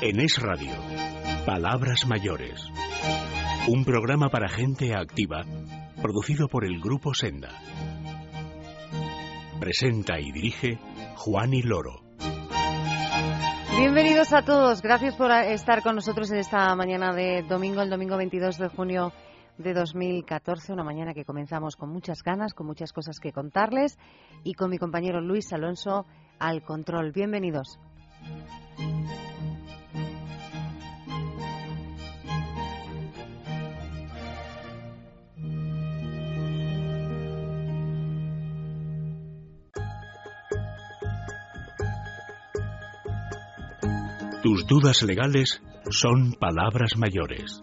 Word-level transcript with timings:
En 0.00 0.20
Es 0.20 0.40
Radio, 0.40 0.70
Palabras 1.44 2.06
Mayores. 2.06 2.64
Un 3.66 3.84
programa 3.84 4.28
para 4.28 4.48
gente 4.48 4.94
activa, 4.94 5.44
producido 6.00 6.46
por 6.46 6.64
el 6.64 6.80
Grupo 6.80 7.14
Senda. 7.14 7.48
Presenta 9.58 10.20
y 10.20 10.30
dirige 10.30 10.78
Juan 11.16 11.52
y 11.52 11.62
Loro. 11.62 12.04
Bienvenidos 13.76 14.32
a 14.32 14.42
todos. 14.42 14.82
Gracias 14.82 15.16
por 15.16 15.32
estar 15.32 15.82
con 15.82 15.96
nosotros 15.96 16.30
en 16.30 16.38
esta 16.38 16.76
mañana 16.76 17.12
de 17.12 17.42
domingo, 17.42 17.82
el 17.82 17.90
domingo 17.90 18.16
22 18.16 18.56
de 18.56 18.68
junio 18.68 19.12
de 19.56 19.74
2014, 19.74 20.74
una 20.74 20.84
mañana 20.84 21.12
que 21.12 21.24
comenzamos 21.24 21.74
con 21.74 21.90
muchas 21.90 22.22
ganas, 22.22 22.54
con 22.54 22.68
muchas 22.68 22.92
cosas 22.92 23.18
que 23.18 23.32
contarles 23.32 23.98
y 24.44 24.54
con 24.54 24.70
mi 24.70 24.78
compañero 24.78 25.20
Luis 25.20 25.52
Alonso 25.52 26.06
al 26.38 26.62
control. 26.62 27.10
Bienvenidos. 27.10 27.80
Tus 44.48 44.66
dudas 44.66 45.02
legales 45.02 45.62
son 45.90 46.32
palabras 46.32 46.96
mayores. 46.96 47.62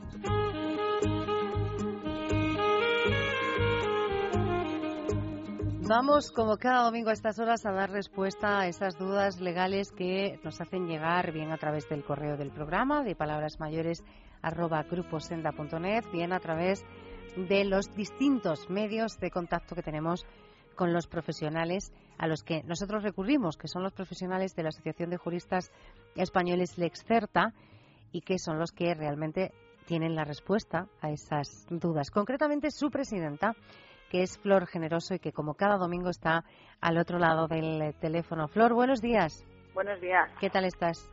Vamos, 5.90 6.32
como 6.32 6.58
cada 6.58 6.84
domingo 6.84 7.10
a 7.10 7.14
estas 7.14 7.40
horas, 7.40 7.66
a 7.66 7.72
dar 7.72 7.90
respuesta 7.90 8.60
a 8.60 8.68
esas 8.68 9.00
dudas 9.00 9.42
legales 9.42 9.92
que 9.92 10.40
nos 10.44 10.62
hacen 10.62 10.86
llegar 10.86 11.32
bien 11.32 11.52
a 11.52 11.58
través 11.58 11.90
del 11.90 12.04
correo 12.04 12.38
del 12.38 12.52
programa 12.52 13.04
de 13.04 13.16
palabras 13.16 13.60
mayores 13.60 14.04
bien 16.14 16.34
a 16.34 16.40
través 16.40 16.86
de 17.36 17.66
los 17.66 17.96
distintos 17.96 18.70
medios 18.70 19.18
de 19.20 19.32
contacto 19.32 19.74
que 19.74 19.82
tenemos 19.82 20.24
con 20.76 20.94
los 20.94 21.08
profesionales 21.08 21.92
a 22.18 22.28
los 22.28 22.44
que 22.44 22.64
nosotros 22.64 23.04
recurrimos, 23.04 23.58
que 23.58 23.68
son 23.68 23.84
los 23.84 23.94
profesionales 23.94 24.56
de 24.56 24.64
la 24.64 24.70
Asociación 24.70 25.10
de 25.10 25.18
Juristas 25.18 25.72
Españoles 26.16 26.78
Lexcerta 26.78 27.54
y 28.12 28.22
que 28.22 28.38
son 28.40 28.60
los 28.60 28.72
que 28.72 28.94
realmente 28.94 29.52
tienen 29.86 30.16
la 30.16 30.24
respuesta 30.24 30.88
a 31.02 31.10
esas 31.10 31.66
dudas. 31.70 32.10
Concretamente, 32.12 32.72
su 32.72 32.90
presidenta, 32.90 33.56
que 34.10 34.24
es 34.24 34.38
Flor 34.38 34.68
Generoso 34.68 35.16
y 35.16 35.20
que 35.20 35.32
como 35.32 35.56
cada 35.56 35.78
domingo 35.78 36.10
está 36.10 36.44
al 36.82 36.98
otro 36.98 37.20
lado 37.20 37.48
del 37.48 37.94
teléfono. 38.00 38.48
Flor, 38.48 38.74
buenos 38.74 39.02
días. 39.02 39.46
Buenos 39.74 40.00
días. 40.00 40.30
¿Qué 40.40 40.50
tal 40.50 40.66
estás? 40.66 41.10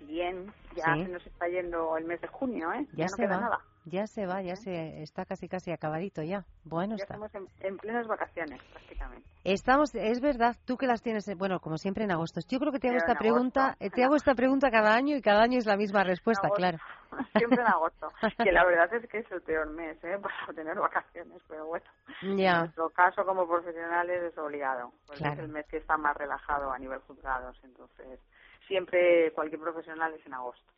Bien, 0.00 0.52
ya 0.76 0.94
se 0.94 1.08
nos 1.08 1.26
está 1.26 1.48
yendo 1.48 1.96
el 1.96 2.04
mes 2.04 2.20
de 2.20 2.28
junio, 2.28 2.72
¿eh? 2.72 2.86
Ya, 2.92 3.06
no 3.06 3.08
se 3.08 3.22
queda 3.22 3.36
va. 3.36 3.40
nada. 3.40 3.58
Ya 3.86 4.06
se 4.06 4.26
va, 4.26 4.40
ya 4.42 4.56
se 4.56 5.02
está 5.02 5.24
casi 5.26 5.46
casi 5.48 5.70
acabadito 5.70 6.22
ya. 6.22 6.44
Bueno, 6.64 6.96
Ya 6.96 7.02
está. 7.04 7.14
estamos 7.14 7.34
en, 7.34 7.46
en 7.66 7.76
plenas 7.76 8.06
vacaciones, 8.06 8.62
prácticamente. 8.72 9.28
Estamos, 9.44 9.94
es 9.94 10.20
verdad, 10.22 10.56
tú 10.64 10.76
que 10.78 10.86
las 10.86 11.02
tienes, 11.02 11.28
eh, 11.28 11.34
bueno, 11.34 11.60
como 11.60 11.76
siempre 11.76 12.04
en 12.04 12.10
agosto. 12.10 12.40
Yo 12.48 12.58
creo 12.58 12.72
que 12.72 12.78
te 12.78 12.88
hago 12.88 12.96
Pero 12.98 13.12
esta 13.12 13.12
en 13.12 13.18
agosto, 13.18 13.52
pregunta, 13.52 13.76
eh, 13.78 13.84
en 13.86 13.90
te 13.90 14.02
hago 14.04 14.16
esta 14.16 14.34
pregunta 14.34 14.70
cada 14.70 14.94
año 14.94 15.16
y 15.16 15.20
cada 15.20 15.42
año 15.42 15.58
es 15.58 15.66
la 15.66 15.76
misma 15.76 16.02
respuesta, 16.02 16.48
claro. 16.50 16.78
Siempre 17.36 17.60
en 17.60 17.66
agosto. 17.68 18.10
que 18.42 18.50
la 18.52 18.64
verdad 18.64 18.92
es 18.94 19.08
que 19.08 19.18
es 19.18 19.30
el 19.30 19.42
peor 19.42 19.68
mes, 19.70 20.02
¿eh? 20.02 20.18
Para 20.22 20.52
tener 20.54 20.76
vacaciones, 20.78 21.42
pero 21.46 21.66
bueno. 21.66 21.84
En 22.22 22.38
Ya, 22.38 22.60
nuestro 22.60 22.88
caso, 22.90 23.24
como 23.26 23.46
profesionales, 23.46 24.32
es 24.32 24.38
obligado. 24.38 24.92
Porque 25.06 25.18
Claro. 25.22 25.34
es 25.34 25.40
el 25.40 25.48
mes 25.50 25.66
que 25.66 25.76
está 25.76 25.98
más 25.98 26.16
relajado 26.16 26.72
a 26.72 26.78
nivel 26.78 27.00
juzgados. 27.00 27.56
Entonces, 27.64 28.18
siempre 28.66 29.30
cualquier 29.34 29.60
profesional 29.60 30.14
es 30.14 30.24
en 30.26 30.32
agosto. 30.34 30.72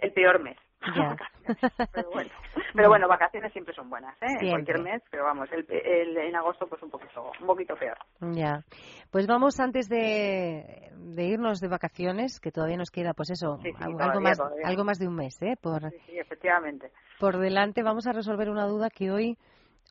El 0.00 0.12
peor 0.12 0.40
mes. 0.42 0.56
Pero 1.92 2.10
bueno. 2.10 2.30
Pero 2.74 2.88
bueno, 2.88 3.08
vacaciones 3.08 3.52
siempre 3.52 3.74
son 3.74 3.88
buenas, 3.88 4.14
¿eh? 4.22 4.26
Siempre. 4.28 4.46
En 4.46 4.50
cualquier 4.50 4.80
mes, 4.80 5.02
pero 5.10 5.24
vamos, 5.24 5.48
el, 5.52 5.66
el- 5.70 6.16
en 6.18 6.36
agosto 6.36 6.66
pues 6.66 6.82
un 6.82 6.90
poquito, 6.90 7.32
un 7.40 7.46
poquito 7.46 7.74
peor. 7.76 7.96
ya. 8.34 8.62
Pues 9.10 9.26
vamos 9.26 9.58
antes 9.60 9.88
de, 9.88 10.90
de 10.94 11.24
irnos 11.24 11.60
de 11.60 11.68
vacaciones, 11.68 12.38
que 12.38 12.52
todavía 12.52 12.76
nos 12.76 12.90
queda, 12.90 13.14
pues 13.14 13.30
eso, 13.30 13.58
Sí, 13.62 13.70
sí, 13.72 13.76
algo, 13.78 13.98
todavía, 13.98 14.20
más, 14.20 14.38
todavía. 14.38 14.66
algo 14.66 14.84
más 14.84 14.98
de 14.98 15.08
un 15.08 15.14
mes, 15.16 15.40
¿eh? 15.42 15.56
Por, 15.60 15.90
Sí, 15.90 15.96
sí, 16.06 16.18
efectivamente. 16.18 16.90
por 17.18 17.38
delante 17.38 17.82
vamos 17.82 18.06
a 18.06 18.12
resolver 18.12 18.50
una 18.50 18.66
duda 18.66 18.90
que 18.90 19.10
hoy, 19.10 19.38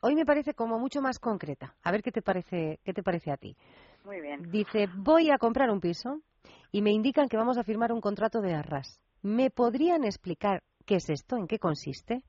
hoy 0.02 0.14
me 0.14 0.24
parece 0.24 0.54
como 0.54 0.78
mucho 0.78 1.00
más 1.02 1.18
concreta. 1.18 1.74
A 1.82 1.90
ver 1.90 2.02
qué 2.02 2.12
te 2.12 2.22
parece, 2.22 2.78
qué 2.84 2.92
te 2.92 3.02
parece 3.02 3.32
a 3.32 3.36
ti. 3.36 3.56
Muy 4.04 4.20
bien. 4.20 4.48
Dice, 4.52 4.86
voy 4.94 5.30
a 5.30 5.38
comprar 5.38 5.70
un 5.70 5.80
piso 5.80 6.20
y 6.70 6.82
me 6.82 6.92
indican 6.92 7.28
que 7.28 7.36
vamos 7.36 7.58
a 7.58 7.64
firmar 7.64 7.92
un 7.92 8.00
contrato 8.00 8.40
de 8.40 8.54
arras. 8.54 9.00
¿Me 9.26 9.50
podrían 9.50 10.04
explicar 10.04 10.62
qué 10.86 10.94
es 10.94 11.10
esto? 11.10 11.36
¿En 11.36 11.48
qué 11.48 11.58
consiste? 11.58 12.22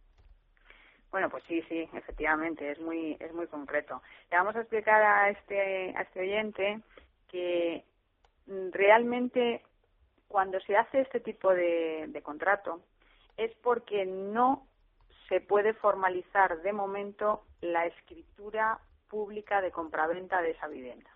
Bueno, 1.11 1.29
pues 1.29 1.43
sí, 1.43 1.61
sí, 1.69 1.87
efectivamente, 1.93 2.71
es 2.71 2.79
muy, 2.79 3.15
es 3.19 3.31
muy 3.35 3.45
concreto. 3.45 4.01
Le 4.31 4.37
vamos 4.37 4.55
a 4.55 4.61
explicar 4.61 5.03
a 5.03 5.29
este, 5.29 5.95
a 5.95 6.01
este 6.01 6.21
oyente 6.21 6.81
que 7.27 7.85
mm, 8.47 8.71
realmente 8.71 9.61
cuando 10.27 10.59
se 10.61 10.75
hace 10.75 11.01
este 11.01 11.19
tipo 11.19 11.53
de, 11.53 12.19
contrato 12.23 12.81
es 13.37 13.53
porque 13.61 14.07
no 14.07 14.65
se 15.29 15.39
puede 15.39 15.75
formalizar 15.75 16.63
de 16.63 16.73
momento 16.73 17.43
la 17.61 17.85
escritura 17.85 18.79
pública 19.07 19.61
de 19.61 19.69
compraventa 19.69 20.41
de 20.41 20.49
esa 20.49 20.67
vivienda. 20.67 21.11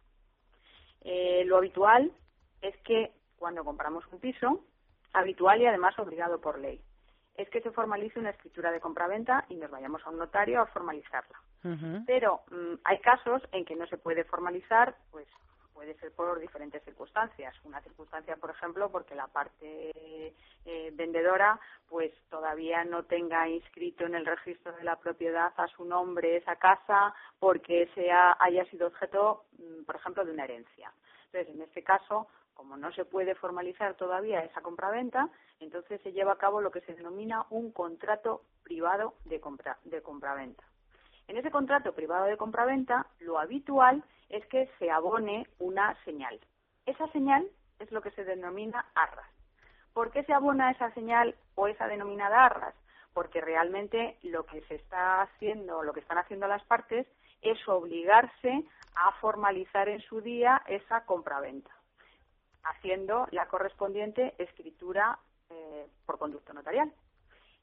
Eh, 1.03 1.43
lo 1.47 1.57
habitual 1.57 2.11
es 2.61 2.77
que 2.83 3.13
cuando 3.39 3.65
compramos 3.65 4.05
un 4.11 4.19
piso, 4.19 4.63
habitual 5.13 5.61
y 5.61 5.67
además 5.67 5.97
obligado 5.99 6.39
por 6.39 6.59
ley, 6.59 6.81
es 7.35 7.49
que 7.49 7.61
se 7.61 7.71
formalice 7.71 8.19
una 8.19 8.31
escritura 8.31 8.71
de 8.71 8.79
compraventa 8.79 9.45
y 9.49 9.55
nos 9.55 9.71
vayamos 9.71 10.05
a 10.05 10.09
un 10.09 10.17
notario 10.17 10.61
a 10.61 10.67
formalizarla. 10.67 11.39
Pero 12.07 12.41
mm, 12.49 12.79
hay 12.83 12.99
casos 12.99 13.41
en 13.51 13.65
que 13.65 13.75
no 13.75 13.85
se 13.87 13.97
puede 13.97 14.23
formalizar, 14.23 14.95
pues 15.11 15.27
puede 15.73 15.93
ser 15.95 16.11
por 16.11 16.39
diferentes 16.39 16.83
circunstancias. 16.83 17.55
Una 17.63 17.81
circunstancia, 17.81 18.35
por 18.35 18.51
ejemplo, 18.51 18.91
porque 18.91 19.15
la 19.15 19.27
parte 19.27 19.91
eh, 20.65 20.91
vendedora 20.93 21.59
pues 21.87 22.11
todavía 22.29 22.83
no 22.83 23.03
tenga 23.03 23.47
inscrito 23.49 24.05
en 24.05 24.15
el 24.15 24.25
registro 24.25 24.73
de 24.73 24.83
la 24.83 24.97
propiedad 24.99 25.51
a 25.57 25.67
su 25.67 25.85
nombre 25.85 26.37
esa 26.37 26.55
casa 26.57 27.13
porque 27.39 27.89
sea 27.95 28.37
haya 28.39 28.65
sido 28.65 28.87
objeto, 28.87 29.45
mm, 29.57 29.83
por 29.85 29.95
ejemplo, 29.95 30.25
de 30.25 30.31
una 30.31 30.43
herencia. 30.43 30.91
Entonces, 31.25 31.55
en 31.55 31.61
este 31.61 31.83
caso, 31.83 32.27
como 32.53 32.77
no 32.77 32.91
se 32.93 33.05
puede 33.05 33.35
formalizar 33.35 33.95
todavía 33.95 34.43
esa 34.43 34.61
compraventa, 34.61 35.29
entonces 35.59 36.01
se 36.01 36.11
lleva 36.11 36.33
a 36.33 36.37
cabo 36.37 36.61
lo 36.61 36.71
que 36.71 36.81
se 36.81 36.93
denomina 36.93 37.45
un 37.49 37.71
contrato 37.71 38.43
privado 38.63 39.15
de 39.25 39.39
compra 39.39 39.77
de 39.83 40.01
compraventa. 40.01 40.63
En 41.27 41.37
ese 41.37 41.51
contrato 41.51 41.93
privado 41.93 42.25
de 42.25 42.37
compraventa, 42.37 43.07
lo 43.19 43.39
habitual 43.39 44.03
es 44.29 44.45
que 44.47 44.69
se 44.79 44.91
abone 44.91 45.47
una 45.59 45.95
señal. 46.03 46.39
Esa 46.85 47.07
señal 47.11 47.47
es 47.79 47.91
lo 47.91 48.01
que 48.01 48.11
se 48.11 48.23
denomina 48.23 48.85
arras. 48.95 49.29
¿Por 49.93 50.11
qué 50.11 50.23
se 50.23 50.33
abona 50.33 50.71
esa 50.71 50.91
señal 50.93 51.35
o 51.55 51.67
esa 51.67 51.87
denominada 51.87 52.45
arras? 52.45 52.75
Porque 53.13 53.41
realmente 53.41 54.17
lo 54.23 54.45
que 54.45 54.61
se 54.63 54.75
está 54.75 55.21
haciendo, 55.21 55.83
lo 55.83 55.93
que 55.93 55.99
están 55.99 56.17
haciendo 56.17 56.47
las 56.47 56.63
partes, 56.63 57.07
es 57.41 57.67
obligarse 57.67 58.65
a 58.95 59.11
formalizar 59.19 59.89
en 59.89 60.01
su 60.01 60.21
día 60.21 60.61
esa 60.67 61.05
compraventa, 61.05 61.71
haciendo 62.63 63.27
la 63.31 63.47
correspondiente 63.47 64.33
escritura 64.37 65.17
eh, 65.49 65.87
por 66.05 66.17
conducto 66.17 66.53
notarial. 66.53 66.91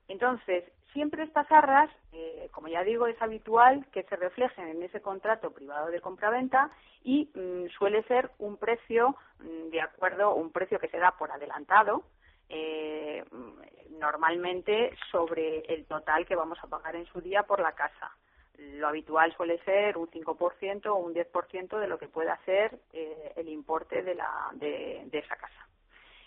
Entonces, 0.08 0.64
siempre 0.92 1.22
estas 1.22 1.50
arras, 1.52 1.90
eh, 2.12 2.48
como 2.52 2.68
ya 2.68 2.82
digo, 2.82 3.06
es 3.06 3.20
habitual 3.20 3.86
que 3.92 4.04
se 4.04 4.16
reflejen 4.16 4.68
en 4.68 4.82
ese 4.82 5.02
contrato 5.02 5.50
privado 5.52 5.88
de 5.88 6.00
compraventa 6.00 6.70
y 7.02 7.30
mm, 7.34 7.68
suele 7.76 8.02
ser 8.04 8.30
un 8.38 8.56
precio 8.56 9.16
mm, 9.38 9.70
de 9.70 9.80
acuerdo, 9.80 10.34
un 10.34 10.50
precio 10.50 10.78
que 10.78 10.88
se 10.88 10.98
da 10.98 11.12
por 11.12 11.30
adelantado, 11.30 12.04
eh, 12.48 13.22
mm, 13.30 13.98
normalmente 13.98 14.96
sobre 15.10 15.60
el 15.72 15.84
total 15.86 16.26
que 16.26 16.36
vamos 16.36 16.58
a 16.62 16.68
pagar 16.68 16.96
en 16.96 17.06
su 17.06 17.20
día 17.20 17.42
por 17.42 17.60
la 17.60 17.72
casa. 17.72 18.10
Lo 18.58 18.88
habitual 18.88 19.32
suele 19.36 19.58
ser 19.64 19.96
un 19.96 20.08
5% 20.08 20.86
o 20.86 20.96
un 20.96 21.14
10% 21.14 21.78
de 21.78 21.86
lo 21.86 21.98
que 21.98 22.08
pueda 22.08 22.36
ser 22.44 22.78
eh, 22.92 23.32
el 23.36 23.48
importe 23.48 24.02
de, 24.02 24.14
la, 24.14 24.50
de, 24.54 25.08
esa 25.12 25.36
casa. 25.36 25.68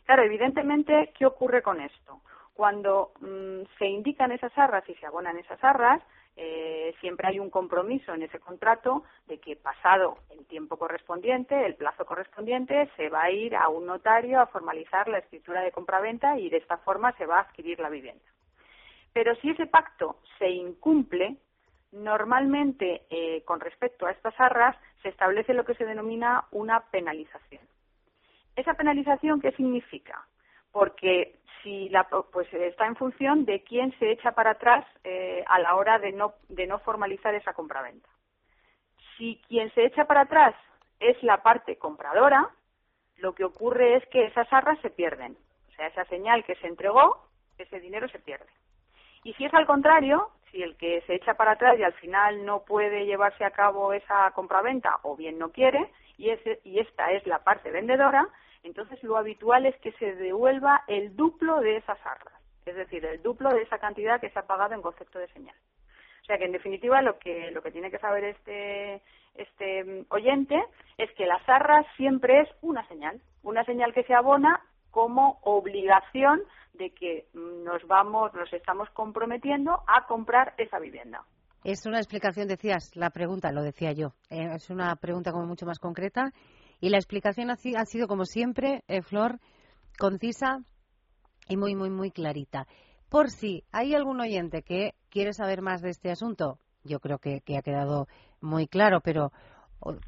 Claro, 0.06 0.24
evidentemente, 0.24 1.12
¿qué 1.18 1.26
ocurre 1.26 1.62
con 1.62 1.82
esto? 1.82 2.22
Cuando 2.54 3.12
mm, 3.20 3.64
se 3.78 3.86
indican 3.86 4.32
esas 4.32 4.58
arras 4.58 4.88
y 4.90 4.96
se 4.96 5.06
abonan 5.06 5.38
esas 5.38 5.62
arras, 5.64 6.02
eh, 6.38 6.96
siempre 7.02 7.28
hay 7.28 7.40
un 7.40 7.50
compromiso 7.50 8.14
en 8.14 8.24
ese 8.24 8.40
contrato 8.40 9.04
de 9.28 9.40
que 9.40 9.58
pasado 9.58 10.18
el 10.30 10.46
tiempo 10.46 10.78
correspondiente, 10.78 11.66
el 11.66 11.76
plazo 11.76 12.06
correspondiente, 12.06 12.90
se 12.96 13.10
va 13.10 13.24
a 13.24 13.32
ir 13.32 13.56
a 13.56 13.68
un 13.68 13.86
notario 13.86 14.40
a 14.40 14.48
formalizar 14.48 15.10
la 15.10 15.18
escritura 15.18 15.62
de 15.62 15.72
compraventa 15.72 16.40
y 16.40 16.50
de 16.50 16.58
esta 16.58 16.78
forma 16.78 17.12
se 17.18 17.26
va 17.26 17.40
a 17.40 17.42
adquirir 17.42 17.80
la 17.80 17.90
vivienda. 17.90 18.24
Pero 19.14 19.36
si 19.36 19.50
ese 19.50 19.68
pacto 19.68 20.20
se 20.40 20.50
incumple, 20.50 21.36
normalmente 21.92 23.04
eh, 23.10 23.44
con 23.44 23.60
respecto 23.60 24.06
a 24.06 24.12
estas 24.12 24.40
arras 24.40 24.78
se 25.02 25.10
establece 25.10 25.54
lo 25.54 25.66
que 25.66 25.76
se 25.76 25.86
denomina 25.86 26.46
una 26.52 26.80
penalización. 26.92 27.62
¿Esa 28.56 28.74
penalización 28.74 29.42
qué 29.42 29.52
significa? 29.54 30.26
Porque 30.72 31.36
si 31.64 31.90
la, 31.90 32.04
pues 32.04 32.52
está 32.54 32.86
en 32.86 32.96
función 32.96 33.46
de 33.46 33.64
quién 33.64 33.98
se 34.00 34.12
echa 34.12 34.32
para 34.32 34.52
atrás 34.52 34.86
eh, 35.04 35.44
a 35.48 35.60
la 35.60 35.76
hora 35.76 36.00
de 36.00 36.12
no, 36.12 36.34
de 36.50 36.68
no 36.68 36.80
formalizar 36.80 37.34
esa 37.36 37.54
compraventa. 37.54 38.10
Si 39.18 39.42
quien 39.48 39.72
se 39.74 39.86
echa 39.86 40.06
para 40.06 40.22
atrás 40.22 40.56
es 41.00 41.22
la 41.24 41.42
parte 41.44 41.78
compradora, 41.78 42.50
lo 43.18 43.34
que 43.34 43.44
ocurre 43.44 43.96
es 43.96 44.06
que 44.08 44.26
esas 44.26 44.52
arras 44.52 44.80
se 44.82 44.90
pierden. 44.90 45.38
O 45.70 45.72
sea, 45.76 45.88
esa 45.88 46.06
señal 46.06 46.44
que 46.44 46.56
se 46.56 46.68
entregó, 46.68 47.28
ese 47.58 47.80
dinero 47.80 48.08
se 48.10 48.20
pierde. 48.20 48.50
Y 49.24 49.34
si 49.34 49.46
es 49.46 49.54
al 49.54 49.66
contrario, 49.66 50.30
si 50.52 50.62
el 50.62 50.76
que 50.78 51.02
se 51.08 51.16
echa 51.16 51.36
para 51.36 51.52
atrás 51.52 51.78
y 51.78 51.84
al 51.84 51.94
final 51.94 52.46
no 52.46 52.64
puede 52.64 53.06
llevarse 53.06 53.46
a 53.46 53.52
cabo 53.52 53.94
esa 53.94 54.32
compraventa 54.32 55.00
o 55.04 55.16
bien 55.16 55.38
no 55.38 55.52
quiere, 55.52 55.92
y, 56.18 56.30
ese, 56.30 56.60
y 56.64 56.80
esta 56.80 57.12
es 57.12 57.26
la 57.26 57.44
parte 57.44 57.72
vendedora, 57.72 58.28
entonces 58.64 59.02
lo 59.04 59.18
habitual 59.18 59.66
es 59.66 59.76
que 59.78 59.92
se 59.94 60.16
devuelva 60.16 60.84
el 60.88 61.16
duplo 61.16 61.62
de 61.62 61.78
esas 61.78 61.98
arras, 62.06 62.40
es 62.66 62.76
decir, 62.76 63.04
el 63.06 63.22
duplo 63.24 63.50
de 63.50 63.64
esa 63.64 63.80
cantidad 63.80 64.20
que 64.20 64.30
se 64.30 64.40
ha 64.40 64.46
pagado 64.46 64.76
en 64.76 64.82
concepto 64.82 65.18
de 65.18 65.28
señal. 65.30 65.56
O 66.22 66.26
sea 66.26 66.38
que 66.38 66.46
en 66.46 66.52
definitiva 66.52 67.02
lo 67.02 67.18
que 67.18 67.50
lo 67.52 67.64
que 67.64 67.72
tiene 67.72 67.90
que 67.90 67.98
saber 67.98 68.24
este 68.24 69.02
este 69.34 70.06
oyente 70.10 70.62
es 70.98 71.12
que 71.14 71.26
las 71.26 71.42
arras 71.50 71.86
siempre 71.98 72.42
es 72.42 72.50
una 72.62 72.88
señal, 72.88 73.20
una 73.44 73.64
señal 73.66 73.94
que 73.94 74.04
se 74.04 74.14
abona 74.14 74.62
como 74.92 75.40
obligación 75.44 76.42
de 76.74 76.92
que 76.92 77.28
nos 77.34 77.86
vamos, 77.88 78.34
nos 78.34 78.52
estamos 78.54 78.90
comprometiendo 78.92 79.72
a 79.88 80.06
comprar 80.08 80.54
esa 80.58 80.80
vivienda. 80.80 81.24
Es 81.64 81.86
una 81.86 81.98
explicación, 81.98 82.48
decías, 82.48 82.96
la 82.96 83.12
pregunta, 83.12 83.52
lo 83.52 83.62
decía 83.62 83.92
yo. 83.92 84.14
Eh, 84.30 84.50
es 84.56 84.70
una 84.70 84.96
pregunta 84.96 85.32
como 85.32 85.46
mucho 85.46 85.66
más 85.66 85.80
concreta 85.80 86.32
y 86.80 86.90
la 86.90 86.98
explicación 86.98 87.52
ha, 87.52 87.86
sido, 87.86 88.08
como 88.08 88.26
siempre, 88.26 88.84
eh, 88.88 89.02
Flor, 89.02 89.40
concisa 90.00 90.60
y 91.48 91.58
muy, 91.58 91.76
muy, 91.76 91.92
muy 91.92 92.12
clarita. 92.12 92.68
Por 93.10 93.30
si 93.30 93.64
hay 93.72 93.94
algún 93.94 94.20
oyente 94.20 94.64
que 94.64 94.96
quiere 95.10 95.34
saber 95.34 95.62
más 95.62 95.82
de 95.82 95.90
este 95.90 96.10
asunto, 96.10 96.58
yo 96.84 97.00
creo 97.00 97.20
que, 97.20 97.42
que 97.42 97.58
ha 97.58 97.62
quedado 97.62 98.08
muy 98.40 98.68
claro, 98.68 99.02
pero 99.02 99.32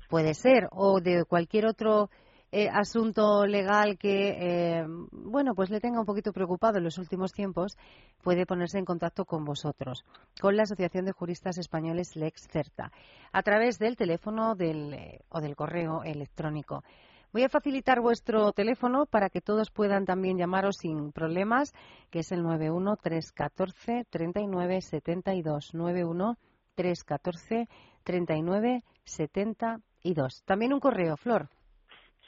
puede 0.09 0.33
ser, 0.33 0.68
o 0.71 1.01
de 1.01 1.25
cualquier 1.25 1.68
otro 1.68 2.09
eh, 2.55 2.69
asunto 2.69 3.47
legal 3.47 3.97
que, 3.97 4.29
eh, 4.29 4.85
bueno, 5.11 5.55
pues 5.55 5.71
le 5.71 5.79
tenga 5.79 6.00
un 6.00 6.05
poquito 6.05 6.31
preocupado 6.31 6.77
en 6.77 6.83
los 6.83 7.00
últimos 7.00 7.33
tiempos, 7.33 7.79
puede 8.21 8.45
ponerse 8.45 8.77
en 8.77 8.85
contacto 8.85 9.25
con 9.25 9.44
vosotros, 9.44 10.05
con 10.39 10.55
la 10.55 10.61
Asociación 10.61 11.05
de 11.05 11.13
Juristas 11.13 11.57
Españoles 11.57 12.15
Lex 12.15 12.47
Certa, 12.51 12.91
a 13.31 13.41
través 13.41 13.79
del 13.79 13.95
teléfono 13.95 14.53
del, 14.53 14.94
eh, 14.94 15.21
o 15.29 15.41
del 15.41 15.55
correo 15.55 16.03
electrónico. 16.03 16.83
Voy 17.31 17.44
a 17.44 17.50
facilitar 17.50 18.01
vuestro 18.01 18.51
teléfono 18.51 19.07
para 19.07 19.31
que 19.31 19.41
todos 19.41 19.71
puedan 19.71 20.06
también 20.06 20.38
llamaros 20.38 20.77
sin 20.77 21.11
problemas, 21.11 21.73
que 22.11 22.19
es 22.19 22.31
el 22.31 22.44
91 22.44 22.97
314 22.97 24.06
39 24.11 24.79
72 24.79 25.73
91 25.73 26.38
314 26.75 27.67
39 28.03 28.83
72. 29.06 30.44
También 30.45 30.73
un 30.73 30.79
correo, 30.79 31.17
Flor. 31.17 31.49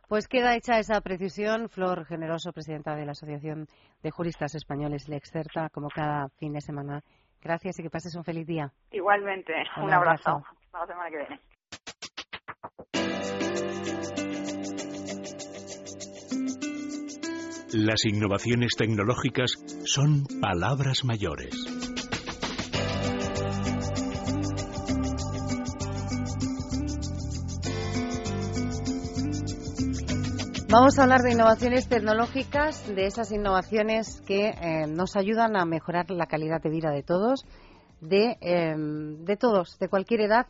Pues 0.07 0.27
queda 0.27 0.55
hecha 0.55 0.79
esa 0.79 1.01
precisión. 1.01 1.69
Flor 1.69 2.05
Generoso, 2.05 2.51
presidenta 2.51 2.95
de 2.95 3.05
la 3.05 3.11
Asociación 3.13 3.67
de 4.01 4.11
Juristas 4.11 4.55
Españoles 4.55 5.07
Lexcerta, 5.07 5.69
como 5.69 5.89
cada 5.89 6.29
fin 6.39 6.53
de 6.53 6.61
semana. 6.61 7.01
Gracias 7.41 7.79
y 7.79 7.83
que 7.83 7.89
pases 7.89 8.15
un 8.15 8.23
feliz 8.23 8.47
día. 8.47 8.71
Igualmente. 8.91 9.53
Un, 9.81 9.91
abrazo. 9.91 10.43
Hasta 10.71 10.79
la 10.79 10.87
semana 10.87 11.09
que 11.09 11.17
viene. 11.17 11.39
Las 17.73 18.05
innovaciones 18.05 18.75
tecnológicas 18.77 19.53
son 19.85 20.25
palabras 20.39 21.03
mayores. 21.05 21.92
Vamos 30.73 30.97
a 30.97 31.03
hablar 31.03 31.21
de 31.21 31.33
innovaciones 31.33 31.87
tecnológicas, 31.87 32.87
de 32.87 33.05
esas 33.05 33.31
innovaciones 33.31 34.21
que 34.21 34.47
eh, 34.49 34.87
nos 34.87 35.15
ayudan 35.15 35.55
a 35.55 35.65
mejorar 35.65 36.09
la 36.09 36.25
calidad 36.25 36.63
de 36.63 36.71
vida 36.71 36.89
de 36.89 37.03
todos, 37.03 37.45
de, 38.01 38.39
em, 38.41 39.23
de 39.23 39.37
todos, 39.37 39.77
de 39.77 39.87
cualquier 39.87 40.21
edad, 40.21 40.47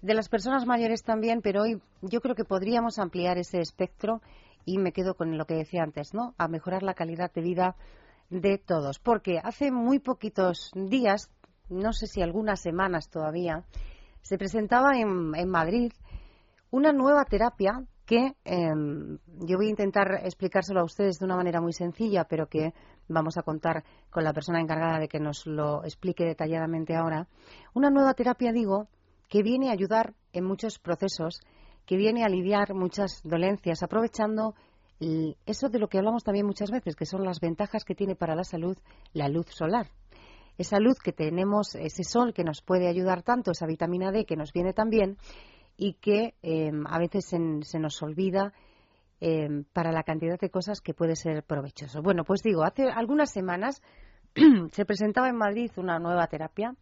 de 0.00 0.14
las 0.14 0.30
personas 0.30 0.64
mayores 0.64 1.02
también, 1.02 1.42
pero 1.42 1.64
hoy 1.64 1.78
yo 2.00 2.22
creo 2.22 2.34
que 2.34 2.46
podríamos 2.46 2.98
ampliar 2.98 3.36
ese 3.36 3.60
espectro 3.60 4.22
y 4.64 4.78
me 4.78 4.92
quedo 4.92 5.14
con 5.14 5.36
lo 5.36 5.44
que 5.44 5.56
decía 5.56 5.82
antes, 5.82 6.14
¿no? 6.14 6.32
A 6.38 6.48
mejorar 6.48 6.82
la 6.82 6.94
calidad 6.94 7.30
de 7.30 7.42
vida 7.42 7.76
de 8.30 8.56
todos. 8.56 8.98
Porque 8.98 9.40
hace 9.44 9.70
muy 9.70 9.98
poquitos 9.98 10.70
días, 10.74 11.28
no 11.68 11.92
sé 11.92 12.06
si 12.06 12.22
algunas 12.22 12.62
semanas 12.62 13.10
todavía, 13.10 13.62
se 14.22 14.38
presentaba 14.38 14.96
en, 14.96 15.34
en 15.34 15.50
Madrid 15.50 15.92
una 16.70 16.94
nueva 16.94 17.26
terapia 17.26 17.84
que 18.06 18.34
em, 18.44 19.18
yo 19.40 19.56
voy 19.56 19.66
a 19.66 19.70
intentar 19.70 20.20
explicárselo 20.24 20.80
a 20.80 20.84
ustedes 20.84 21.18
de 21.18 21.24
una 21.24 21.36
manera 21.36 21.60
muy 21.60 21.72
sencilla, 21.72 22.24
pero 22.24 22.48
que 22.48 22.74
vamos 23.08 23.36
a 23.38 23.42
contar 23.42 23.84
con 24.10 24.24
la 24.24 24.32
persona 24.32 24.60
encargada 24.60 24.98
de 24.98 25.08
que 25.08 25.20
nos 25.20 25.46
lo 25.46 25.82
explique 25.84 26.24
detalladamente 26.24 26.94
ahora. 26.94 27.28
Una 27.72 27.90
nueva 27.90 28.14
terapia, 28.14 28.52
digo, 28.52 28.88
que 29.28 29.42
viene 29.42 29.70
a 29.70 29.72
ayudar 29.72 30.14
en 30.32 30.44
muchos 30.44 30.78
procesos, 30.78 31.40
que 31.86 31.96
viene 31.96 32.22
a 32.22 32.26
aliviar 32.26 32.74
muchas 32.74 33.22
dolencias, 33.24 33.82
aprovechando 33.82 34.54
eso 35.00 35.68
de 35.68 35.78
lo 35.78 35.88
que 35.88 35.98
hablamos 35.98 36.24
también 36.24 36.46
muchas 36.46 36.70
veces, 36.70 36.96
que 36.96 37.04
son 37.04 37.24
las 37.24 37.40
ventajas 37.40 37.84
que 37.84 37.94
tiene 37.94 38.14
para 38.14 38.34
la 38.34 38.44
salud 38.44 38.76
la 39.12 39.28
luz 39.28 39.46
solar. 39.50 39.90
Esa 40.56 40.78
luz 40.78 40.98
que 41.02 41.12
tenemos, 41.12 41.74
ese 41.74 42.04
sol 42.04 42.32
que 42.32 42.44
nos 42.44 42.62
puede 42.62 42.88
ayudar 42.88 43.22
tanto, 43.22 43.50
esa 43.50 43.66
vitamina 43.66 44.12
D 44.12 44.24
que 44.24 44.36
nos 44.36 44.52
viene 44.52 44.72
también, 44.72 45.18
y 45.76 45.94
que 45.94 46.34
em, 46.42 46.84
a 46.86 46.98
veces 46.98 47.26
se, 47.26 47.78
nos 47.78 48.02
olvida 48.02 48.52
em, 49.20 49.64
para 49.72 49.92
la 49.92 50.02
cantidad 50.02 50.38
de 50.38 50.50
cosas 50.50 50.80
que 50.80 50.94
puede 50.94 51.16
ser 51.16 51.42
provechoso. 51.42 52.02
Bueno, 52.02 52.24
pues 52.24 52.42
digo, 52.42 52.64
hace 52.64 52.84
algunas 52.90 53.30
semanas 53.30 53.82
se 54.72 54.84
presentaba 54.84 55.28
en 55.28 55.36
Madrid 55.36 55.70
una 55.76 55.98
nueva 55.98 56.26
terapia. 56.26 56.74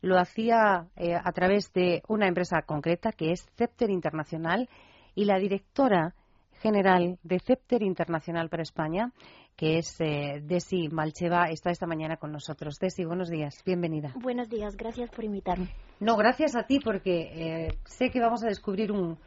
Lo 0.00 0.18
hacía 0.18 0.86
eh, 0.96 1.14
a 1.14 1.32
través 1.32 1.72
de 1.72 2.02
una 2.08 2.28
empresa 2.28 2.62
concreta 2.62 3.12
que 3.12 3.32
es 3.32 3.46
Cepter 3.56 3.90
Internacional 3.90 4.68
y 5.14 5.24
la 5.24 5.38
directora 5.38 6.14
general 6.58 7.18
de 7.22 7.38
Cepter 7.40 7.82
Internacional 7.82 8.48
para 8.48 8.62
España 8.62 9.12
que 9.58 9.78
es 9.78 10.00
eh, 10.00 10.40
Desi 10.40 10.88
Malcheva, 10.88 11.46
está 11.50 11.70
esta 11.72 11.84
mañana 11.84 12.16
con 12.16 12.30
nosotros. 12.30 12.78
Desi, 12.78 13.04
buenos 13.04 13.28
días, 13.28 13.60
bienvenida. 13.66 14.14
Buenos 14.14 14.48
días, 14.48 14.76
gracias 14.76 15.10
por 15.10 15.24
invitarme. 15.24 15.74
No, 15.98 16.16
gracias 16.16 16.54
a 16.54 16.62
ti 16.62 16.78
porque 16.78 17.22
eh, 17.22 17.78
sé 17.84 18.10
que 18.10 18.20
vamos 18.20 18.44
a 18.44 18.46
descubrir 18.46 18.92
un, 18.92 19.18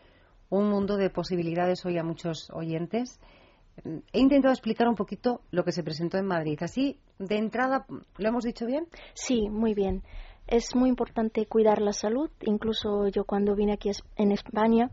un 0.50 0.70
mundo 0.70 0.96
de 0.96 1.10
posibilidades 1.10 1.86
hoy 1.86 1.98
a 1.98 2.04
muchos 2.04 2.50
oyentes. 2.54 3.20
He 4.14 4.20
intentado 4.22 4.54
explicar 4.54 4.88
un 4.88 4.96
poquito 4.96 5.42
lo 5.52 5.66
que 5.66 5.74
se 5.74 5.84
presentó 5.84 6.18
en 6.18 6.28
Madrid. 6.28 6.58
Así, 6.62 6.98
de 7.20 7.36
entrada, 7.38 7.86
¿lo 8.18 8.30
hemos 8.30 8.46
dicho 8.46 8.66
bien? 8.66 8.88
Sí, 9.14 9.50
muy 9.50 9.74
bien. 9.74 10.02
Es 10.48 10.76
muy 10.76 10.88
importante 10.88 11.46
cuidar 11.46 11.82
la 11.82 11.92
salud. 11.92 12.30
Incluso 12.42 13.10
yo 13.10 13.26
cuando 13.26 13.54
vine 13.54 13.74
aquí 13.74 13.92
en 14.16 14.32
España 14.32 14.92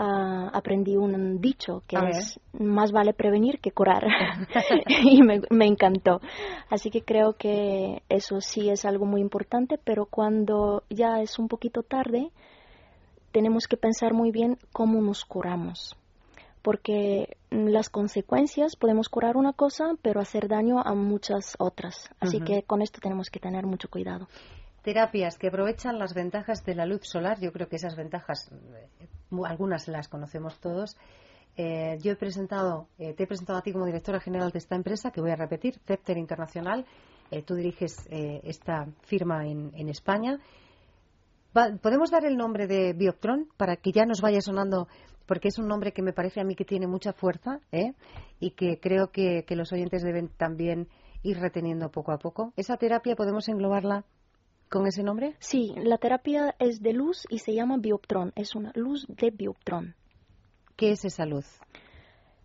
uh, 0.00 0.50
aprendí 0.52 0.96
un 0.96 1.40
dicho 1.40 1.82
que 1.86 1.96
es 1.96 2.40
más 2.52 2.92
vale 2.92 3.12
prevenir 3.12 3.60
que 3.60 3.70
curar 3.70 4.04
y 5.04 5.22
me, 5.22 5.42
me, 5.50 5.66
encantó. 5.66 6.20
Así 6.68 6.90
que 6.90 7.02
creo 7.02 7.34
que 7.34 8.02
eso 8.08 8.40
sí 8.40 8.70
es 8.70 8.84
algo 8.84 9.04
muy 9.04 9.20
importante, 9.20 9.78
pero 9.82 10.06
cuando 10.06 10.82
ya 10.88 11.20
es 11.20 11.38
un 11.38 11.48
poquito 11.48 11.82
tarde, 11.82 12.30
tenemos 13.32 13.66
que 13.66 13.76
pensar 13.76 14.14
muy 14.14 14.30
bien 14.30 14.58
cómo 14.72 15.00
nos 15.00 15.24
curamos. 15.24 15.96
Porque 16.62 17.38
las 17.50 17.88
consecuencias 17.88 18.76
podemos 18.76 19.08
curar 19.08 19.38
una 19.38 19.54
cosa, 19.54 19.92
pero 20.02 20.20
hacer 20.20 20.46
daño 20.46 20.78
a 20.78 20.94
muchas 20.94 21.56
otras. 21.58 22.10
Así 22.20 22.40
que 22.40 22.64
con 22.64 22.82
esto 22.82 23.00
tenemos 23.00 23.30
que 23.30 23.40
tener 23.40 23.64
mucho 23.64 23.88
cuidado 23.88 24.28
terapias 24.82 25.38
que 25.38 25.48
aprovechan 25.48 25.98
las 25.98 26.14
ventajas 26.14 26.64
de 26.64 26.74
la 26.74 26.86
luz 26.86 27.02
solar. 27.02 27.40
Yo 27.40 27.52
creo 27.52 27.68
que 27.68 27.76
esas 27.76 27.96
ventajas, 27.96 28.50
eh, 28.52 29.08
algunas 29.44 29.88
las 29.88 30.08
conocemos 30.08 30.58
todos. 30.60 30.96
Eh, 31.56 31.98
yo 32.00 32.12
he 32.12 32.16
presentado, 32.16 32.88
eh, 32.98 33.14
te 33.14 33.24
he 33.24 33.26
presentado 33.26 33.58
a 33.58 33.62
ti 33.62 33.72
como 33.72 33.86
directora 33.86 34.20
general 34.20 34.50
de 34.50 34.58
esta 34.58 34.76
empresa, 34.76 35.10
que 35.10 35.20
voy 35.20 35.30
a 35.30 35.36
repetir, 35.36 35.78
Cepter 35.86 36.16
Internacional. 36.16 36.86
tú 37.46 37.54
diriges 37.54 38.08
esta 38.10 38.88
firma 39.02 39.46
en, 39.46 39.88
España. 39.88 40.40
¿Podemos 41.80 42.10
dar 42.10 42.24
el 42.24 42.36
nombre 42.36 42.66
de 42.66 42.92
Bioptron 42.92 43.48
para 43.56 43.76
que 43.76 43.92
ya 43.92 44.04
nos 44.04 44.20
vaya 44.20 44.40
sonando? 44.40 44.88
Porque 45.26 45.46
es 45.46 45.58
un 45.58 45.68
nombre 45.68 45.92
que 45.92 46.02
me 46.02 46.12
parece 46.12 46.40
a 46.40 46.44
mí 46.44 46.56
que 46.56 46.64
tiene 46.64 46.88
mucha 46.88 47.12
fuerza 47.12 47.60
¿eh? 47.70 47.92
y 48.40 48.50
que 48.50 48.80
creo 48.80 49.12
que 49.12 49.44
los 49.50 49.72
oyentes 49.72 50.02
deben 50.02 50.28
también 50.28 50.88
ir 51.22 51.38
reteniendo 51.38 51.90
poco 51.90 52.12
a 52.12 52.18
poco. 52.18 52.52
¿Esa 52.56 52.76
terapia 52.76 53.14
podemos 53.14 53.48
englobarla 53.48 54.04
con 54.70 54.86
ese 54.86 55.02
nombre? 55.02 55.34
Sí, 55.40 55.74
la 55.76 55.98
terapia 55.98 56.54
es 56.58 56.80
de 56.80 56.92
luz 56.92 57.26
y 57.28 57.40
se 57.40 57.52
llama 57.52 57.76
Bioptron. 57.78 58.32
Es 58.36 58.54
una 58.54 58.72
luz 58.74 59.04
de 59.08 59.30
Bioptron. 59.30 59.94
¿Qué 60.76 60.92
es 60.92 61.04
esa 61.04 61.26
luz? 61.26 61.46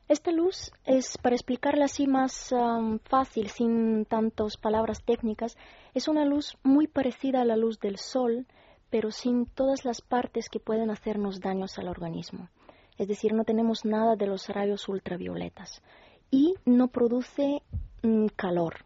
Esta 0.07 0.31
luz 0.31 0.71
es, 0.85 1.17
para 1.17 1.35
explicarla 1.35 1.85
así 1.85 2.05
más 2.05 2.51
um, 2.51 2.99
fácil, 2.99 3.49
sin 3.49 4.05
tantas 4.05 4.57
palabras 4.57 5.03
técnicas, 5.03 5.57
es 5.93 6.07
una 6.07 6.25
luz 6.25 6.57
muy 6.63 6.87
parecida 6.87 7.41
a 7.41 7.45
la 7.45 7.55
luz 7.55 7.79
del 7.79 7.97
sol, 7.97 8.45
pero 8.89 9.11
sin 9.11 9.45
todas 9.45 9.85
las 9.85 10.01
partes 10.01 10.49
que 10.49 10.59
pueden 10.59 10.91
hacernos 10.91 11.39
daños 11.39 11.79
al 11.79 11.87
organismo. 11.87 12.49
Es 12.97 13.07
decir, 13.07 13.33
no 13.33 13.45
tenemos 13.45 13.83
nada 13.83 14.15
de 14.15 14.27
los 14.27 14.47
rayos 14.49 14.87
ultravioletas 14.87 15.81
y 16.29 16.55
no 16.65 16.87
produce 16.89 17.61
mm, 18.03 18.27
calor. 18.35 18.85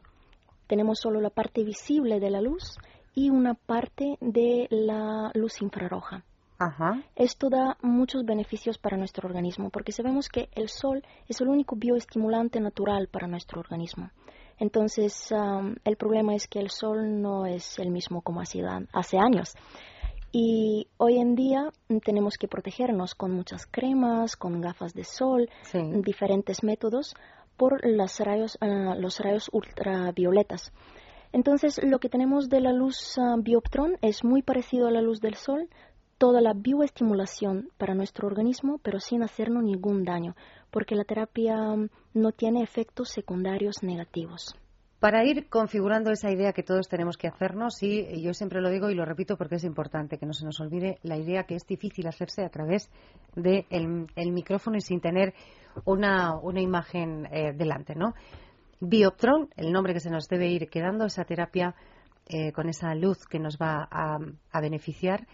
Tenemos 0.68 1.00
solo 1.00 1.20
la 1.20 1.30
parte 1.30 1.64
visible 1.64 2.20
de 2.20 2.30
la 2.30 2.42
luz 2.42 2.78
y 3.20 3.30
una 3.30 3.54
parte 3.54 4.18
de 4.22 4.68
la 4.70 5.30
luz 5.34 5.62
infrarroja. 5.62 6.24
Esto 7.16 7.50
da 7.50 7.78
muchos 7.82 8.24
beneficios 8.24 8.78
para 8.78 8.96
nuestro 8.96 9.28
organismo 9.28 9.70
porque 9.70 9.92
sabemos 9.92 10.30
que 10.30 10.48
el 10.54 10.70
sol 10.70 11.04
es 11.28 11.42
el 11.42 11.50
único 11.50 11.76
bioestimulante 11.76 12.62
natural 12.62 13.10
para 13.10 13.28
nuestro 13.28 13.60
organismo. 13.60 14.10
Entonces, 14.58 15.34
el 15.84 15.96
problema 15.98 16.34
es 16.34 16.48
que 16.48 16.60
el 16.60 16.70
sol 16.70 17.22
no 17.22 17.46
es 17.46 17.78
el 17.80 17.92
mismo 17.92 18.22
como 18.22 18.42
hace 18.42 19.18
años. 19.18 19.54
Y 20.32 20.88
hoy 20.98 21.18
en 21.18 21.36
día 21.36 21.72
tenemos 22.06 22.38
que 22.38 22.48
protegernos 22.48 23.16
con 23.16 23.32
muchas 23.32 23.66
cremas, 23.66 24.38
con 24.38 24.62
gafas 24.62 24.94
de 24.94 25.04
sol, 25.04 25.50
diferentes 26.04 26.64
métodos 26.64 27.16
por 27.58 27.82
rayos, 27.82 28.58
ah, 28.62 28.96
los 28.98 29.20
rayos 29.20 29.50
ultravioletas. 29.52 30.72
Entonces, 31.32 31.80
lo 31.84 32.00
que 32.00 32.10
tenemos 32.10 32.50
de 32.50 32.62
la 32.62 32.74
luz 32.74 33.18
uh, 33.18 33.42
bioptrón 33.42 33.98
es 34.02 34.24
muy 34.24 34.42
parecido 34.42 34.88
a 34.88 34.92
la 34.92 35.02
luz 35.02 35.22
del 35.22 35.36
sol, 35.36 35.70
toda 36.18 36.42
la 36.42 36.54
bioestimulación 36.54 37.70
para 37.78 37.96
nuestro 37.96 38.28
organismo, 38.28 38.80
pero 38.84 39.00
sin 39.00 39.24
hacernos 39.24 39.64
ningún 39.64 40.04
daño, 40.04 40.36
porque 40.72 40.96
la 40.96 41.06
terapia 41.06 41.56
um, 41.56 41.88
no 42.14 42.32
tiene 42.32 42.64
efectos 42.64 43.10
secundarios 43.10 43.84
negativos. 43.84 44.56
Para 45.00 45.24
ir 45.24 45.48
configurando 45.48 46.12
esa 46.12 46.30
idea 46.30 46.52
que 46.52 46.62
todos 46.62 46.90
tenemos 46.90 47.16
que 47.16 47.28
hacernos, 47.28 47.82
y 47.82 48.22
yo 48.22 48.34
siempre 48.34 48.60
lo 48.60 48.70
digo 48.70 48.90
y 48.90 48.96
lo 48.96 49.06
repito 49.06 49.38
porque 49.38 49.56
es 49.56 49.64
importante 49.64 50.18
que 50.18 50.26
no 50.26 50.34
se 50.34 50.44
nos 50.44 50.60
olvide 50.60 51.00
la 51.04 51.16
idea 51.16 51.46
que 51.46 51.56
es 51.56 51.66
difícil 51.66 52.06
hacerse 52.06 52.44
a 52.44 52.50
través 52.50 52.92
del 53.34 53.66
de 53.66 54.08
el 54.18 54.32
micrófono 54.34 54.76
y 54.76 54.82
sin 54.82 55.00
tener 55.00 55.34
una, 55.86 56.38
una 56.38 56.60
imagen 56.60 57.28
eh, 57.32 57.54
delante, 57.54 57.96
¿no? 57.96 58.14
Bioptron, 58.80 59.50
el 59.56 59.72
nombre 59.72 59.94
que 59.94 60.00
se 60.00 60.10
nos 60.10 60.28
debe 60.28 60.48
ir 60.48 60.70
quedando, 60.70 61.06
esa 61.06 61.26
terapia 61.26 61.76
eh, 62.28 62.52
con 62.52 62.70
esa 62.70 62.96
luz 62.96 63.26
que 63.26 63.40
nos 63.40 63.58
va 63.58 63.88
a 63.92 64.62
beneficiar 64.62 65.28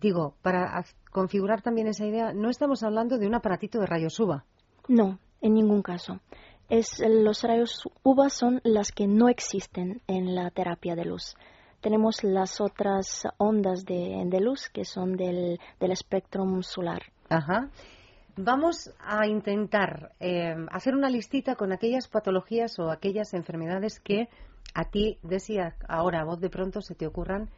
Digo, 0.00 0.34
para 0.42 0.84
configurar 1.10 1.60
también 1.60 1.88
esa 1.88 2.06
idea, 2.06 2.32
no 2.32 2.50
estamos 2.50 2.82
hablando 2.82 3.18
de 3.18 3.26
un 3.26 3.34
aparatito 3.34 3.80
de 3.80 3.86
rayos 3.86 4.18
UVA. 4.20 4.44
No, 4.86 5.18
en 5.40 5.54
ningún 5.54 5.82
caso. 5.82 6.20
Es, 6.68 7.02
los 7.04 7.42
rayos 7.42 7.88
UVA 8.04 8.30
son 8.30 8.60
las 8.62 8.92
que 8.92 9.08
no 9.08 9.28
existen 9.28 10.00
en 10.06 10.34
la 10.34 10.50
terapia 10.50 10.94
de 10.94 11.04
luz. 11.04 11.34
Tenemos 11.80 12.22
las 12.22 12.60
otras 12.60 13.26
ondas 13.38 13.84
de, 13.84 14.38
luz 14.40 14.68
que 14.68 14.84
son 14.84 15.16
del, 15.16 15.58
del 15.80 15.90
espectro 15.90 16.44
solar. 16.62 17.02
Ajá. 17.28 17.70
Vamos 18.40 18.94
a 19.00 19.26
intentar 19.26 20.12
eh, 20.20 20.54
hacer 20.70 20.94
una 20.94 21.10
listita 21.10 21.56
con 21.56 21.72
aquellas 21.72 22.06
patologías 22.06 22.78
o 22.78 22.88
aquellas 22.88 23.34
enfermedades 23.34 23.98
que 23.98 24.28
a 24.74 24.84
ti, 24.84 25.18
decía 25.24 25.74
ahora 25.88 26.20
a 26.20 26.24
voz 26.24 26.38
de 26.38 26.48
pronto, 26.48 26.80
se 26.80 26.94
te 26.94 27.04
ocurran 27.04 27.50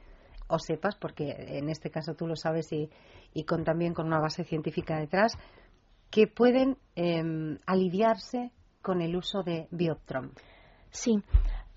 o 0.49 0.59
sepas, 0.59 0.97
porque 0.97 1.35
en 1.37 1.69
este 1.69 1.91
caso 1.91 2.15
tú 2.15 2.27
lo 2.27 2.35
sabes 2.35 2.73
y, 2.73 2.89
y 3.35 3.45
con, 3.45 3.63
también 3.63 3.93
con 3.93 4.07
una 4.07 4.21
base 4.21 4.43
científica 4.43 4.99
detrás, 4.99 5.37
que 6.11 6.27
pueden 6.27 6.79
em, 6.95 7.59
aliviarse 7.67 8.51
con 8.81 9.03
el 9.03 9.15
uso 9.17 9.43
de 9.43 9.69
Bioptron. 9.71 10.33
Sí. 10.89 11.23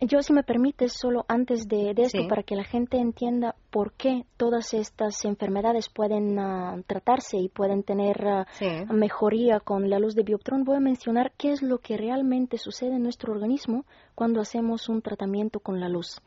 Yo, 0.02 0.22
si 0.22 0.34
me 0.34 0.44
permites, 0.44 0.94
solo 0.94 1.24
antes 1.28 1.68
de, 1.68 1.94
esto, 1.96 2.28
para 2.28 2.44
que 2.44 2.56
la 2.56 2.66
gente 2.66 2.98
entienda 2.98 3.56
por 3.72 3.94
qué 3.94 4.26
todas 4.38 4.74
estas 4.74 5.24
enfermedades 5.24 5.88
pueden 5.88 6.38
ah, 6.40 6.76
tratarse 6.88 7.38
y 7.38 7.48
pueden 7.48 7.84
tener 7.84 8.28
ah, 8.28 8.46
mejoría 8.92 9.60
con 9.60 9.90
la 9.90 10.00
luz 10.00 10.16
de 10.16 10.24
Bioptron, 10.24 10.66
voy 10.66 10.78
a 10.78 10.82
mencionar 10.82 11.32
qué 11.38 11.52
es 11.52 11.62
lo 11.62 11.78
que 11.78 11.96
realmente 11.96 12.58
sucede 12.58 12.96
en 12.96 13.04
nuestro 13.04 13.32
organismo 13.32 13.86
cuando 14.14 14.42
hacemos 14.42 14.90
un 14.90 15.02
tratamiento 15.02 15.60
con 15.62 15.80
la 15.80 15.88
luz. 15.88 16.20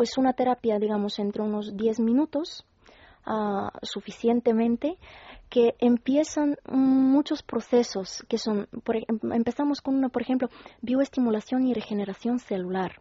Es 0.00 0.16
una 0.18 0.32
terapia, 0.32 0.78
digamos, 0.78 1.18
entre 1.18 1.42
unos 1.42 1.76
10 1.76 2.00
minutos 2.00 2.66
uh, 3.26 3.68
suficientemente 3.82 4.98
que 5.48 5.74
empiezan 5.78 6.56
muchos 6.70 7.42
procesos 7.42 8.24
que 8.28 8.38
son, 8.38 8.68
por, 8.84 8.96
empezamos 9.34 9.80
con 9.80 9.94
una, 9.94 10.08
por 10.08 10.22
ejemplo, 10.22 10.48
bioestimulación 10.80 11.66
y 11.66 11.74
regeneración 11.74 12.38
celular. 12.38 13.00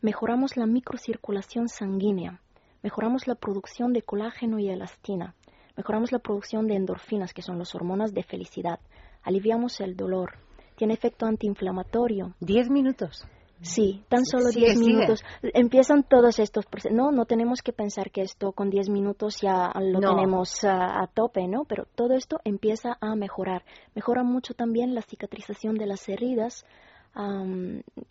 Mejoramos 0.00 0.56
la 0.56 0.66
microcirculación 0.66 1.68
sanguínea, 1.68 2.40
mejoramos 2.82 3.26
la 3.26 3.34
producción 3.34 3.92
de 3.92 4.02
colágeno 4.02 4.58
y 4.58 4.70
elastina, 4.70 5.34
mejoramos 5.76 6.10
la 6.10 6.20
producción 6.20 6.66
de 6.66 6.76
endorfinas, 6.76 7.34
que 7.34 7.42
son 7.42 7.58
las 7.58 7.74
hormonas 7.74 8.14
de 8.14 8.22
felicidad, 8.22 8.80
aliviamos 9.22 9.80
el 9.80 9.94
dolor, 9.94 10.38
tiene 10.76 10.94
efecto 10.94 11.26
antiinflamatorio. 11.26 12.34
Diez 12.40 12.70
minutos. 12.70 13.26
Sí, 13.62 14.02
tan 14.08 14.24
solo 14.24 14.48
10 14.48 14.78
minutos. 14.78 15.22
Empiezan 15.42 16.02
todos 16.02 16.38
estos 16.38 16.64
procesos. 16.66 16.96
No, 16.96 17.12
no 17.12 17.26
tenemos 17.26 17.60
que 17.60 17.72
pensar 17.72 18.10
que 18.10 18.22
esto 18.22 18.52
con 18.52 18.70
10 18.70 18.88
minutos 18.88 19.40
ya 19.40 19.72
lo 19.78 20.00
tenemos 20.00 20.64
a, 20.64 21.06
tope, 21.12 21.46
¿no? 21.46 21.64
Pero 21.64 21.86
todo 21.94 22.14
esto 22.14 22.40
empieza 22.44 22.96
a 23.00 23.14
mejorar. 23.16 23.64
Mejora 23.94 24.22
mucho 24.22 24.54
también 24.54 24.94
la 24.94 25.02
cicatrización 25.02 25.76
de 25.76 25.86
las 25.86 26.08
heridas. 26.08 26.64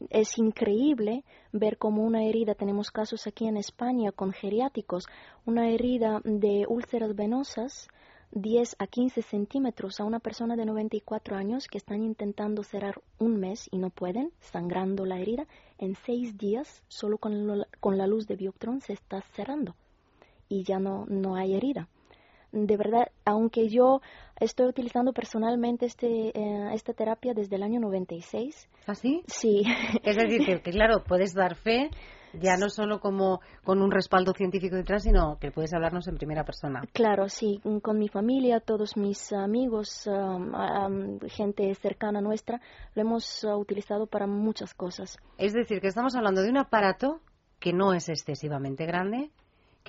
es 0.09 0.37
increíble 0.37 1.23
ver 1.51 1.77
cómo 1.77 2.03
una 2.03 2.25
herida, 2.25 2.53
tenemos 2.53 2.91
casos 2.91 3.25
aquí 3.25 3.47
en 3.47 3.57
España 3.57 4.11
con 4.11 4.33
geriáticos, 4.33 5.05
una 5.45 5.69
herida 5.69 6.21
de 6.23 6.65
úlceras 6.67 7.15
venosas 7.15 7.87
10 8.31 8.75
a 8.79 8.88
15 8.88 9.21
centímetros 9.21 10.00
a 10.00 10.03
una 10.03 10.19
persona 10.19 10.55
de 10.55 10.65
94 10.65 11.36
años 11.36 11.67
que 11.67 11.77
están 11.77 12.03
intentando 12.03 12.63
cerrar 12.63 13.01
un 13.17 13.39
mes 13.39 13.67
y 13.71 13.77
no 13.77 13.89
pueden, 13.89 14.31
sangrando 14.39 15.05
la 15.05 15.19
herida, 15.19 15.48
en 15.77 15.95
seis 16.05 16.38
días, 16.38 16.83
solo 16.88 17.17
con, 17.17 17.65
con 17.79 17.98
la 17.98 18.07
luz 18.07 18.27
de 18.27 18.36
Bioptron 18.36 18.81
se 18.81 18.93
está 18.93 19.21
cerrando 19.33 19.75
y 20.50 20.63
ya 20.63 20.79
no, 20.79 21.05
no 21.07 21.36
hay 21.36 21.55
herida. 21.55 21.88
De 22.51 22.77
verdad, 22.77 23.12
aunque 23.25 23.69
yo 23.69 24.01
estoy 24.39 24.67
utilizando 24.67 25.13
personalmente 25.13 25.86
este, 25.86 26.29
eh, 26.38 26.74
esta 26.74 26.93
terapia 26.93 27.33
desde 27.36 27.55
el 27.55 27.63
año 27.63 27.79
96. 27.79 28.67
¿Ah, 28.88 28.95
sí? 28.95 29.21
Sí. 29.27 29.63
Es 30.03 30.17
decir, 30.17 30.45
que, 30.45 30.62
que 30.62 30.71
claro, 30.71 31.03
puedes 31.03 31.33
dar 31.36 31.55
fe 31.55 31.91
ya 32.33 32.57
no 32.57 32.69
solo 32.69 33.00
como 33.00 33.41
con 33.63 33.81
un 33.81 33.91
respaldo 33.91 34.33
científico 34.33 34.75
detrás, 34.75 35.03
sino 35.03 35.38
que 35.39 35.51
puedes 35.51 35.74
hablarnos 35.74 36.07
en 36.07 36.17
primera 36.17 36.43
persona. 36.43 36.81
Claro, 36.93 37.29
sí, 37.29 37.62
con 37.81 37.98
mi 37.98 38.07
familia, 38.07 38.59
todos 38.59 38.98
mis 38.98 39.33
amigos, 39.33 40.09
gente 41.27 41.74
cercana 41.75 42.21
nuestra, 42.21 42.62
lo 42.95 43.01
hemos 43.01 43.43
uh, 43.43 43.55
utilizado 43.55 44.07
para 44.07 44.27
muchas 44.27 44.74
cosas. 44.74 45.17
Es 45.38 45.53
decir, 45.53 45.81
que 45.81 45.88
estamos 45.88 46.15
hablando 46.15 46.41
de 46.41 46.50
un 46.50 46.57
aparato 46.57 47.21
que 47.59 47.74
no 47.74 47.93
es 47.93 48.09
excesivamente 48.09 48.86
grande, 48.86 49.31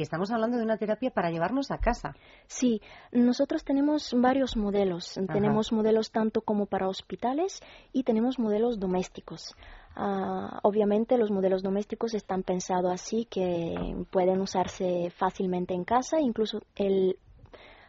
que 0.01 0.05
estamos 0.05 0.31
hablando 0.31 0.57
de 0.57 0.63
una 0.63 0.79
terapia 0.79 1.11
para 1.11 1.31
llevarnos 1.31 1.71
a 1.71 1.77
casa. 1.77 2.17
Sí, 2.47 2.81
nosotros 3.13 3.65
tenemos 3.65 4.15
varios 4.17 4.57
modelos. 4.57 5.21
Tenemos 5.31 5.73
modelos 5.73 6.11
tanto 6.11 6.41
como 6.41 6.65
para 6.65 6.89
hospitales 6.89 7.61
y 7.93 8.05
tenemos 8.05 8.39
modelos 8.39 8.81
domésticos. 8.81 9.55
Ah, 9.95 10.59
obviamente 10.63 11.19
los 11.19 11.31
modelos 11.31 11.63
domésticos 11.63 12.15
están 12.15 12.45
pensados 12.45 12.91
así 12.91 13.27
que 13.27 13.75
pueden 14.11 14.41
usarse 14.41 15.11
fácilmente 15.11 15.75
en 15.75 15.85
casa, 15.85 16.19
incluso 16.19 16.63
el 16.77 17.19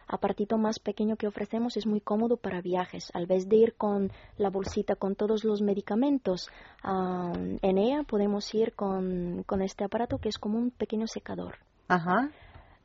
apartito 0.06 0.58
más 0.58 0.80
pequeño 0.80 1.16
que 1.16 1.28
ofrecemos 1.28 1.78
es 1.78 1.86
muy 1.86 2.02
cómodo 2.02 2.36
para 2.36 2.60
viajes. 2.60 3.10
Al 3.14 3.24
vez 3.24 3.48
de 3.48 3.56
ir 3.56 3.74
con 3.74 4.12
la 4.36 4.50
bolsita 4.50 4.96
con 4.96 5.14
todos 5.14 5.44
los 5.44 5.62
medicamentos 5.62 6.50
ah, 6.82 7.32
en 7.34 7.78
ella, 7.78 8.02
podemos 8.02 8.54
ir 8.54 8.74
con, 8.74 9.46
este 9.62 9.84
aparato 9.84 10.18
que 10.18 10.28
es 10.28 10.38
como 10.38 10.58
un 10.58 10.72
pequeño 10.72 11.06
secador. 11.06 11.56
Ajá. 11.92 12.30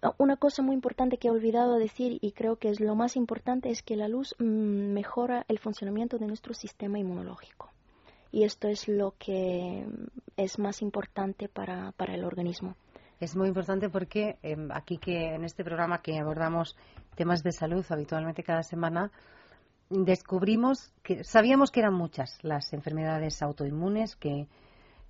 Ah, 0.02 0.14
una 0.18 0.36
cosa 0.36 0.62
muy 0.62 0.76
importante 0.76 1.18
que 1.18 1.30
he 1.30 1.32
olvidado 1.32 1.78
decir 1.78 2.18
y 2.22 2.34
creo 2.34 2.58
que 2.58 2.70
es 2.70 2.82
lo 2.82 2.94
más 2.96 3.16
importante 3.16 3.70
es 3.70 3.82
que 3.82 3.96
la 3.96 4.10
luz 4.10 4.36
mm, 4.38 4.94
mejora 4.94 5.46
el 5.48 5.60
funcionamiento 5.60 6.18
de 6.18 6.28
nuestro 6.28 6.54
sistema 6.54 7.00
inmunológico 7.00 7.72
y 8.34 8.44
esto 8.44 8.68
es 8.68 8.90
lo 8.90 9.14
que 9.18 9.86
es 10.36 10.60
más 10.60 10.82
importante 10.82 11.48
para, 11.48 11.94
para 11.94 12.16
el 12.16 12.26
organismo. 12.26 12.76
Es 13.22 13.36
muy 13.36 13.48
importante 13.48 13.90
porque 13.90 14.38
em, 14.44 14.70
aquí 14.74 14.98
que 14.98 15.36
en 15.36 15.46
este 15.46 15.64
programa 15.64 16.02
que 16.02 16.20
abordamos 16.20 16.76
temas 17.16 17.42
de 17.42 17.54
salud 17.54 17.86
habitualmente 17.90 18.44
cada 18.44 18.64
semana, 18.64 19.10
descubrimos 19.90 20.94
que 21.02 21.24
sabíamos 21.24 21.72
que 21.72 21.80
eran 21.80 21.94
muchas 21.94 22.38
las 22.44 22.74
enfermedades 22.74 23.42
autoinmunes 23.42 24.18
que, 24.18 24.48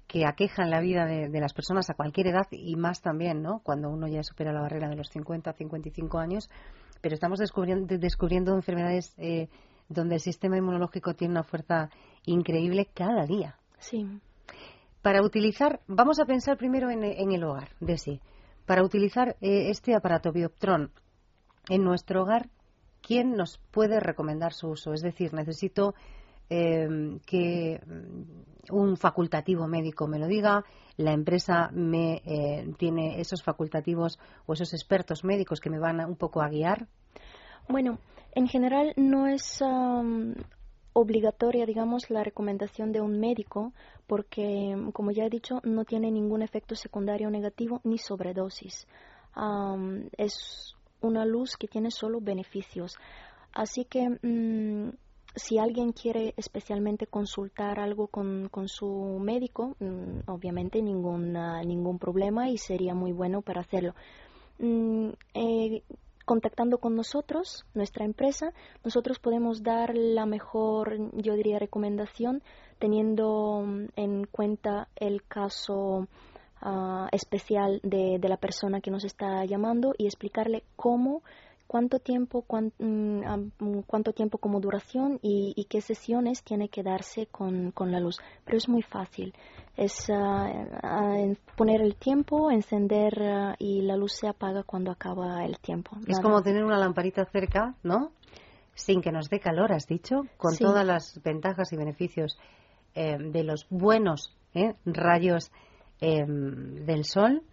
que 0.08 0.26
aquejan 0.26 0.70
la 0.70 0.80
vida 0.80 1.06
de, 1.06 1.40
las 1.40 1.54
personas 1.54 1.90
a 1.90 1.94
cualquier 1.94 2.28
edad 2.28 2.48
y 2.52 2.76
más 2.78 3.02
también, 3.02 3.42
¿no? 3.42 3.60
Cuando 3.60 3.90
uno 3.90 4.08
ya 4.08 4.24
supera 4.24 4.54
la 4.54 4.62
barrera 4.62 4.88
de 4.88 4.96
los 4.96 5.10
50, 5.10 5.52
55 5.52 6.18
años, 6.18 6.50
pero 7.02 7.14
estamos 7.14 7.40
descubriendo, 7.40 7.98
descubriendo 7.98 8.54
enfermedades 8.54 9.14
eh, 9.18 9.50
donde 9.90 10.16
el 10.16 10.22
sistema 10.22 10.58
inmunológico 10.58 11.14
tiene 11.14 11.34
una 11.34 11.44
fuerza 11.44 11.90
increíble 12.26 12.88
cada 12.94 13.26
día. 13.26 13.58
Sí. 13.80 14.08
Para 15.02 15.22
utilizar, 15.22 15.82
vamos 15.88 16.20
a 16.20 16.26
pensar 16.26 16.58
primero 16.58 16.90
en, 16.90 17.04
el 17.04 17.44
hogar 17.44 17.70
de 17.82 17.98
sí. 17.98 18.22
Para 18.66 18.84
utilizar 18.84 19.36
eh, 19.42 19.70
este 19.70 19.94
aparato 19.94 20.32
Bioptron 20.32 20.92
en 21.70 21.84
nuestro 21.84 22.24
hogar, 22.24 22.50
¿quién 23.02 23.34
nos 23.36 23.60
puede 23.72 24.00
recomendar 24.00 24.54
su 24.54 24.70
uso? 24.70 24.94
Es 24.94 25.02
decir, 25.02 25.34
necesito 25.34 25.96
eh, 26.50 27.20
que 27.26 27.82
mm, 27.86 28.74
un 28.76 28.98
facultativo 28.98 29.68
médico 29.68 30.08
me 30.08 30.20
lo 30.20 30.28
diga, 30.28 30.64
la 30.98 31.14
empresa 31.14 31.70
me 31.72 32.22
eh, 32.26 32.74
tiene 32.78 33.20
esos 33.20 33.44
facultativos 33.44 34.20
o 34.46 34.54
esos 34.54 34.74
expertos 34.74 35.24
médicos 35.24 35.60
que 35.60 35.70
me 35.70 35.80
van 35.80 36.00
un 36.06 36.16
poco 36.16 36.42
a 36.42 36.50
guiar. 36.50 36.88
Bueno, 37.70 38.00
en 38.34 38.48
general 38.48 38.94
no 38.96 39.28
es 39.28 39.62
obligatoria, 40.94 41.66
digamos, 41.66 42.10
la 42.10 42.24
recomendación 42.24 42.92
de 42.92 43.02
un 43.02 43.20
médico 43.20 43.74
porque, 44.08 44.76
como 44.94 45.12
ya 45.12 45.26
he 45.26 45.30
dicho, 45.30 45.60
no 45.64 45.86
tiene 45.86 46.12
ningún 46.12 46.42
efecto 46.42 46.76
secundario 46.76 47.30
negativo 47.30 47.82
ni 47.84 47.98
sobredosis. 47.98 48.88
es 50.18 50.76
una 51.02 51.26
luz 51.26 51.58
que 51.58 51.68
tiene 51.68 51.92
solo 51.92 52.20
beneficios. 52.22 52.98
Así 53.54 53.86
que 53.86 54.10
mm, 54.10 54.92
si 55.38 55.60
alguien 55.60 55.94
quiere 55.94 56.34
especialmente 56.38 57.08
consultar 57.08 57.80
algo 57.80 58.08
con, 58.08 58.50
su 58.68 59.20
médico, 59.22 59.76
mm, 59.80 60.30
obviamente 60.30 60.82
ningún, 60.82 61.34
ningún 61.66 62.00
problema 62.00 62.50
y 62.50 62.58
sería 62.58 62.94
muy 62.94 63.12
bueno 63.12 63.42
para 63.42 63.62
hacerlo. 63.62 63.94
Mm, 64.60 65.10
eh, 65.36 65.84
contactando 66.26 66.80
con 66.80 66.96
nosotros, 66.96 67.66
nuestra 67.74 68.04
empresa, 68.04 68.52
nosotros 68.84 69.20
podemos 69.20 69.64
dar 69.64 69.96
la 69.96 70.26
mejor, 70.26 70.98
yo 71.14 71.36
diría, 71.36 71.60
recomendación 71.60 72.44
teniendo 72.80 73.64
mm, 73.66 73.86
en 73.96 74.26
cuenta 74.26 74.90
el 74.96 75.24
caso 75.24 76.08
ah, 76.62 77.08
especial 77.12 77.80
de, 77.84 78.18
de, 78.20 78.30
la 78.30 78.38
persona 78.38 78.82
que 78.82 78.92
nos 78.92 79.06
está 79.06 79.46
llamando 79.46 79.94
y 79.98 80.06
explicarle 80.06 80.64
cómo 80.76 81.22
cuánto 81.68 82.00
tiempo, 82.00 82.46
mm, 82.50 83.22
mm, 83.60 83.82
cuánto 83.86 84.14
tiempo 84.14 84.38
como 84.38 84.60
duración 84.60 85.20
y, 85.22 85.66
qué 85.70 85.82
sesiones 85.82 86.44
tiene 86.44 86.70
que 86.70 86.82
darse 86.82 87.28
con, 87.28 87.72
con, 87.72 87.92
la 87.92 88.00
luz. 88.00 88.18
Pero 88.46 88.58
es 88.58 88.70
muy 88.70 88.82
fácil. 88.82 89.34
Es 89.76 90.10
ah, 90.10 90.50
poner 91.56 91.82
el 91.82 91.96
tiempo, 91.96 92.50
encender 92.50 93.22
ah, 93.22 93.56
y 93.60 93.82
la 93.82 93.98
luz 93.98 94.14
se 94.14 94.28
apaga 94.28 94.64
cuando 94.64 94.92
acaba 94.92 95.46
el 95.46 95.60
tiempo. 95.60 95.98
Es 96.08 96.20
como 96.20 96.42
tener 96.42 96.64
una 96.64 96.80
lamparita 96.80 97.26
cerca, 97.26 97.76
¿no? 97.84 98.12
Sin 98.74 99.02
que 99.02 99.12
nos 99.12 99.30
dé 99.30 99.40
calor, 99.40 99.74
has 99.74 99.88
dicho, 99.88 100.22
con 100.38 100.56
todas 100.56 100.86
las 100.86 101.20
ventajas 101.24 101.74
y 101.74 101.78
beneficios 101.78 102.38
eh, 102.96 103.18
de 103.20 103.44
los 103.44 103.68
buenos 103.70 104.36
eh, 104.54 104.76
rayos 104.86 105.52
eh, 106.00 106.24
del 106.26 107.04
sol 107.04 107.44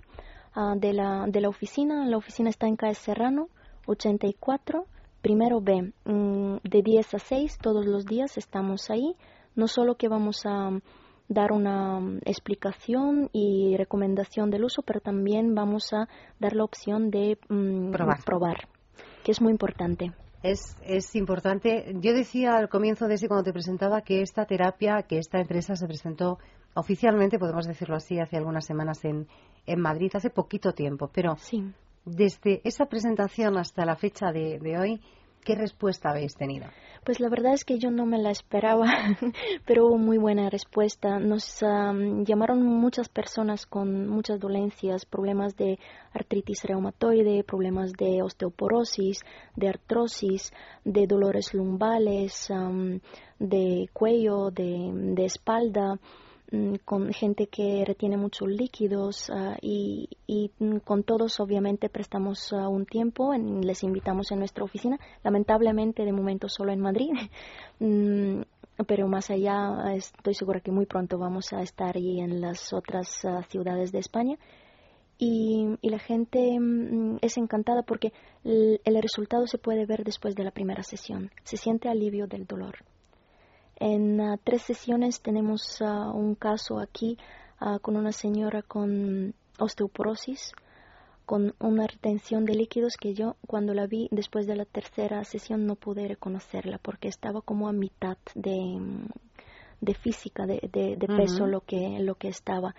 uh, 0.55 0.79
de, 0.79 0.93
la, 0.93 1.25
de 1.27 1.41
la 1.41 1.49
oficina. 1.49 2.05
La 2.07 2.19
oficina 2.19 2.51
está 2.51 2.67
en 2.67 2.77
Calle 2.77 2.95
Serrano, 2.95 3.49
84, 3.87 4.85
primero 5.23 5.61
B. 5.61 5.93
Mm, 6.05 6.57
de 6.63 6.83
10 6.83 7.15
a 7.15 7.19
6 7.19 7.59
todos 7.59 7.87
los 7.87 8.05
días 8.05 8.37
estamos 8.37 8.91
ahí. 8.91 9.17
No 9.55 9.69
solo 9.69 9.97
que 9.97 10.09
vamos 10.09 10.47
a 10.47 10.71
dar 11.29 11.53
una 11.53 12.01
mm, 12.01 12.21
explicación 12.25 13.31
y 13.33 13.77
recomendación 13.77 14.51
del 14.51 14.65
uso, 14.65 14.83
pero 14.83 15.01
también 15.01 15.55
vamos 15.55 15.93
a 15.93 16.09
dar 16.39 16.55
la 16.55 16.65
opción 16.65 17.11
de 17.11 17.39
mm, 17.49 17.91
probar. 18.25 18.69
que 19.25 19.33
es 19.33 19.41
muy 19.41 19.53
importante. 19.53 20.13
Es, 20.43 20.77
es 20.83 21.15
importante. 21.15 21.95
Yo 22.01 22.13
decía 22.13 22.57
al 22.57 22.69
comienzo 22.69 23.07
de 23.07 23.15
ese, 23.15 23.29
cuando 23.29 23.45
te 23.45 23.53
presentaba, 23.53 24.03
que 24.03 24.23
esta 24.23 24.45
terapia, 24.45 25.03
que 25.03 25.19
esta 25.19 25.39
empresa 25.39 25.77
se 25.77 25.87
presentó 25.87 26.39
oficialmente, 26.75 27.39
podemos 27.39 27.67
decirlo 27.67 27.97
así, 27.97 28.19
hace 28.19 28.37
algunas 28.37 28.67
semanas 28.67 29.05
en, 29.05 29.29
en 29.67 29.81
Madrid, 29.81 30.11
hace 30.15 30.31
poquito 30.31 30.73
tiempo. 30.73 31.11
Pero 31.15 31.37
sí. 31.39 31.73
desde 32.05 32.61
esa 32.65 32.87
presentación 32.87 33.57
hasta 33.57 33.85
la 33.85 33.95
fecha 33.95 34.33
de, 34.33 34.59
de 34.59 34.79
hoy, 34.79 35.01
¿qué 35.45 35.55
respuesta 35.55 36.11
habéis 36.11 36.35
tenido? 36.35 36.67
Pues 37.05 37.21
la 37.21 37.29
verdad 37.29 37.55
es 37.55 37.65
que 37.65 37.79
yo 37.79 37.91
no 37.91 38.07
me 38.07 38.19
la 38.19 38.31
esperaba, 38.31 38.87
pero 39.67 39.87
hubo 39.87 39.99
muy 39.99 40.19
buena 40.19 40.49
respuesta. 40.51 41.19
Nos 41.19 41.61
llamaron 41.61 42.63
muchas 42.63 43.09
personas 43.09 43.67
con 43.67 44.09
muchas 44.09 44.39
dolencias, 44.39 45.05
problemas 45.05 45.57
de 45.57 45.79
artritis 46.13 46.63
reumatoide, 46.65 47.45
problemas 47.45 47.93
de 47.93 48.23
osteoporosis, 48.23 49.21
de 49.57 49.69
artrosis, 49.69 50.53
de 50.85 51.07
dolores 51.07 51.55
lumbales, 51.55 52.49
de 53.39 53.89
cuello, 53.93 54.51
de 54.51 55.25
espalda. 55.25 55.99
Mm, 56.53 56.75
con 56.85 57.11
gente 57.15 57.47
que 57.47 57.83
retiene 57.87 58.19
muchos 58.19 58.47
líquidos 58.47 59.31
ah, 59.31 59.57
y, 59.63 60.07
mm, 60.59 60.81
con 60.85 61.03
todos 61.03 61.41
obviamente 61.41 61.89
prestamos 61.89 62.53
ah, 62.53 62.69
un 62.69 62.85
tiempo, 62.85 63.33
les 63.33 63.83
invitamos 63.83 64.31
en 64.33 64.41
nuestra 64.41 64.63
oficina, 64.63 64.99
lamentablemente 65.25 66.05
de 66.05 66.13
momento 66.13 66.51
solo 66.51 66.71
en 66.73 66.81
Madrid, 66.81 67.09
mm, 67.81 68.43
pero 68.87 69.09
más 69.09 69.31
allá 69.31 69.95
estoy 69.95 70.35
segura 70.35 70.61
que 70.61 70.71
muy 70.71 70.85
pronto 70.85 71.17
vamos 71.17 71.55
a 71.55 71.63
estar 71.63 71.97
ahí 71.97 72.21
en 72.21 72.43
las 72.43 72.75
otras 72.75 73.25
ah, 73.25 73.43
ciudades 73.49 73.91
de 73.91 74.01
España. 74.01 74.37
Y, 75.19 75.79
la 75.83 76.01
gente 76.01 76.59
es 77.23 77.37
encantada 77.37 77.83
porque 77.83 78.13
el 78.45 79.03
resultado 79.03 79.47
se 79.47 79.59
puede 79.59 79.87
ver 79.87 80.03
después 80.05 80.35
de 80.35 80.43
la 80.43 80.51
primera 80.51 80.83
sesión. 80.83 81.31
Se 81.45 81.57
siente 81.57 81.89
alivio 81.89 82.27
del 82.27 82.45
dolor. 82.45 82.79
En 83.85 84.21
ah, 84.21 84.39
tres 84.45 84.63
sesiones 84.63 85.23
tenemos 85.23 85.83
ah, 85.83 86.13
un 86.15 86.37
caso 86.37 86.79
aquí 86.79 87.19
ah, 87.59 87.81
con 87.81 87.97
una 87.97 88.13
señora 88.13 88.63
con 88.63 89.35
osteoporosis, 89.59 90.53
con 91.27 91.57
una 91.59 91.89
retención 91.89 92.45
de 92.45 92.55
líquidos 92.55 92.97
que 92.97 93.13
yo 93.13 93.35
cuando 93.45 93.75
la 93.75 93.89
vi 93.89 94.07
después 94.13 94.47
de 94.47 94.55
la 94.55 94.67
tercera 94.67 95.25
sesión 95.25 95.67
no 95.67 95.75
pude 95.75 96.07
reconocerla 96.07 96.79
porque 96.79 97.09
estaba 97.09 97.41
como 97.41 97.69
a 97.69 97.73
mitad 97.73 98.19
de, 98.37 98.79
de 99.81 99.95
física, 99.95 100.47
de, 100.47 100.61
de, 100.73 101.09
peso 101.09 101.49
lo, 101.49 101.63
que, 101.63 101.99
lo 101.99 102.15
que 102.15 102.29
estaba 102.29 102.77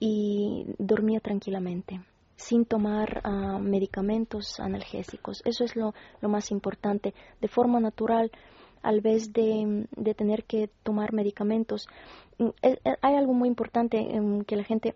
y 0.00 0.64
dormía 0.78 1.20
tranquilamente 1.20 2.00
sin 2.36 2.64
tomar 2.64 3.20
medicamentos 3.60 4.60
analgésicos. 4.60 5.42
Eso 5.44 5.64
es 5.64 5.74
lo, 5.74 5.92
lo 6.22 6.28
más 6.28 6.52
importante. 6.52 7.12
De 7.40 7.48
forma 7.48 7.80
natural, 7.80 8.30
al 8.82 9.00
vez 9.00 9.32
de, 9.32 9.86
de 9.96 10.14
tener 10.14 10.44
que 10.44 10.70
tomar 10.82 11.12
medicamentos. 11.12 11.88
Mm, 12.38 12.48
eh, 12.62 12.78
eh, 12.84 12.96
hay 13.02 13.14
algo 13.14 13.34
muy 13.34 13.48
importante 13.48 13.98
que 14.46 14.56
la 14.56 14.64
gente 14.64 14.94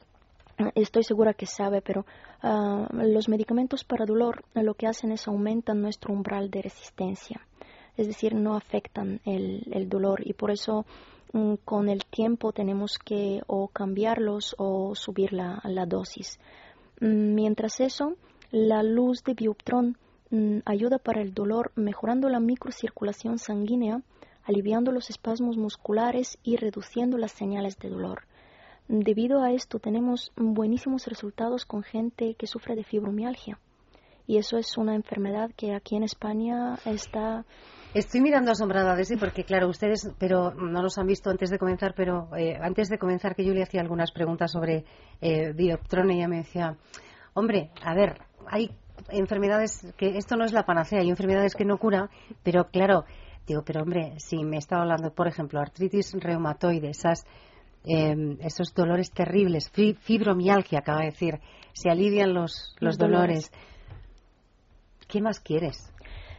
estoy 0.75 1.03
segura 1.03 1.35
que 1.35 1.47
sabe, 1.47 1.83
pero 1.83 2.07
ah, 2.43 2.89
los 2.93 3.29
medicamentos 3.29 3.85
para 3.85 4.07
dolor 4.07 4.45
lo 4.55 4.75
que 4.75 4.87
hacen 4.87 5.13
es 5.13 5.27
aumentan 5.29 5.81
nuestro 5.81 6.13
umbral 6.13 6.51
de 6.51 6.63
resistencia, 6.63 7.41
es 7.97 8.07
decir, 8.07 8.35
no 8.35 8.55
afectan 8.55 9.21
el, 9.25 9.67
el 9.73 9.89
dolor 9.89 10.21
y 10.27 10.35
por 10.35 10.51
eso 10.51 10.85
mm, 11.33 11.55
con 11.65 11.89
el 11.89 12.05
tiempo 12.05 12.53
tenemos 12.53 12.99
que 12.99 13.41
o 13.47 13.69
cambiarlos 13.69 14.55
o 14.59 14.95
subir 14.95 15.33
la, 15.33 15.61
la 15.65 15.87
dosis. 15.87 16.39
Mm, 17.01 17.35
mientras 17.35 17.81
eso, 17.81 18.15
la 18.51 18.83
luz 18.83 19.25
de 19.25 19.35
Bioptron 19.35 19.97
ayuda 20.65 20.99
para 20.99 21.21
el 21.21 21.35
dolor 21.35 21.73
mejorando 21.75 22.29
la 22.29 22.41
microcirculación 22.41 23.39
sanguínea, 23.39 24.03
aliviando 24.45 24.93
los 24.93 25.11
espasmos 25.11 25.57
musculares 25.57 26.39
y 26.43 26.57
reduciendo 26.57 27.19
las 27.19 27.33
señales 27.33 27.79
de 27.79 27.89
dolor. 27.89 28.23
Debido 28.89 29.43
a 29.43 29.53
esto 29.53 29.79
tenemos 29.79 30.33
buenísimos 30.37 31.07
resultados 31.07 31.65
con 31.65 31.83
gente 31.83 32.35
que 32.35 32.47
sufre 32.47 32.75
de 32.75 32.85
fibromialgia. 32.85 33.59
Y 34.27 34.39
eso 34.39 34.57
es 34.57 34.79
una 34.79 34.95
enfermedad 34.95 35.51
que 35.57 35.75
aquí 35.75 35.97
en 35.97 36.05
España 36.05 36.79
está 36.85 37.45
Estoy 37.95 38.23
mirando 38.23 38.51
asombrada 38.51 38.97
de 38.97 39.05
sí, 39.05 39.17
porque 39.17 39.45
claro, 39.45 39.69
ustedes, 39.69 40.11
pero 40.19 40.55
no 40.55 40.81
nos 40.81 40.97
han 40.97 41.07
visto 41.07 41.29
antes 41.29 41.51
de 41.51 41.59
comenzar, 41.59 41.93
pero 41.95 42.35
eh, 42.35 42.57
antes 42.59 42.89
de 42.89 42.97
comenzar 42.97 43.35
que 43.35 43.45
yo 43.45 43.53
le 43.53 43.63
hacía 43.63 43.83
algunas 43.83 44.13
preguntas 44.13 44.51
sobre 44.51 44.87
eh, 45.21 45.53
Bioptron, 45.53 46.11
ella 46.11 46.27
me 46.27 46.39
decía, 46.39 46.79
hombre, 47.35 47.71
a 47.83 47.95
ver, 47.95 48.19
hay 48.47 48.71
enfermedades 49.09 49.87
que 49.97 50.17
esto 50.17 50.37
no 50.37 50.45
es 50.45 50.53
la 50.53 50.65
panacea, 50.65 51.01
hay 51.01 51.11
enfermedades 51.11 51.55
que 51.55 51.65
no 51.65 51.79
cura, 51.79 52.11
pero 52.43 52.69
claro, 52.69 53.05
digo, 53.47 53.63
pero 53.65 53.83
hombre, 53.83 54.15
si 54.19 54.45
me 54.45 54.59
estaba 54.59 54.83
hablando, 54.83 55.13
por 55.13 55.29
ejemplo, 55.29 55.61
artritis 55.61 56.13
reumatoide, 56.15 56.91
esas, 56.91 57.25
em, 57.85 58.39
esos 58.41 58.75
dolores 58.75 59.11
terribles, 59.11 59.71
fibromialgia, 59.71 60.81
acaba 60.81 61.01
de 61.01 61.07
decir, 61.07 61.41
se 61.73 61.91
alivian 61.91 62.35
los, 62.35 62.77
los, 62.81 62.99
dolores. 62.99 63.51
¿Qué 65.09 65.21
más 65.21 65.41
quieres? 65.41 65.93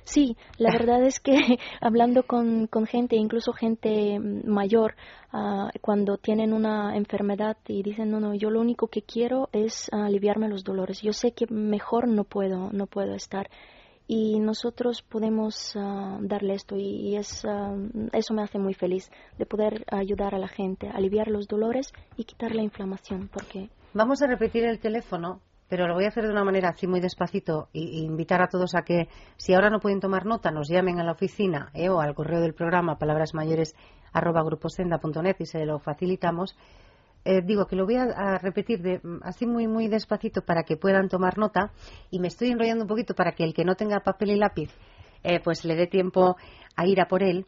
Sí, 0.06 0.36
la 0.58 0.72
verdad 0.72 1.04
es 1.04 1.20
que 1.20 1.34
hablando 1.82 2.24
con, 2.24 2.68
con, 2.68 2.86
gente, 2.86 3.16
incluso 3.16 3.54
gente 3.54 4.20
mayor, 4.20 4.96
uh, 5.32 5.70
cuando 5.82 6.18
tienen 6.18 6.54
una 6.54 6.96
enfermedad 6.96 7.58
y 7.68 7.84
dicen, 7.84 8.12
no, 8.12 8.20
no, 8.20 8.34
yo 8.34 8.50
lo 8.50 8.60
único 8.60 8.88
que 8.88 9.02
quiero 9.02 9.50
es 9.54 9.90
aliviarme 9.92 10.50
los 10.50 10.64
dolores. 10.64 11.02
Yo 11.02 11.14
sé 11.14 11.32
que 11.32 11.48
mejor 11.48 12.08
no 12.08 12.24
puedo, 12.26 12.72
no 12.72 12.88
puedo 12.88 13.14
estar. 13.14 13.50
Y 14.06 14.40
nosotros 14.40 15.02
podemos 15.02 15.76
uh, 15.78 16.20
darle 16.20 16.56
esto 16.56 16.76
y, 16.76 17.16
es, 17.16 17.46
uh, 17.46 18.10
eso 18.12 18.34
me 18.34 18.44
hace 18.44 18.60
muy 18.60 18.74
feliz 18.74 19.10
de 19.38 19.46
poder 19.46 19.86
ayudar 19.90 20.36
a 20.36 20.40
la 20.40 20.50
gente, 20.50 20.90
aliviar 20.90 21.30
los 21.30 21.48
dolores 21.48 21.94
y 22.18 22.26
quitar 22.26 22.54
la 22.54 22.64
inflamación. 22.64 23.30
Porque 23.32 23.70
Vamos 23.94 24.22
a 24.22 24.28
repetir 24.28 24.66
el 24.66 24.80
teléfono 24.80 25.40
pero 25.70 25.88
lo 25.88 25.94
voy 25.94 26.06
a 26.06 26.08
hacer 26.10 26.26
de 26.26 26.32
una 26.32 26.44
manera 26.44 26.70
así 26.70 26.88
muy 26.88 27.00
despacito 27.00 27.70
e, 27.74 27.80
invitar 27.80 28.42
a 28.42 28.48
todos 28.48 28.74
a 28.76 28.82
que, 28.84 29.08
si 29.38 29.54
ahora 29.54 29.70
no 29.70 29.80
pueden 29.80 30.00
tomar 30.00 30.26
nota, 30.26 30.50
nos 30.52 30.68
llamen 30.70 31.00
a 31.00 31.04
la 31.04 31.12
oficina 31.14 31.70
eh, 31.74 31.90
o 31.90 32.00
al 32.00 32.16
correo 32.16 32.42
del 32.42 32.54
programa 32.54 32.98
palabrasmayores@gruposenda.net 32.98 35.36
y 35.40 35.46
se 35.46 35.66
lo 35.66 35.80
facilitamos. 35.80 36.56
Eh, 37.26 37.42
digo 37.42 37.68
que 37.68 37.78
lo 37.78 37.86
voy 37.86 37.96
a, 37.96 38.38
repetir 38.38 38.82
de, 38.82 39.00
así 39.22 39.46
muy 39.46 39.66
muy 39.68 39.88
despacito 39.88 40.42
para 40.42 40.64
que 40.64 40.76
puedan 40.76 41.08
tomar 41.08 41.38
nota 41.38 41.72
y 42.12 42.20
me 42.20 42.28
estoy 42.28 42.52
enrollando 42.52 42.84
un 42.84 42.90
poquito 42.90 43.16
para 43.16 43.32
que 43.32 43.46
el 43.46 43.54
que 43.54 43.64
no 43.64 43.76
tenga 43.76 44.02
papel 44.02 44.32
y 44.32 44.36
lápiz 44.36 44.78
eh, 45.24 45.40
pues 45.42 45.64
le 45.64 45.76
dé 45.76 45.88
tiempo 45.88 46.36
a 46.76 46.86
ir 46.86 47.00
a 47.00 47.08
por 47.08 47.24
él. 47.24 47.46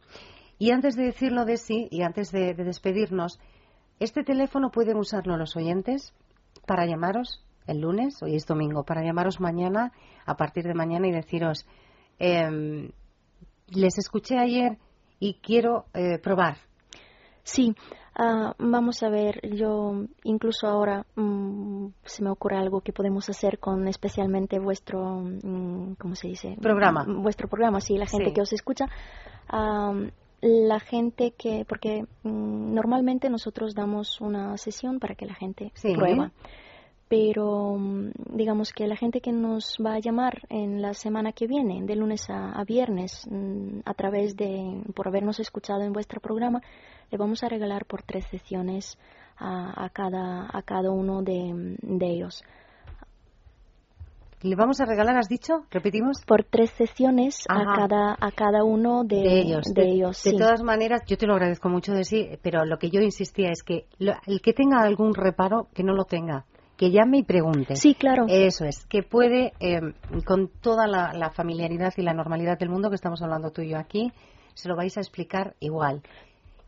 Y 0.58 0.72
antes 0.72 0.96
de 0.96 1.04
decirlo 1.04 1.44
de 1.44 1.58
sí 1.58 1.90
y 1.92 2.04
antes 2.04 2.32
de 2.32 2.54
despedirnos, 2.54 3.38
este 4.00 4.24
teléfono 4.24 4.72
pueden 4.72 4.96
usarlo 4.98 5.38
los 5.38 5.58
oyentes 5.58 6.14
para 6.66 6.86
llamaros 6.86 7.45
el 7.68 7.82
lunes, 7.82 8.22
hoy 8.22 8.36
es 8.36 8.46
domingo, 8.46 8.84
para 8.84 9.04
llamaros 9.04 9.40
mañana, 9.40 9.92
a 10.26 10.36
partir 10.36 10.64
de 10.64 10.74
mañana 10.74 11.08
y 11.08 11.12
deciros, 11.12 11.66
em, 12.20 12.90
les 13.70 13.98
escuché 13.98 14.38
ayer 14.38 14.78
y 15.20 15.36
quiero 15.36 15.86
eh, 15.94 16.20
probar. 16.20 16.58
Sí, 17.44 17.76
ah, 18.16 18.54
vamos 18.58 19.04
a 19.04 19.10
ver, 19.10 19.40
yo 19.56 20.06
incluso 20.24 20.68
ahora 20.68 21.06
mm, 21.16 21.88
se 22.04 22.24
me 22.24 22.30
ocurre 22.30 22.58
algo 22.58 22.82
que 22.82 22.94
podemos 22.94 23.30
hacer 23.30 23.60
con 23.60 23.88
especialmente 23.88 24.60
vuestro, 24.60 25.22
mm, 25.22 25.94
¿cómo 26.00 26.16
se 26.16 26.28
dice? 26.28 26.58
Programa. 26.62 27.06
Vuestro 27.08 27.48
programa, 27.48 27.82
sí, 27.82 27.98
la 27.98 28.08
gente 28.08 28.34
que 28.34 28.42
os 28.42 28.54
escucha. 28.54 28.86
la 30.42 30.80
gente 30.80 31.34
que, 31.36 31.66
porque 31.68 32.04
mm, 32.24 32.74
normalmente 32.74 33.30
nosotros 33.30 33.74
damos 33.74 34.22
una 34.22 34.58
sesión 34.58 35.00
para 35.00 35.16
que 35.16 35.26
la 35.26 35.34
gente 35.34 35.72
prueba 35.82 36.32
pero 37.16 37.78
mm, 37.78 38.12
digamos 38.36 38.74
que 38.74 38.88
la 38.88 38.98
gente 38.98 39.22
que 39.22 39.32
nos 39.32 39.78
va 39.84 39.94
a 39.94 40.00
llamar 40.00 40.42
en 40.50 40.82
la 40.82 40.94
semana 40.94 41.32
que 41.32 41.48
viene, 41.48 41.82
de 41.86 41.96
lunes 41.96 42.30
a, 42.30 42.62
viernes, 42.66 43.26
mm, 43.32 43.80
a 43.86 43.94
través 43.94 44.36
de, 44.36 44.84
por 44.94 45.08
habernos 45.08 45.40
escuchado 45.40 45.84
en 45.84 45.94
vuestro 45.94 46.20
programa, 46.20 46.62
le 47.10 47.18
vamos 47.18 47.42
a 47.44 47.48
regalar 47.48 47.86
por 47.86 48.04
tres 48.04 48.26
sesiones 48.30 48.98
a, 49.38 49.90
cada, 49.94 50.50
a 50.52 50.62
cada 50.64 50.92
uno 50.92 51.22
de, 51.22 51.78
ellos. 52.02 52.44
¿Le 54.42 54.56
vamos 54.56 54.82
a 54.82 54.86
regalar, 54.86 55.18
has 55.18 55.30
dicho? 55.30 55.66
¿Repetimos? 55.72 56.22
Por 56.26 56.44
tres 56.44 56.72
sesiones 56.72 57.46
a 57.48 57.64
cada, 57.76 58.18
a 58.20 58.32
cada 58.32 58.66
uno 58.66 59.06
de, 59.06 59.40
ellos. 59.40 59.64
De, 59.74 59.84
ellos 59.84 60.22
de 60.24 60.34
todas 60.34 60.62
maneras, 60.64 61.02
yo 61.08 61.18
te 61.18 61.28
lo 61.28 61.34
agradezco 61.34 61.70
mucho 61.70 61.94
de 61.94 62.04
sí, 62.04 62.28
pero 62.42 62.66
lo 62.66 62.78
que 62.78 62.90
yo 62.90 63.00
insistía 63.00 63.52
es 63.52 63.64
que 63.64 63.88
el 64.00 64.42
que 64.42 64.54
tenga 64.54 64.82
algún 64.82 65.14
reparo, 65.14 65.68
que 65.74 65.84
no 65.84 65.94
lo 65.94 66.04
tenga 66.04 66.46
que 66.78 66.92
llame 66.92 67.20
y 67.20 67.24
pregunte. 67.24 67.76
Sí, 67.76 67.96
claro. 67.96 68.26
Eso 68.28 68.66
es, 68.66 68.86
que 68.86 69.04
puede, 69.04 69.54
eh, 69.60 69.80
con 70.26 70.50
toda 70.62 70.88
la, 70.88 71.32
familiaridad 71.32 71.94
y 71.98 72.02
la 72.02 72.14
normalidad 72.14 72.58
del 72.58 72.70
mundo 72.70 72.90
que 72.90 72.96
estamos 72.96 73.22
hablando 73.22 73.52
tú 73.52 73.62
y 73.62 73.70
yo 73.70 73.78
aquí, 73.78 74.12
se 74.54 74.70
lo 74.70 74.76
vais 74.76 74.98
a 74.98 75.02
explicar 75.02 75.56
igual. 75.60 76.02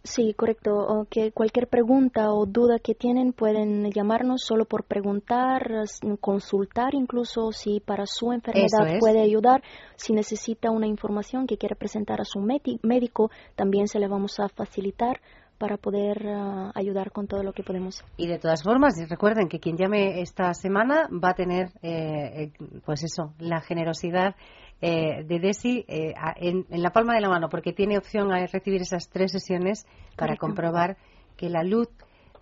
Sí, 0.03 0.33
correcto. 0.33 0.71
O 0.73 1.05
que 1.09 1.31
cualquier 1.31 1.67
pregunta 1.67 2.31
o 2.31 2.45
duda 2.45 2.79
que 2.79 2.95
tienen 2.95 3.33
pueden 3.33 3.91
llamarnos 3.91 4.41
solo 4.45 4.63
por 4.63 4.85
preguntar, 4.85 5.83
consultar 6.21 6.93
incluso 6.93 7.51
si 7.51 7.81
para 7.81 8.05
su 8.05 8.31
enfermedad 8.31 8.99
puede 8.99 9.21
ayudar. 9.21 9.61
Si 9.97 10.13
necesita 10.13 10.71
una 10.71 10.87
información 10.87 11.45
que 11.45 11.57
quiere 11.57 11.75
presentar 11.75 12.21
a 12.21 12.25
su 12.25 12.39
médico, 12.39 13.31
también 13.55 13.87
se 13.87 13.99
le 13.99 14.07
vamos 14.07 14.39
a 14.39 14.47
facilitar 14.47 15.19
para 15.57 15.77
poder 15.77 16.27
ah, 16.27 16.71
ayudar 16.75 17.11
con 17.11 17.27
todo 17.27 17.41
lo 17.43 17.53
que 17.53 17.63
podemos. 17.63 18.03
Y 18.17 18.27
de 18.27 18.37
todas 18.39 18.63
formas, 18.63 18.95
recuerden 19.09 19.47
que 19.47 19.59
quien 19.59 19.77
llame 19.77 20.19
esta 20.21 20.53
semana 20.53 21.07
va 21.11 21.29
a 21.31 21.35
tener, 21.35 21.71
eh, 21.81 22.43
eh, 22.43 22.51
pues 22.85 23.03
eso, 23.03 23.33
la 23.39 23.61
generosidad 23.61 24.35
eh, 24.81 25.23
de 25.23 25.39
Desi 25.39 25.83
en, 25.87 26.65
la 26.69 26.91
palma 26.91 27.15
de 27.15 27.21
la 27.21 27.29
mano, 27.29 27.49
porque 27.49 27.73
tiene 27.73 27.97
opción 27.97 28.31
a 28.31 28.45
recibir 28.45 28.81
esas 28.81 29.09
tres 29.09 29.31
sesiones 29.31 29.87
para 30.15 30.37
comprobar 30.37 30.97
que 31.35 31.49
la 31.49 31.63
luz 31.63 31.89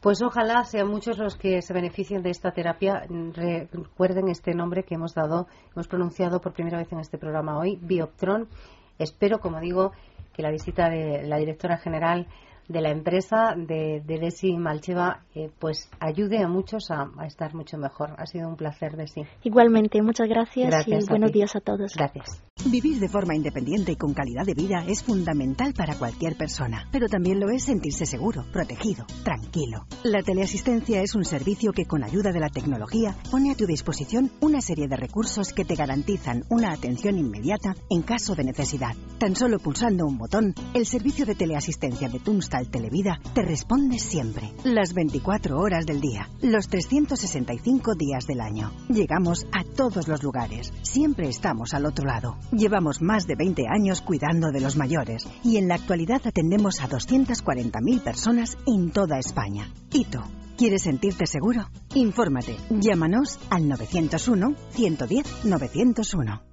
Pues 0.01 0.19
ojalá 0.23 0.63
sean 0.63 0.87
muchos 0.87 1.19
los 1.19 1.35
que 1.35 1.61
se 1.61 1.73
beneficien 1.75 2.23
de 2.23 2.31
esta 2.31 2.51
terapia. 2.51 3.03
Recuerden 3.07 4.29
este 4.29 4.55
nombre 4.55 4.83
que 4.83 4.95
hemos 4.95 5.13
dado, 5.13 5.45
hemos 5.75 5.87
pronunciado 5.87 6.41
por 6.41 6.53
primera 6.53 6.79
vez 6.79 6.91
en 6.91 6.99
este 6.99 7.19
programa 7.19 7.59
hoy, 7.59 7.77
Bioptron. 7.79 8.49
Espero, 8.97 9.39
como 9.39 9.59
digo, 9.59 9.91
que 10.33 10.41
la 10.41 10.49
visita 10.49 10.89
de 10.89 11.21
la 11.27 11.37
directora 11.37 11.77
general 11.77 12.25
de 12.71 12.81
la 12.81 12.89
empresa 12.89 13.53
de, 13.55 14.01
de 14.05 14.19
Desi 14.19 14.55
Malcheva 14.57 15.23
eh, 15.35 15.49
pues 15.59 15.89
ayude 15.99 16.39
a 16.39 16.47
muchos 16.47 16.91
a, 16.91 17.09
estar 17.25 17.53
mucho 17.53 17.77
mejor. 17.77 18.15
Ha 18.17 18.25
sido 18.25 18.47
un 18.47 18.55
placer, 18.55 18.95
Desi. 18.95 19.21
Igualmente, 19.43 20.01
muchas 20.01 20.27
gracias, 20.27 20.87
y 20.87 20.93
buenos 21.07 21.31
días 21.31 21.55
a 21.55 21.61
todos. 21.61 21.93
Gracias. 21.95 22.43
Vivir 22.65 22.99
de 22.99 23.09
forma 23.09 23.35
independiente 23.35 23.93
y 23.93 23.95
con 23.95 24.13
calidad 24.13 24.45
de 24.45 24.53
vida 24.53 24.85
es 24.87 25.03
fundamental 25.03 25.73
para 25.73 25.95
cualquier 25.95 26.37
persona, 26.37 26.87
pero 26.91 27.07
también 27.07 27.39
lo 27.39 27.49
es 27.49 27.63
sentirse 27.63 28.05
seguro, 28.05 28.45
protegido, 28.51 29.05
tranquilo. 29.23 29.85
La 30.03 30.21
teleasistencia 30.21 31.01
es 31.01 31.15
un 31.15 31.25
servicio 31.25 31.71
que 31.73 31.85
con 31.85 32.03
ayuda 32.03 32.31
de 32.31 32.39
la 32.39 32.49
tecnología 32.49 33.15
pone 33.31 33.51
a 33.51 33.55
tu 33.55 33.65
disposición 33.65 34.31
una 34.41 34.61
serie 34.61 34.87
de 34.87 34.95
recursos 34.95 35.53
que 35.53 35.65
te 35.65 35.75
garantizan 35.75 36.43
una 36.49 36.71
atención 36.71 37.17
inmediata 37.17 37.73
en 37.89 38.03
caso 38.03 38.35
de 38.35 38.43
necesidad. 38.43 38.95
Tan 39.17 39.35
solo 39.35 39.57
pulsando 39.57 40.05
un 40.05 40.17
botón, 40.17 40.53
el 40.73 40.85
servicio 40.85 41.25
de 41.25 41.35
teleasistencia 41.35 42.09
de 42.09 42.19
Tunstal 42.61 42.67
Televida 42.69 43.19
te 43.33 43.41
responde 43.41 43.99
siempre, 43.99 44.53
las 44.63 44.93
24 44.93 45.57
horas 45.57 45.85
del 45.85 46.01
día, 46.01 46.29
los 46.41 46.67
365 46.67 47.95
días 47.95 48.25
del 48.27 48.41
año. 48.41 48.71
Llegamos 48.89 49.45
a 49.51 49.63
todos 49.63 50.07
los 50.07 50.23
lugares, 50.23 50.73
siempre 50.81 51.29
estamos 51.29 51.73
al 51.73 51.85
otro 51.85 52.05
lado. 52.05 52.37
Llevamos 52.51 53.01
más 53.01 53.27
de 53.27 53.35
20 53.35 53.63
años 53.67 54.01
cuidando 54.01 54.51
de 54.51 54.61
los 54.61 54.75
mayores 54.77 55.27
y 55.43 55.57
en 55.57 55.67
la 55.67 55.75
actualidad 55.75 56.21
atendemos 56.25 56.81
a 56.81 56.89
240.000 56.89 58.01
personas 58.01 58.57
en 58.67 58.91
toda 58.91 59.19
España. 59.19 59.69
¿Y 59.91 60.05
tú? 60.05 60.19
¿Quieres 60.57 60.83
sentirte 60.83 61.25
seguro? 61.25 61.69
Infórmate. 61.95 62.55
Llámanos 62.69 63.39
al 63.49 63.67
901 63.67 64.55
110 64.71 65.45
901. 65.45 66.50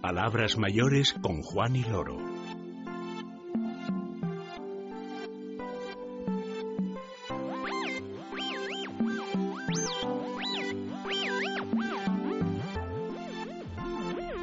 Palabras 0.00 0.56
mayores 0.56 1.12
con 1.12 1.42
Juan 1.42 1.74
y 1.74 1.82
Loro. 1.82 2.16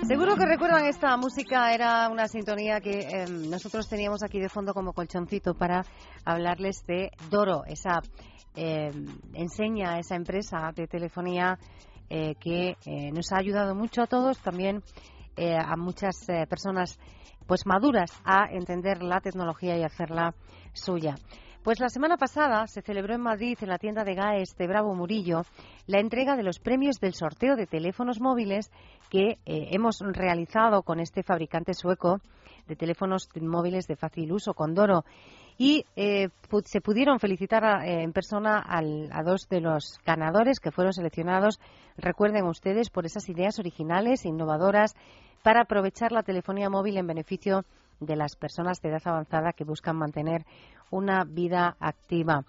Seguro 0.08 0.36
que 0.36 0.46
recuerdan 0.46 0.86
esta 0.86 1.16
música, 1.16 1.74
era 1.74 2.10
una 2.10 2.28
sintonía 2.28 2.82
que 2.82 3.08
em, 3.10 3.50
nosotros 3.50 3.88
teníamos 3.88 4.24
aquí 4.24 4.40
de 4.40 4.50
fondo 4.50 4.74
como 4.74 4.94
colchoncito 4.94 5.54
para 5.56 5.86
hablarles 6.26 6.86
de 6.86 7.12
Doro, 7.30 7.64
esa 7.66 8.02
em, 8.56 9.08
enseña, 9.34 10.00
esa 10.00 10.16
empresa 10.16 10.72
de 10.76 10.86
telefonía 10.88 11.58
eh, 12.10 12.36
que 12.40 12.76
eh, 12.86 13.12
nos 13.12 13.32
ha 13.32 13.38
ayudado 13.38 13.74
mucho 13.74 14.04
a 14.04 14.08
todos, 14.08 14.38
también 14.40 14.84
eh, 15.36 15.58
a 15.58 15.76
muchas 15.76 16.16
personas 16.50 17.00
pues 17.48 17.66
maduras 17.66 18.12
a 18.24 18.48
entender 18.52 19.04
la 19.04 19.22
tecnología 19.22 19.78
y 19.78 19.84
hacerla 19.84 20.34
suya. 20.74 21.16
Pues 21.66 21.80
la 21.80 21.90
semana 21.90 22.16
pasada 22.16 22.68
se 22.68 22.84
celebró 22.84 23.16
en 23.16 23.22
Madrid, 23.22 23.58
en 23.60 23.70
la 23.70 23.80
tienda 23.80 24.04
de 24.04 24.14
GAES 24.14 24.56
de 24.56 24.68
Bravo 24.68 24.94
Murillo, 24.94 25.42
la 25.88 26.00
entrega 26.00 26.36
de 26.36 26.44
los 26.44 26.60
premios 26.60 27.00
del 27.00 27.16
sorteo 27.16 27.56
de 27.56 27.66
teléfonos 27.66 28.22
móviles 28.22 28.70
que 29.10 29.40
eh, 29.48 29.70
hemos 29.72 30.00
realizado 30.00 30.84
con 30.84 31.00
este 31.00 31.24
fabricante 31.24 31.74
sueco 31.74 32.22
de 32.68 32.76
teléfonos 32.76 33.30
móviles 33.42 33.88
de 33.88 33.96
fácil 33.96 34.32
uso, 34.32 34.54
Condoro. 34.54 35.06
Y 35.58 35.86
eh, 35.96 36.30
se 36.66 36.82
pudieron 36.82 37.20
felicitar 37.20 37.64
eh, 37.84 38.04
en 38.04 38.14
persona 38.14 38.64
a 38.64 39.24
dos 39.24 39.50
de 39.50 39.62
los 39.62 40.00
ganadores 40.06 40.60
que 40.60 40.70
fueron 40.70 40.94
seleccionados, 40.94 41.60
recuerden 41.98 42.46
ustedes, 42.46 42.92
por 42.92 43.08
esas 43.08 43.28
ideas 43.28 43.58
originales 43.58 44.24
e 44.24 44.30
innovadoras 44.30 44.94
para 45.46 45.62
aprovechar 45.62 46.12
la 46.12 46.24
telefonía 46.24 46.72
móvil 46.72 46.98
en 46.98 47.06
beneficio 47.06 47.66
de 48.00 48.16
las 48.16 48.36
personas 48.36 48.82
de 48.82 48.90
edad 48.90 49.04
avanzada 49.06 49.54
que 49.54 49.64
buscan 49.64 49.96
mantener 49.96 50.44
una 50.90 51.24
vida 51.24 51.78
activa. 51.80 52.42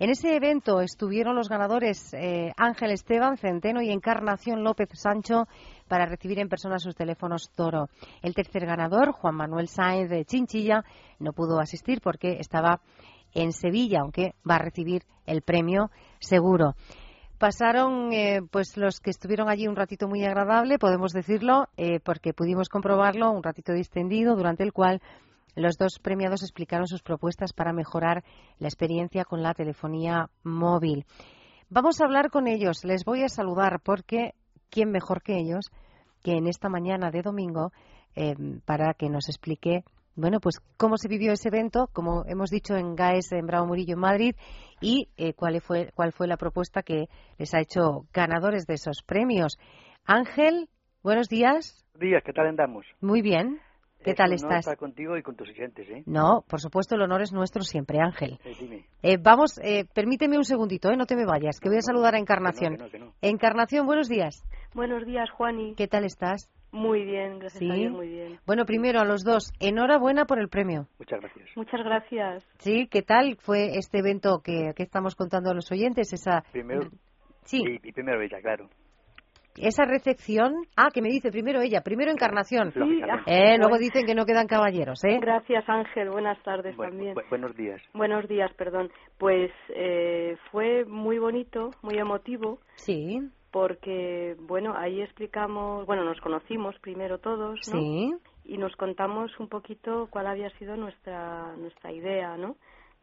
En 0.00 0.10
ese 0.10 0.34
evento 0.34 0.80
estuvieron 0.80 1.36
los 1.36 1.48
ganadores 1.48 2.12
eh, 2.12 2.50
Ángel 2.56 2.90
Esteban 2.90 3.36
Centeno 3.36 3.82
y 3.82 3.92
Encarnación 3.92 4.64
López 4.64 4.88
Sancho 4.94 5.46
para 5.86 6.06
recibir 6.06 6.40
en 6.40 6.48
persona 6.48 6.80
sus 6.80 6.96
teléfonos 6.96 7.52
Toro. 7.54 7.88
El 8.20 8.34
tercer 8.34 8.66
ganador, 8.66 9.12
Juan 9.12 9.36
Manuel 9.36 9.68
Sáenz 9.68 10.10
de 10.10 10.24
Chinchilla, 10.24 10.82
no 11.20 11.32
pudo 11.32 11.60
asistir 11.60 12.00
porque 12.02 12.38
estaba 12.40 12.80
en 13.32 13.52
Sevilla, 13.52 14.00
aunque 14.00 14.34
va 14.48 14.56
a 14.56 14.64
recibir 14.64 15.04
el 15.24 15.42
premio 15.42 15.92
seguro. 16.18 16.74
Pasaron 17.40 18.12
eh, 18.12 18.42
pues 18.50 18.76
los 18.76 19.00
que 19.00 19.08
estuvieron 19.08 19.48
allí 19.48 19.66
un 19.66 19.74
ratito 19.74 20.06
muy 20.06 20.22
agradable, 20.26 20.78
podemos 20.78 21.12
decirlo, 21.12 21.68
eh, 21.78 21.98
porque 21.98 22.34
pudimos 22.34 22.68
comprobarlo, 22.68 23.30
un 23.30 23.42
ratito 23.42 23.72
distendido, 23.72 24.36
durante 24.36 24.62
el 24.62 24.74
cual 24.74 25.00
los 25.56 25.78
dos 25.78 25.98
premiados 26.02 26.42
explicaron 26.42 26.86
sus 26.86 27.02
propuestas 27.02 27.54
para 27.54 27.72
mejorar 27.72 28.24
la 28.58 28.68
experiencia 28.68 29.24
con 29.24 29.42
la 29.42 29.54
telefonía 29.54 30.28
móvil. 30.42 31.06
Vamos 31.70 32.02
a 32.02 32.04
hablar 32.04 32.28
con 32.28 32.46
ellos, 32.46 32.84
les 32.84 33.06
voy 33.06 33.22
a 33.22 33.30
saludar 33.30 33.80
porque 33.82 34.34
quién 34.68 34.90
mejor 34.90 35.22
que 35.22 35.38
ellos 35.38 35.70
que 36.22 36.32
en 36.32 36.46
esta 36.46 36.68
mañana 36.68 37.10
de 37.10 37.22
domingo 37.22 37.72
eh, 38.16 38.34
para 38.66 38.92
que 38.92 39.08
nos 39.08 39.30
explique 39.30 39.82
bueno, 40.20 40.38
pues 40.40 40.60
cómo 40.76 40.96
se 40.96 41.08
vivió 41.08 41.32
ese 41.32 41.48
evento, 41.48 41.88
como 41.92 42.24
hemos 42.26 42.50
dicho 42.50 42.76
en 42.76 42.94
GAES 42.94 43.32
en 43.32 43.46
Bravo 43.46 43.66
Murillo 43.66 43.94
en 43.94 44.00
Madrid, 44.00 44.36
y 44.80 45.08
eh, 45.16 45.34
cuál, 45.34 45.60
fue, 45.60 45.90
cuál 45.94 46.12
fue 46.12 46.26
la 46.26 46.36
propuesta 46.36 46.82
que 46.82 47.06
les 47.38 47.54
ha 47.54 47.60
hecho 47.60 48.06
ganadores 48.12 48.66
de 48.66 48.74
esos 48.74 49.02
premios. 49.02 49.58
Ángel, 50.04 50.68
buenos 51.02 51.28
días. 51.28 51.84
Buenos 51.94 52.10
días, 52.10 52.22
¿qué 52.24 52.32
tal 52.32 52.46
andamos? 52.46 52.86
Muy 53.00 53.22
bien. 53.22 53.60
¿Qué 54.02 54.14
tal 54.14 54.32
estás? 54.32 54.60
Estar 54.60 54.78
contigo 54.78 55.16
y 55.18 55.22
con 55.22 55.36
tus 55.36 55.48
siguientes, 55.48 55.86
¿eh? 55.90 56.02
No, 56.06 56.42
por 56.48 56.60
supuesto, 56.60 56.94
el 56.94 57.02
honor 57.02 57.20
es 57.20 57.32
nuestro 57.32 57.62
siempre, 57.62 57.98
Ángel. 58.00 58.38
Eh, 58.44 58.56
dime. 58.58 58.86
Eh, 59.02 59.18
vamos, 59.20 59.60
eh, 59.62 59.84
permíteme 59.92 60.38
un 60.38 60.44
segundito, 60.44 60.90
¿eh? 60.90 60.96
No 60.96 61.04
te 61.04 61.16
me 61.16 61.26
vayas, 61.26 61.60
que 61.60 61.68
voy 61.68 61.78
a 61.78 61.82
saludar 61.82 62.14
a 62.14 62.18
Encarnación. 62.18 62.78
Encarnación, 63.20 63.86
buenos 63.86 64.08
días. 64.08 64.42
Buenos 64.74 65.04
días, 65.04 65.28
Juani. 65.30 65.74
¿Qué 65.74 65.86
tal 65.86 66.04
estás? 66.04 66.48
Muy 66.72 67.04
bien, 67.04 67.38
gracias 67.38 67.68
a 67.68 67.74
Dios, 67.74 67.92
muy 67.92 68.08
bien. 68.08 68.38
Bueno, 68.46 68.64
primero 68.64 69.00
a 69.00 69.04
los 69.04 69.24
dos, 69.24 69.52
enhorabuena 69.58 70.24
por 70.24 70.38
el 70.38 70.48
premio. 70.48 70.86
Muchas 70.98 71.20
gracias. 71.20 71.48
Muchas 71.56 71.80
gracias. 71.82 72.44
Sí, 72.58 72.86
¿qué 72.88 73.02
tal 73.02 73.36
fue 73.40 73.76
este 73.76 73.98
evento 73.98 74.40
que, 74.42 74.72
que 74.76 74.82
estamos 74.82 75.16
contando 75.16 75.50
a 75.50 75.54
los 75.54 75.70
oyentes? 75.72 76.12
Esa... 76.12 76.42
Primero, 76.52 76.88
sí. 77.44 77.62
Y, 77.82 77.92
primero 77.92 78.22
ella, 78.22 78.40
claro. 78.40 78.68
Esa 79.56 79.84
recepción, 79.84 80.54
ah, 80.76 80.90
que 80.94 81.02
me 81.02 81.08
dice 81.08 81.32
primero 81.32 81.60
ella, 81.60 81.80
primero 81.80 82.12
Encarnación. 82.12 82.72
Sí, 82.72 83.02
eh, 83.26 83.58
luego 83.58 83.78
dicen 83.78 84.06
que 84.06 84.14
no 84.14 84.24
quedan 84.24 84.46
caballeros, 84.46 85.02
¿eh? 85.04 85.18
Gracias, 85.20 85.68
Ángel. 85.68 86.08
Buenas 86.10 86.40
tardes 86.44 86.76
también. 86.76 87.14
buenos 87.28 87.56
días. 87.56 87.82
Buenos 87.92 88.28
días, 88.28 88.52
perdón. 88.54 88.90
Pues 89.18 89.50
eh, 89.70 90.36
fue 90.52 90.84
muy 90.84 91.18
bonito, 91.18 91.70
muy 91.82 91.98
emotivo. 91.98 92.60
Sí 92.76 93.28
porque, 93.50 94.36
bueno, 94.40 94.74
ahí 94.76 95.00
explicamos, 95.02 95.86
bueno, 95.86 96.04
nos 96.04 96.20
conocimos 96.20 96.78
primero 96.80 97.18
todos, 97.18 97.58
¿no? 97.72 97.80
Sí. 97.80 98.14
Y 98.44 98.58
nos 98.58 98.74
contamos 98.76 99.30
un 99.38 99.48
poquito 99.48 100.08
cuál 100.10 100.26
había 100.26 100.50
sido 100.58 100.76
nuestra, 100.76 101.54
nuestra 101.56 101.92
idea, 101.92 102.36
¿no? 102.36 102.56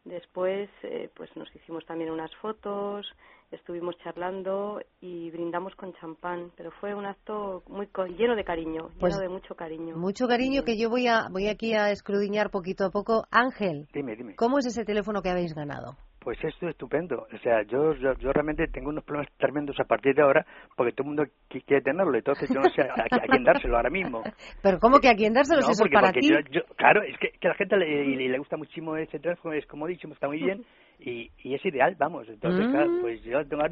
Después, 0.06 0.70
eh, 0.84 1.10
pues 1.16 1.30
nos 1.36 1.54
hicimos 1.54 1.86
también 1.86 2.12
unas 2.12 2.34
fotos, 2.38 3.06
estuvimos 3.52 3.98
charlando 3.98 4.80
y 5.02 5.30
brindamos 5.32 5.76
con 5.76 5.94
champán, 5.96 6.52
pero 6.56 6.72
fue 6.80 6.96
un 6.96 7.06
acto 7.06 7.64
muy 7.68 7.90
lleno 8.18 8.36
de 8.36 8.46
cariño, 8.46 8.88
lleno 8.88 9.00
pues 9.00 9.20
de 9.20 9.28
mucho 9.28 9.56
cariño. 9.56 9.98
Mucho 9.98 10.28
cariño 10.28 10.64
que 10.64 10.78
yo 10.78 10.90
voy 10.90 11.08
a 11.08 11.28
voy 11.30 11.48
aquí 11.48 11.74
a 11.74 11.92
escrudiñar 11.92 12.52
poquito 12.52 12.86
a 12.86 12.90
poco. 12.90 13.26
Ángel, 13.32 13.88
dime, 13.94 14.16
dime. 14.16 14.36
¿cómo 14.36 14.60
es 14.60 14.66
ese 14.66 14.86
teléfono 14.86 15.22
que 15.22 15.30
habéis 15.30 15.54
ganado? 15.54 15.98
Pues 16.28 16.44
esto 16.44 16.66
es 16.66 16.72
estupendo. 16.72 17.26
O 17.34 17.38
sea, 17.38 17.62
yo, 17.64 17.94
yo, 17.94 18.34
realmente 18.34 18.68
tengo 18.68 18.90
unos 18.90 19.06
problemas 19.06 19.32
tremendos 19.38 19.80
a 19.80 19.86
partir 19.86 20.14
de 20.14 20.22
ahora 20.22 20.46
porque 20.76 20.92
todo 20.92 21.04
el 21.04 21.16
mundo 21.16 21.24
quiere 21.48 21.82
tenerlo. 21.82 22.18
Entonces 22.18 22.50
yo 22.54 22.60
no 22.60 22.70
sé 22.70 22.82
a, 22.82 23.28
quién 23.30 23.46
dárselo 23.46 23.78
ahora 23.78 23.90
mismo. 23.90 24.24
Pero 24.62 24.78
¿cómo 24.78 25.00
que 25.00 25.08
a 25.08 25.16
quién 25.16 25.32
dárselo 25.32 25.62
si 25.62 25.72
eso 25.72 25.86
es 25.86 25.90
para 25.90 26.12
ti? 26.12 26.28
claro, 26.76 27.02
es 27.04 27.18
que, 27.18 27.48
a 27.48 27.52
la 27.52 27.56
gente 27.56 27.78
le, 27.78 28.28
le, 28.28 28.38
gusta 28.40 28.58
muchísimo 28.58 28.98
ese 28.98 29.20
teléfono, 29.20 29.54
es 29.54 29.66
como 29.68 29.88
he 29.88 29.92
dicho, 29.92 30.10
está 30.10 30.28
muy 30.28 30.44
bien 30.44 30.66
y, 31.00 31.30
y 31.44 31.54
es 31.54 31.66
ideal, 31.66 31.96
vamos. 31.98 32.28
Entonces, 32.28 32.68
claro, 32.68 32.90
mm. 32.90 33.02
pues 33.02 33.24
yo 33.24 33.46
tengo 33.48 33.64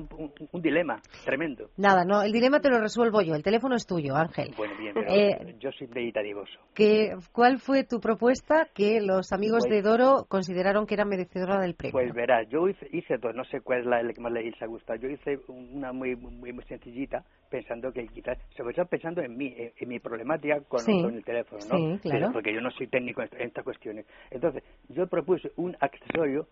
un, 0.51 0.61
dilema 0.61 1.01
tremendo. 1.23 1.69
Nada, 1.77 2.03
no, 2.05 2.21
el 2.21 2.31
dilema 2.31 2.59
te 2.59 2.69
lo 2.69 2.79
resuelvo 2.79 3.21
yo. 3.21 3.35
El 3.35 3.43
teléfono 3.43 3.75
es 3.75 3.85
tuyo, 3.85 4.15
Ángel. 4.15 4.53
Bueno, 4.55 4.73
bien, 4.79 4.93
pero 4.93 5.09
eh, 5.09 5.55
yo 5.59 5.71
soy 5.71 5.87
meditativoso. 5.87 6.59
Que, 6.73 7.15
¿Cuál 7.31 7.59
fue 7.59 7.83
tu 7.83 7.99
propuesta 7.99 8.67
que 8.73 9.01
los 9.01 9.31
amigos 9.31 9.65
pues 9.67 9.73
de 9.73 9.81
Doro 9.81 10.25
consideraron 10.27 10.85
que 10.85 10.93
era 10.93 11.05
merecedora 11.05 11.59
del 11.59 11.75
premio? 11.75 11.93
Pues 11.93 12.13
verás, 12.13 12.47
yo 12.49 12.67
hice, 12.67 12.87
hice 12.91 13.17
dos, 13.17 13.33
no 13.35 13.43
sé 13.45 13.61
cuál 13.61 13.81
es 13.81 13.85
la, 13.85 14.13
que 14.13 14.21
más 14.21 14.31
les 14.31 14.61
ha 14.61 14.67
gustado. 14.67 14.99
Yo 14.99 15.09
hice 15.09 15.39
una 15.47 15.91
muy, 15.91 16.15
muy, 16.15 16.53
muy 16.53 16.63
sencillita, 16.65 17.23
pensando 17.49 17.91
que 17.91 18.05
quizás, 18.07 18.37
sobre 18.55 18.75
todo 18.75 18.85
pensando 18.85 19.21
en 19.21 19.35
mí, 19.35 19.53
en, 19.57 19.89
mi 19.89 19.99
problemática 19.99 20.61
con, 20.61 20.81
el 20.87 21.23
teléfono, 21.23 21.61
¿no? 21.71 21.97
Sí, 21.97 22.09
claro. 22.09 22.31
Porque 22.31 22.53
yo 22.53 22.61
no 22.61 22.71
soy 22.71 22.87
técnico 22.87 23.21
en 23.21 23.29
estas 23.41 23.63
cuestiones. 23.63 24.05
Entonces, 24.29 24.63
yo 24.89 25.07
propuse 25.07 25.51
un 25.55 25.75
accesorio 25.79 26.47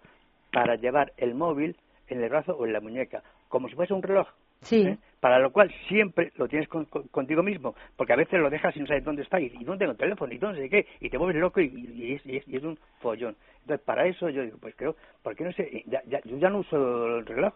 para 0.53 0.75
llevar 0.75 1.11
el 1.17 1.35
móvil 1.35 1.75
en 2.07 2.23
el 2.23 2.29
brazo 2.29 2.55
o 2.55 2.65
en 2.65 2.71
la 2.71 2.79
muñeca, 2.79 3.23
como 3.49 3.67
si 3.67 3.75
fuese 3.75 3.93
un 3.93 4.03
reloj. 4.03 4.27
Sí. 4.61 4.83
¿eh? 4.83 4.97
para 5.23 5.39
lo 5.39 5.53
cual 5.53 5.73
siempre 5.87 6.33
lo 6.35 6.49
tienes 6.49 6.67
contigo 6.67 7.43
mismo, 7.43 7.75
porque 7.95 8.11
a 8.11 8.17
veces 8.17 8.41
lo 8.41 8.49
dejas 8.49 8.75
y 8.75 8.81
no 8.81 8.87
sabes 8.87 9.05
dónde 9.05 9.21
está, 9.21 9.39
y, 9.39 9.45
y 9.45 9.63
dónde 9.63 9.79
tengo 9.79 9.93
el 9.93 9.97
teléfono, 9.97 10.33
y 10.33 10.37
dónde 10.37 10.63
sé 10.63 10.69
qué, 10.69 10.85
y 10.99 11.09
te 11.09 11.17
vuelves 11.17 11.39
loco 11.39 11.61
y, 11.61 12.21
es, 12.25 12.63
un 12.65 12.77
follón. 12.99 13.37
Entonces, 13.61 13.85
para 13.85 14.05
eso 14.05 14.27
yo 14.27 14.43
digo, 14.43 14.57
pues 14.59 14.75
creo, 14.75 14.97
¿por 15.21 15.33
qué 15.33 15.45
no 15.45 15.53
sé? 15.53 15.85
Ya, 15.87 16.01
yo 16.25 16.37
ya 16.37 16.49
no 16.49 16.57
uso 16.59 17.19
el 17.19 17.25
reloj, 17.25 17.53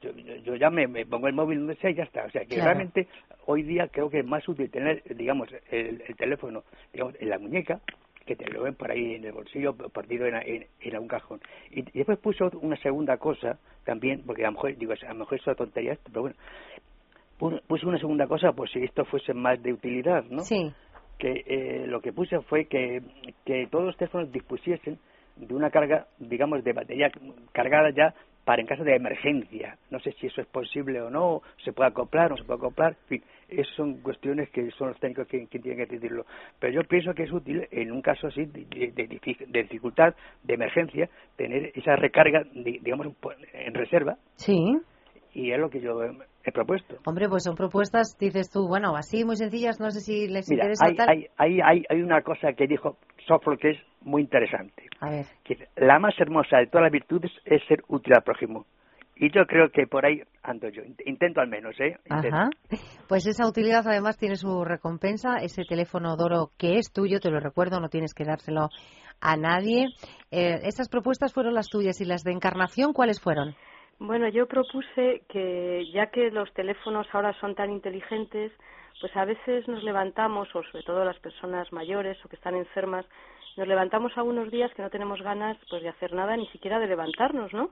yo, 0.00 0.56
ya 0.56 0.70
me, 0.70 0.88
pongo 1.04 1.28
el 1.28 1.34
móvil 1.34 1.58
donde 1.58 1.76
sea 1.76 1.90
y 1.90 1.94
ya 1.94 2.04
está. 2.04 2.24
O 2.24 2.30
sea, 2.30 2.46
que 2.46 2.56
realmente 2.56 3.06
hoy 3.44 3.64
día 3.64 3.88
creo 3.88 4.08
que 4.08 4.20
es 4.20 4.26
más 4.26 4.48
útil 4.48 4.70
tener, 4.70 5.02
digamos, 5.14 5.50
el, 5.70 6.02
teléfono 6.16 6.64
digamos, 6.90 7.14
en 7.20 7.28
la 7.28 7.38
muñeca 7.38 7.80
que 8.30 8.36
te 8.36 8.48
lo 8.52 8.62
ven 8.62 8.76
por 8.76 8.92
ahí 8.92 9.16
en 9.16 9.24
el 9.24 9.32
bolsillo 9.32 9.74
perdido 9.74 10.24
en, 10.24 10.64
en, 10.80 10.98
un 10.98 11.08
cajón. 11.08 11.40
Y, 11.72 11.82
después 11.82 12.16
puso 12.20 12.48
una 12.62 12.76
segunda 12.76 13.16
cosa 13.16 13.58
también, 13.84 14.22
porque 14.24 14.44
a 14.44 14.46
lo 14.46 14.52
mejor, 14.52 14.76
digo, 14.76 14.92
a 14.92 15.12
lo 15.12 15.18
mejor 15.18 15.40
es 15.40 15.46
una 15.48 15.56
tontería 15.56 15.94
esto, 15.94 16.10
pero 16.12 16.30
bueno, 17.40 17.60
puso 17.66 17.88
una 17.88 17.98
segunda 17.98 18.28
cosa, 18.28 18.52
pues 18.52 18.70
si 18.70 18.84
esto 18.84 19.04
fuese 19.04 19.34
más 19.34 19.60
de 19.64 19.72
utilidad, 19.72 20.22
¿no? 20.30 20.42
Sí. 20.42 20.72
Que 21.18 21.42
eh, 21.44 21.86
lo 21.88 22.00
que 22.00 22.12
puse 22.12 22.38
fue 22.42 22.66
que, 22.66 23.02
que 23.44 23.66
todos 23.68 23.86
los 23.86 23.96
teléfonos 23.96 24.30
dispusiesen 24.30 24.96
de 25.34 25.52
una 25.52 25.70
carga, 25.70 26.06
digamos, 26.20 26.62
de 26.62 26.72
batería 26.72 27.10
cargada 27.50 27.90
ya 27.90 28.14
para 28.50 28.62
en 28.62 28.66
caso 28.66 28.82
de 28.82 28.96
emergencia. 28.96 29.78
No 29.92 30.00
sé 30.00 30.10
si 30.18 30.26
eso 30.26 30.40
es 30.40 30.46
posible 30.48 31.00
o 31.00 31.08
no, 31.08 31.40
se 31.64 31.72
puede 31.72 31.90
acoplar 31.90 32.26
o 32.26 32.30
no 32.30 32.36
se 32.36 32.42
puede 32.42 32.58
acoplar, 32.58 32.96
en 33.02 33.06
fin, 33.06 33.22
esas 33.48 33.72
son 33.76 34.00
cuestiones 34.00 34.50
que 34.50 34.68
son 34.72 34.88
los 34.88 34.98
técnicos 34.98 35.28
que, 35.28 35.46
tienen 35.46 35.76
que 35.76 35.86
decidirlo. 35.86 36.26
Pero 36.58 36.72
yo 36.72 36.88
pienso 36.88 37.14
que 37.14 37.22
es 37.22 37.32
útil, 37.32 37.68
en 37.70 37.92
un 37.92 38.02
caso 38.02 38.26
así 38.26 38.46
de, 38.46 38.90
de, 38.92 39.62
dificultad, 39.62 40.16
de 40.42 40.54
emergencia, 40.54 41.08
tener 41.36 41.70
esa 41.76 41.94
recarga, 41.94 42.42
digamos, 42.52 43.06
en 43.52 43.72
reserva. 43.72 44.16
Sí. 44.34 44.80
Y 45.32 45.52
es 45.52 45.58
lo 45.60 45.70
que 45.70 45.80
yo 45.80 46.02
he 46.42 46.50
propuesto. 46.50 46.96
Hombre, 47.06 47.28
pues 47.28 47.44
son 47.44 47.54
propuestas, 47.54 48.18
dices 48.18 48.50
tú, 48.50 48.66
bueno, 48.66 48.96
así 48.96 49.24
muy 49.24 49.36
sencillas, 49.36 49.78
no 49.78 49.92
sé 49.92 50.00
si 50.00 50.26
les 50.26 50.50
interesa 50.50 50.86
hay, 50.86 50.96
tal. 50.96 51.08
Hay, 51.08 51.60
hay, 51.62 51.84
hay, 51.88 52.02
una 52.02 52.22
cosa 52.22 52.52
que 52.54 52.66
dijo 52.66 52.96
Sófocles 53.28 53.60
que 53.60 53.70
es 53.70 53.78
muy 54.02 54.22
interesante. 54.22 54.84
A 55.00 55.10
ver. 55.10 55.26
Que 55.44 55.68
la 55.76 55.98
más 55.98 56.14
hermosa 56.18 56.58
de 56.58 56.66
todas 56.66 56.84
las 56.84 56.92
virtudes 56.92 57.30
es 57.44 57.62
ser 57.66 57.82
útil 57.88 58.14
al 58.14 58.22
prójimo. 58.22 58.66
Y 59.16 59.30
yo 59.30 59.44
creo 59.46 59.70
que 59.70 59.86
por 59.86 60.06
ahí 60.06 60.22
ando 60.42 60.68
yo. 60.70 60.82
Intento 61.04 61.42
al 61.42 61.48
menos, 61.48 61.78
¿eh? 61.78 61.98
Ajá. 62.08 62.48
Pues 63.06 63.26
esa 63.26 63.46
utilidad 63.46 63.86
además 63.86 64.16
tiene 64.16 64.36
su 64.36 64.64
recompensa. 64.64 65.36
Ese 65.42 65.64
teléfono 65.68 66.16
Doro 66.16 66.52
que 66.56 66.76
es 66.76 66.90
tuyo, 66.90 67.20
te 67.20 67.30
lo 67.30 67.38
recuerdo, 67.38 67.80
no 67.80 67.90
tienes 67.90 68.14
que 68.14 68.24
dárselo 68.24 68.70
a 69.20 69.36
nadie. 69.36 69.88
Eh, 70.30 70.60
¿Estas 70.62 70.88
propuestas 70.88 71.34
fueron 71.34 71.52
las 71.52 71.68
tuyas 71.68 72.00
y 72.00 72.06
las 72.06 72.24
de 72.24 72.32
Encarnación 72.32 72.94
cuáles 72.94 73.20
fueron? 73.20 73.54
Bueno, 73.98 74.26
yo 74.28 74.46
propuse 74.46 75.22
que 75.28 75.84
ya 75.92 76.06
que 76.06 76.30
los 76.30 76.50
teléfonos 76.54 77.06
ahora 77.12 77.34
son 77.38 77.54
tan 77.54 77.70
inteligentes, 77.70 78.50
pues 78.98 79.14
a 79.14 79.26
veces 79.26 79.68
nos 79.68 79.84
levantamos, 79.84 80.48
o 80.54 80.62
sobre 80.62 80.82
todo 80.84 81.04
las 81.04 81.18
personas 81.18 81.70
mayores 81.70 82.16
o 82.24 82.28
que 82.30 82.36
están 82.36 82.54
enfermas, 82.54 83.04
nos 83.60 83.68
levantamos 83.68 84.16
algunos 84.16 84.50
días 84.50 84.72
que 84.72 84.80
no 84.80 84.88
tenemos 84.88 85.20
ganas 85.20 85.54
pues 85.68 85.82
de 85.82 85.90
hacer 85.90 86.14
nada, 86.14 86.34
ni 86.34 86.46
siquiera 86.46 86.78
de 86.78 86.86
levantarnos, 86.86 87.52
¿no? 87.52 87.68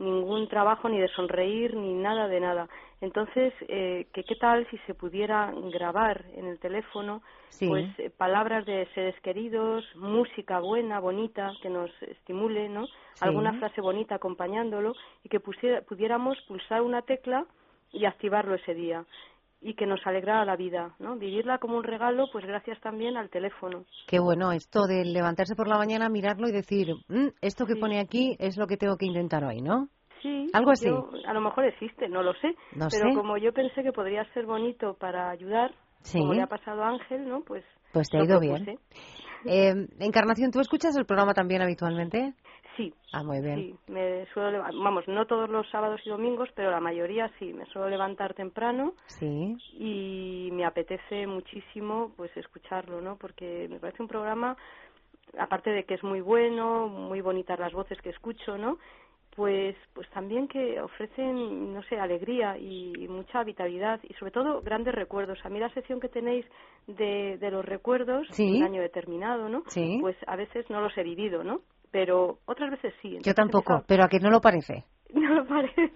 Ningún 0.00 0.48
trabajo, 0.48 0.88
ni 0.88 0.98
de 0.98 1.06
sonreír, 1.06 1.76
ni 1.76 1.92
nada 1.92 2.26
de 2.26 2.40
nada. 2.40 2.68
Entonces, 3.00 3.54
eh, 3.68 4.08
¿qué, 4.12 4.24
¿qué 4.24 4.34
tal 4.34 4.66
si 4.68 4.78
se 4.78 4.94
pudiera 4.94 5.52
grabar 5.72 6.24
en 6.34 6.46
el 6.48 6.58
teléfono 6.58 7.22
pues 7.60 7.86
eh, 7.98 8.10
palabras 8.10 8.66
de 8.66 8.88
seres 8.94 9.14
queridos, 9.20 9.84
música 9.94 10.58
buena, 10.58 10.98
bonita, 10.98 11.52
que 11.62 11.70
nos 11.70 11.90
estimule, 12.02 12.68
¿no? 12.68 12.88
Alguna 13.20 13.52
frase 13.60 13.80
bonita 13.80 14.16
acompañándolo 14.16 14.94
y 15.22 15.28
que 15.28 15.38
pudiéramos 15.38 16.36
pulsar 16.48 16.82
una 16.82 17.02
tecla 17.02 17.46
y 17.92 18.06
activarlo 18.06 18.56
ese 18.56 18.74
día 18.74 19.04
y 19.60 19.74
que 19.74 19.86
nos 19.86 20.00
alegrara 20.06 20.44
la 20.44 20.56
vida, 20.56 20.94
¿no? 20.98 21.16
Vivirla 21.16 21.58
como 21.58 21.76
un 21.76 21.84
regalo, 21.84 22.26
pues 22.32 22.44
gracias 22.46 22.80
también 22.80 23.16
al 23.16 23.28
teléfono. 23.28 23.84
Qué 24.06 24.18
bueno 24.20 24.52
esto 24.52 24.86
de 24.86 25.04
levantarse 25.04 25.56
por 25.56 25.68
la 25.68 25.78
mañana, 25.78 26.08
mirarlo 26.08 26.48
y 26.48 26.52
decir, 26.52 26.88
mm, 27.08 27.28
esto 27.40 27.66
que 27.66 27.76
pone 27.76 27.98
aquí 28.00 28.36
es 28.38 28.56
lo 28.56 28.66
que 28.66 28.76
tengo 28.76 28.96
que 28.96 29.06
intentar 29.06 29.44
hoy, 29.44 29.60
¿no? 29.60 29.88
Sí, 30.22 30.46
algo 30.52 30.72
así. 30.72 30.88
a 31.26 31.32
lo 31.32 31.40
mejor 31.40 31.64
existe, 31.64 32.08
no 32.08 32.22
lo 32.22 32.32
sé, 32.34 32.54
pero 32.72 33.14
como 33.14 33.36
yo 33.36 33.52
pensé 33.52 33.82
que 33.82 33.92
podría 33.92 34.24
ser 34.32 34.46
bonito 34.46 34.94
para 34.94 35.30
ayudar, 35.30 35.72
como 36.12 36.34
le 36.34 36.42
ha 36.42 36.46
pasado 36.46 36.82
a 36.82 36.88
Ángel, 36.88 37.28
¿no? 37.28 37.42
Pues 37.42 37.64
pues 37.92 38.08
te 38.08 38.18
ha 38.18 38.24
ido 38.24 38.40
bien. 38.40 38.78
Eh, 39.44 39.86
Encarnación, 40.00 40.50
¿tú 40.50 40.60
escuchas 40.60 40.96
el 40.96 41.06
programa 41.06 41.32
también 41.34 41.62
habitualmente? 41.62 42.34
Sí. 42.78 42.94
Ah, 43.12 43.24
muy 43.24 43.40
bien. 43.40 43.56
Sí, 43.56 43.76
me 43.88 44.24
suelo, 44.26 44.62
vamos, 44.62 45.06
no 45.08 45.26
todos 45.26 45.50
los 45.50 45.68
sábados 45.68 46.00
y 46.04 46.10
domingos, 46.10 46.48
pero 46.54 46.70
la 46.70 46.78
mayoría 46.78 47.28
sí. 47.38 47.52
Me 47.52 47.66
suelo 47.66 47.88
levantar 47.88 48.34
temprano. 48.34 48.94
Sí. 49.06 49.56
Y 49.72 50.50
me 50.52 50.64
apetece 50.64 51.26
muchísimo, 51.26 52.12
pues, 52.16 52.34
escucharlo, 52.36 53.00
¿no? 53.00 53.16
Porque 53.16 53.66
me 53.68 53.80
parece 53.80 54.00
un 54.00 54.08
programa, 54.08 54.56
aparte 55.38 55.70
de 55.70 55.84
que 55.84 55.94
es 55.94 56.04
muy 56.04 56.20
bueno, 56.20 56.86
muy 56.86 57.20
bonitas 57.20 57.58
las 57.58 57.72
voces 57.72 58.00
que 58.00 58.10
escucho, 58.10 58.56
¿no? 58.56 58.78
pues 59.38 59.76
pues 59.94 60.10
también 60.10 60.48
que 60.48 60.80
ofrecen 60.80 61.72
no 61.72 61.80
sé 61.84 61.96
alegría 61.96 62.58
y, 62.58 63.06
mucha 63.06 63.44
vitalidad 63.44 64.00
y 64.02 64.12
sobre 64.14 64.32
todo 64.32 64.62
grandes 64.62 64.92
recuerdos 64.92 65.38
a 65.44 65.48
mí 65.48 65.60
la 65.60 65.72
sección 65.74 66.00
que 66.00 66.08
tenéis 66.08 66.44
de, 66.88 67.38
de 67.38 67.50
los 67.52 67.64
recuerdos 67.64 68.26
¿Sí? 68.32 68.56
un 68.56 68.64
año 68.64 68.82
determinado 68.82 69.48
no 69.48 69.62
¿Sí? 69.68 69.98
pues 70.00 70.16
a 70.26 70.34
veces 70.34 70.68
no 70.70 70.80
los 70.80 70.96
he 70.98 71.04
vivido 71.04 71.44
no 71.44 71.60
pero 71.90 72.38
otras 72.46 72.70
veces 72.70 72.94
sí 73.02 73.18
yo 73.22 73.34
tampoco 73.34 73.82
pero 73.86 74.04
a 74.04 74.08
que 74.08 74.20
no 74.20 74.30
lo 74.30 74.40
parece 74.40 74.84
no 75.14 75.34
lo 75.34 75.46
parece. 75.46 75.90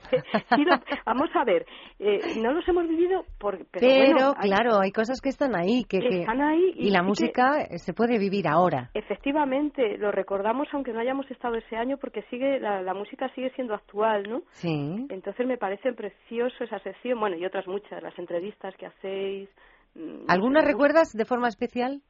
vamos 1.04 1.28
a 1.34 1.44
ver, 1.44 1.66
eh, 1.98 2.18
no 2.40 2.52
los 2.52 2.66
hemos 2.66 2.88
vivido 2.88 3.24
por, 3.38 3.66
pero, 3.70 4.32
claro, 4.34 4.80
hay 4.80 4.90
cosas 4.90 5.20
que 5.20 5.28
están 5.28 5.54
ahí, 5.54 5.84
que, 5.84 5.98
están 5.98 6.40
ahí 6.40 6.72
y, 6.76 6.90
la 6.90 7.02
música 7.02 7.66
se 7.76 7.92
puede 7.92 8.18
vivir 8.18 8.48
ahora. 8.48 8.90
Efectivamente, 8.94 9.98
lo 9.98 10.12
recordamos 10.12 10.68
aunque 10.72 10.92
no 10.92 11.00
hayamos 11.00 11.30
estado 11.30 11.56
ese 11.56 11.76
año 11.76 11.98
porque 11.98 12.22
sigue 12.30 12.58
la, 12.58 12.80
la 12.80 12.94
música 12.94 13.28
sigue 13.34 13.50
siendo 13.50 13.74
actual, 13.74 14.22
¿no? 14.28 14.42
Sí. 14.52 15.06
Entonces 15.10 15.46
me 15.46 15.58
parece 15.58 15.92
precioso 15.92 16.64
esa 16.64 16.78
sección, 16.78 17.20
bueno 17.20 17.36
y 17.36 17.44
otras 17.44 17.66
muchas, 17.66 18.02
las 18.02 18.18
entrevistas 18.18 18.74
que 18.76 18.86
hacéis. 18.86 19.50
Mm, 19.94 20.24
¿Algunas 20.28 20.64
recuerdas 20.64 21.12
de 21.12 21.24
forma 21.26 21.48
especial? 21.48 22.00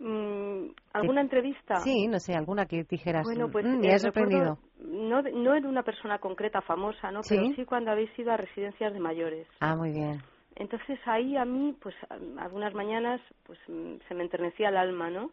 Mm, 0.00 0.68
¿Alguna 0.92 1.20
entrevista? 1.20 1.80
Sí, 1.80 2.06
no 2.06 2.20
sé, 2.20 2.34
alguna 2.34 2.66
que 2.66 2.84
dijeras. 2.84 3.24
Bueno, 3.24 3.48
pues 3.50 3.64
mm, 3.66 3.78
me 3.80 3.94
ha 3.94 3.98
sorprendido. 3.98 4.58
No, 4.80 5.22
no 5.22 5.54
en 5.56 5.66
una 5.66 5.82
persona 5.82 6.18
concreta 6.18 6.60
famosa, 6.60 7.10
¿no? 7.10 7.20
Pero 7.28 7.44
sí 7.56 7.64
cuando 7.64 7.90
habéis 7.90 8.16
ido 8.18 8.32
a 8.32 8.36
residencias 8.36 8.92
de 8.92 9.00
mayores. 9.00 9.46
Ah, 9.60 9.74
muy 9.74 9.92
bien. 9.92 10.22
Entonces 10.58 10.98
ahí 11.06 11.36
a 11.36 11.44
mí, 11.44 11.74
pues 11.80 11.94
algunas 12.36 12.74
mañanas, 12.74 13.20
pues 13.44 13.58
mm, 13.68 13.98
se 14.08 14.14
me 14.14 14.24
enternecía 14.24 14.70
el 14.70 14.76
alma, 14.76 15.08
¿no? 15.08 15.30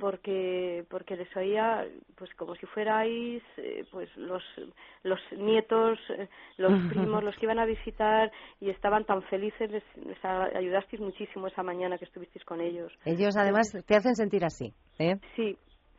Porque 0.00 0.84
porque 0.88 1.16
les 1.16 1.36
oía, 1.36 1.86
pues 2.16 2.32
como 2.34 2.54
si 2.54 2.66
fuerais, 2.66 3.42
eh, 3.56 3.84
pues 3.90 4.08
los 4.16 4.42
los 5.02 5.20
nietos, 5.36 5.98
eh, 6.10 6.28
los 6.56 6.72
primos, 6.88 7.22
los 7.22 7.36
que 7.36 7.46
iban 7.46 7.58
a 7.58 7.64
visitar 7.64 8.30
y 8.60 8.70
estaban 8.70 9.04
tan 9.04 9.22
felices, 9.24 9.70
les, 9.70 10.24
ayudasteis 10.24 11.02
muchísimo 11.02 11.48
esa 11.48 11.62
mañana 11.62 11.98
que 11.98 12.04
estuvisteis 12.04 12.44
con 12.44 12.60
ellos. 12.60 12.92
Ellos 13.04 13.36
además 13.36 13.70
te 13.86 13.96
hacen 13.96 14.14
sentir 14.14 14.44
así, 14.44 14.72
¿eh? 14.98 15.16
Sí, 15.36 15.56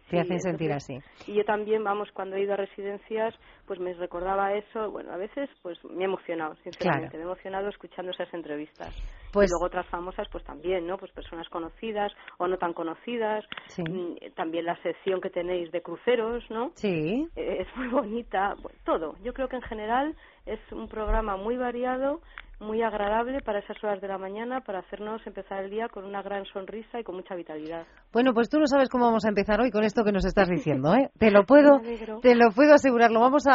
te 0.09 0.19
hacen 0.19 0.39
sentir 0.39 0.71
así. 0.71 0.97
Y 1.27 1.33
yo 1.33 1.43
también, 1.43 1.83
vamos, 1.83 2.09
cuando 2.13 2.35
he 2.35 2.43
ido 2.43 2.53
a 2.53 2.57
residencias, 2.57 3.33
pues 3.65 3.79
me 3.79 3.93
recordaba 3.93 4.53
eso. 4.53 4.91
Bueno, 4.91 5.11
a 5.11 5.17
veces, 5.17 5.49
pues 5.61 5.77
me 5.85 6.03
he 6.03 6.05
emocionado, 6.05 6.55
sinceramente. 6.63 7.17
Me 7.17 7.23
he 7.23 7.25
emocionado 7.25 7.69
escuchando 7.69 8.11
esas 8.11 8.33
entrevistas. 8.33 8.95
Pues, 9.31 9.49
y 9.49 9.51
luego 9.51 9.65
otras 9.65 9.85
famosas, 9.87 10.27
pues 10.31 10.43
también, 10.43 10.87
¿no? 10.87 10.97
Pues 10.97 11.11
personas 11.11 11.47
conocidas 11.49 12.11
o 12.37 12.47
no 12.47 12.57
tan 12.57 12.73
conocidas. 12.73 13.43
Mm, 13.77 14.33
también 14.35 14.65
la 14.65 14.81
sección 14.81 15.21
que 15.21 15.29
tenéis 15.29 15.71
de 15.71 15.81
cruceros, 15.81 16.43
¿no? 16.49 16.71
Sí. 16.75 17.27
Eh, 17.35 17.57
es 17.61 17.67
muy 17.75 17.87
bonita. 17.87 18.55
todo. 18.83 19.15
Yo 19.23 19.33
creo 19.33 19.47
que 19.47 19.57
en 19.57 19.63
general 19.63 20.15
es 20.45 20.59
un 20.71 20.87
programa 20.87 21.37
muy 21.37 21.57
variado 21.57 22.21
muy 22.59 22.81
agradable 22.81 23.41
para 23.41 23.59
esas 23.59 23.81
horas 23.83 24.01
de 24.01 24.07
la 24.07 24.17
mañana, 24.17 24.61
para 24.61 24.79
hacernos 24.79 25.25
empezar 25.27 25.63
el 25.63 25.69
día 25.69 25.89
con 25.89 26.05
una 26.05 26.21
gran 26.21 26.45
sonrisa 26.45 26.99
y 26.99 27.03
con 27.03 27.15
mucha 27.15 27.35
vitalidad. 27.35 27.85
Bueno, 28.13 28.33
pues 28.33 28.49
tú 28.49 28.59
no 28.59 28.67
sabes 28.67 28.89
cómo 28.89 29.05
vamos 29.05 29.25
a 29.25 29.29
empezar 29.29 29.59
hoy 29.59 29.71
con 29.71 29.83
esto 29.83 30.03
que 30.03 30.11
nos 30.11 30.25
estás 30.25 30.47
diciendo, 30.49 30.93
¿eh? 30.95 31.09
Te 31.17 31.31
lo 31.31 31.43
puedo, 31.45 31.81
te 32.21 32.35
lo 32.35 32.51
puedo 32.55 32.73
asegurar. 32.73 33.11
Lo 33.11 33.19
vamos 33.19 33.45
a, 33.47 33.54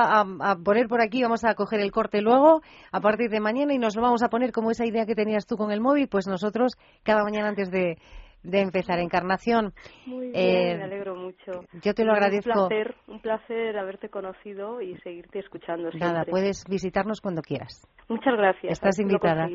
poner 0.65 0.89
por 0.89 1.01
aquí, 1.01 1.23
vamos 1.23 1.45
a 1.45 1.55
coger 1.55 1.81
el 1.81 1.93
corte 1.93 2.21
luego, 2.21 2.63
a 2.93 3.01
partir 3.01 3.31
de 3.31 3.41
mañana, 3.41 3.75
y 3.75 3.79
nos 3.79 3.97
lo 3.97 4.03
vamos 4.03 4.23
a 4.23 4.29
poner 4.29 4.53
como 4.53 4.71
esa 4.71 4.87
idea 4.87 5.07
que 5.07 5.15
tenías 5.15 5.47
tú 5.47 5.57
con 5.57 5.71
el 5.73 5.81
móvil, 5.81 6.09
pues 6.09 6.27
nosotros 6.27 6.73
cada 7.03 7.23
mañana 7.25 7.49
antes 7.49 7.71
de 7.71 7.97
de 8.43 8.61
empezar 8.61 8.99
Encarnación. 8.99 9.73
Muy 10.07 10.31
bien, 10.31 10.79
me 10.79 10.85
alegro 10.85 11.15
mucho. 11.15 11.65
Yo 11.83 11.95
te 11.95 12.05
lo 12.05 12.13
agradezco. 12.13 12.51
Un 12.63 12.69
placer, 12.69 12.95
un 13.07 13.21
placer 13.21 13.79
haberte 13.79 14.09
conocido 14.09 14.81
y 14.81 14.97
seguirte 14.99 15.41
escuchando. 15.41 15.91
Nada, 15.99 16.25
puedes 16.25 16.65
visitarnos 16.69 17.21
cuando 17.21 17.43
quieras. 17.43 17.87
Muchas 18.09 18.37
gracias. 18.37 18.73
Estás 18.73 18.99
invitada. 18.99 19.49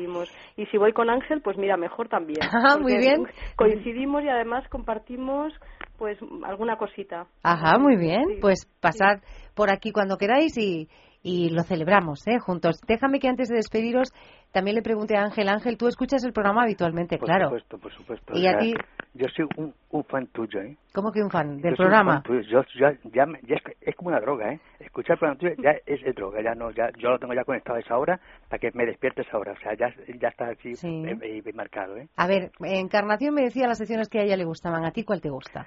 Y 0.56 0.66
si 0.66 0.78
voy 0.78 0.92
con 0.92 1.10
Ángel, 1.10 1.42
pues 1.42 1.56
mira, 1.56 1.76
mejor 1.76 2.08
también. 2.08 2.40
Ah, 2.68 2.78
muy 2.78 2.96
bien. 2.96 3.24
Coincidimos 3.54 4.24
y 4.24 4.28
además 4.28 4.66
compartimos 4.70 5.52
pues 5.98 6.18
alguna 6.44 6.76
cosita. 6.76 7.26
Ajá, 7.42 7.78
muy 7.78 7.96
bien. 7.96 8.40
pues 8.40 8.66
pasad 8.80 9.20
por 9.56 9.70
aquí 9.70 9.90
cuando 9.90 10.18
queráis 10.18 10.56
y, 10.58 10.88
y 11.22 11.48
lo 11.50 11.62
celebramos 11.64 12.24
¿eh? 12.28 12.38
juntos. 12.38 12.78
Déjame 12.86 13.18
que 13.18 13.26
antes 13.28 13.48
de 13.48 13.56
despediros 13.56 14.12
también 14.52 14.76
le 14.76 14.82
pregunté 14.82 15.16
a 15.16 15.22
Ángel, 15.24 15.48
Ángel, 15.48 15.76
tú 15.76 15.88
escuchas 15.88 16.22
el 16.24 16.32
programa 16.32 16.62
habitualmente, 16.62 17.18
claro. 17.18 17.50
Por 17.50 17.60
supuesto, 17.62 17.78
por 17.78 17.92
supuesto. 17.92 18.36
Y 18.36 18.46
a 18.46 18.58
ti, 18.58 18.74
Yo 19.14 19.26
soy 19.34 19.46
un, 19.56 19.74
un 19.90 20.04
fan 20.04 20.26
tuyo, 20.28 20.60
¿eh? 20.60 20.76
¿cómo 20.94 21.10
que 21.10 21.22
un 21.22 21.30
fan 21.30 21.60
del 21.60 21.72
Yo 21.72 21.76
soy 21.76 21.86
un 21.86 21.90
programa? 21.90 22.12
fan 22.14 22.22
tuyo. 22.22 22.62
Yo, 22.78 22.88
ya, 23.12 23.26
me- 23.26 23.40
ya 23.42 23.56
es, 23.56 23.62
es 23.80 23.96
como 23.96 24.10
una 24.10 24.20
droga, 24.20 24.52
¿eh? 24.52 24.60
Escuchar 24.78 25.14
el 25.14 25.18
programa 25.18 25.38
tuyo 25.40 25.54
ya 25.62 25.70
es, 25.86 26.00
es 26.04 26.14
droga, 26.14 26.42
ya 26.42 26.54
no, 26.54 26.70
ya, 26.70 26.90
yo 26.98 27.08
lo 27.10 27.18
tengo 27.18 27.32
ya 27.34 27.44
conectado 27.44 27.76
a 27.78 27.80
esa 27.80 27.96
hora 27.98 28.20
para 28.48 28.58
que 28.60 28.70
me 28.74 28.84
despiertes 28.86 29.26
ahora, 29.32 29.52
o 29.52 29.56
sea, 29.60 29.74
ya, 29.74 29.88
ya 30.20 30.28
está 30.28 30.48
así 30.48 30.74
Sí. 30.76 30.86
eh, 31.06 31.42
eh, 31.44 31.52
marcado, 31.54 31.96
¿eh? 31.96 32.08
A 32.16 32.26
ver, 32.26 32.50
Encarnación 32.60 33.34
me 33.34 33.42
decía 33.42 33.66
las 33.66 33.78
secciones 33.78 34.08
que 34.08 34.20
a 34.20 34.22
ella 34.22 34.36
le 34.36 34.44
gustaban. 34.44 34.84
¿A 34.84 34.90
ti 34.92 35.02
cuál 35.02 35.20
te 35.22 35.30
gusta? 35.30 35.66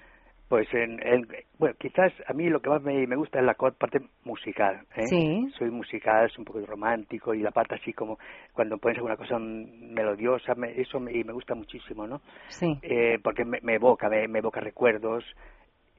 Pues 0.49 0.67
en, 0.73 0.99
en- 1.05 1.27
bueno, 1.59 1.75
quizás 1.79 2.11
a 2.27 2.33
mí 2.33 2.49
lo 2.49 2.59
que 2.59 2.69
más 2.71 2.81
me, 2.81 3.05
me 3.05 3.15
gusta 3.15 3.37
es 3.39 3.45
la 3.45 3.53
parte 3.53 3.99
musical. 4.25 4.81
¿eh? 4.95 5.05
Sí. 5.05 5.47
Soy 5.57 5.69
musical, 5.69 6.27
soy 6.31 6.39
un 6.39 6.45
poco 6.45 6.65
romántico 6.65 7.35
y 7.35 7.41
la 7.41 7.51
parte 7.51 7.75
así 7.75 7.93
como 7.93 8.17
cuando 8.53 8.77
pones 8.79 8.97
alguna 8.97 9.15
cosa 9.15 9.37
melodiosa, 9.37 10.55
me- 10.55 10.79
eso 10.81 10.99
me, 10.99 11.13
y 11.13 11.23
me 11.23 11.33
gusta 11.33 11.53
muchísimo, 11.53 12.07
¿no? 12.07 12.21
Sí. 12.47 12.77
Eh, 12.81 13.19
porque 13.23 13.45
me, 13.45 13.59
me 13.61 13.75
evoca, 13.75 14.09
me, 14.09 14.27
me 14.27 14.39
evoca 14.39 14.59
recuerdos, 14.59 15.23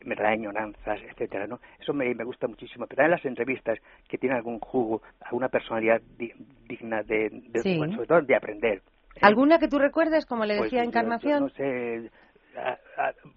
me 0.05 0.17
trae 0.17 0.33
añoranzas, 0.35 1.01
etcétera, 1.03 1.47
¿no? 1.47 1.61
Eso 1.79 1.93
me, 1.93 2.13
me 2.15 2.25
gusta 2.25 2.49
muchísimo. 2.49 2.87
Pero 2.89 2.97
también 2.97 3.13
las 3.13 3.25
entrevistas 3.25 3.79
que 4.09 4.19
tienen 4.19 4.37
algún 4.37 4.59
jugo, 4.59 5.01
alguna 5.21 5.49
personalidad 5.49 6.01
di- 6.19 6.33
digna 6.69 7.03
de, 7.05 7.29
de- 7.31 7.63
Sí. 7.63 7.79
bueno, 7.79 7.95
sobre 7.95 8.09
todo 8.09 8.23
de 8.23 8.35
aprender. 8.35 8.79
¿eh? 9.15 9.21
¿Alguna 9.23 9.59
que 9.61 9.69
tú 9.69 9.79
recuerdes, 9.79 10.27
como 10.27 10.45
le 10.45 10.57
Pues 10.57 10.71
decía 10.73 10.83
yo- 10.83 10.89
Encarnación? 10.89 11.33
yo 11.35 11.41
no 11.41 11.49
sé. 11.51 12.11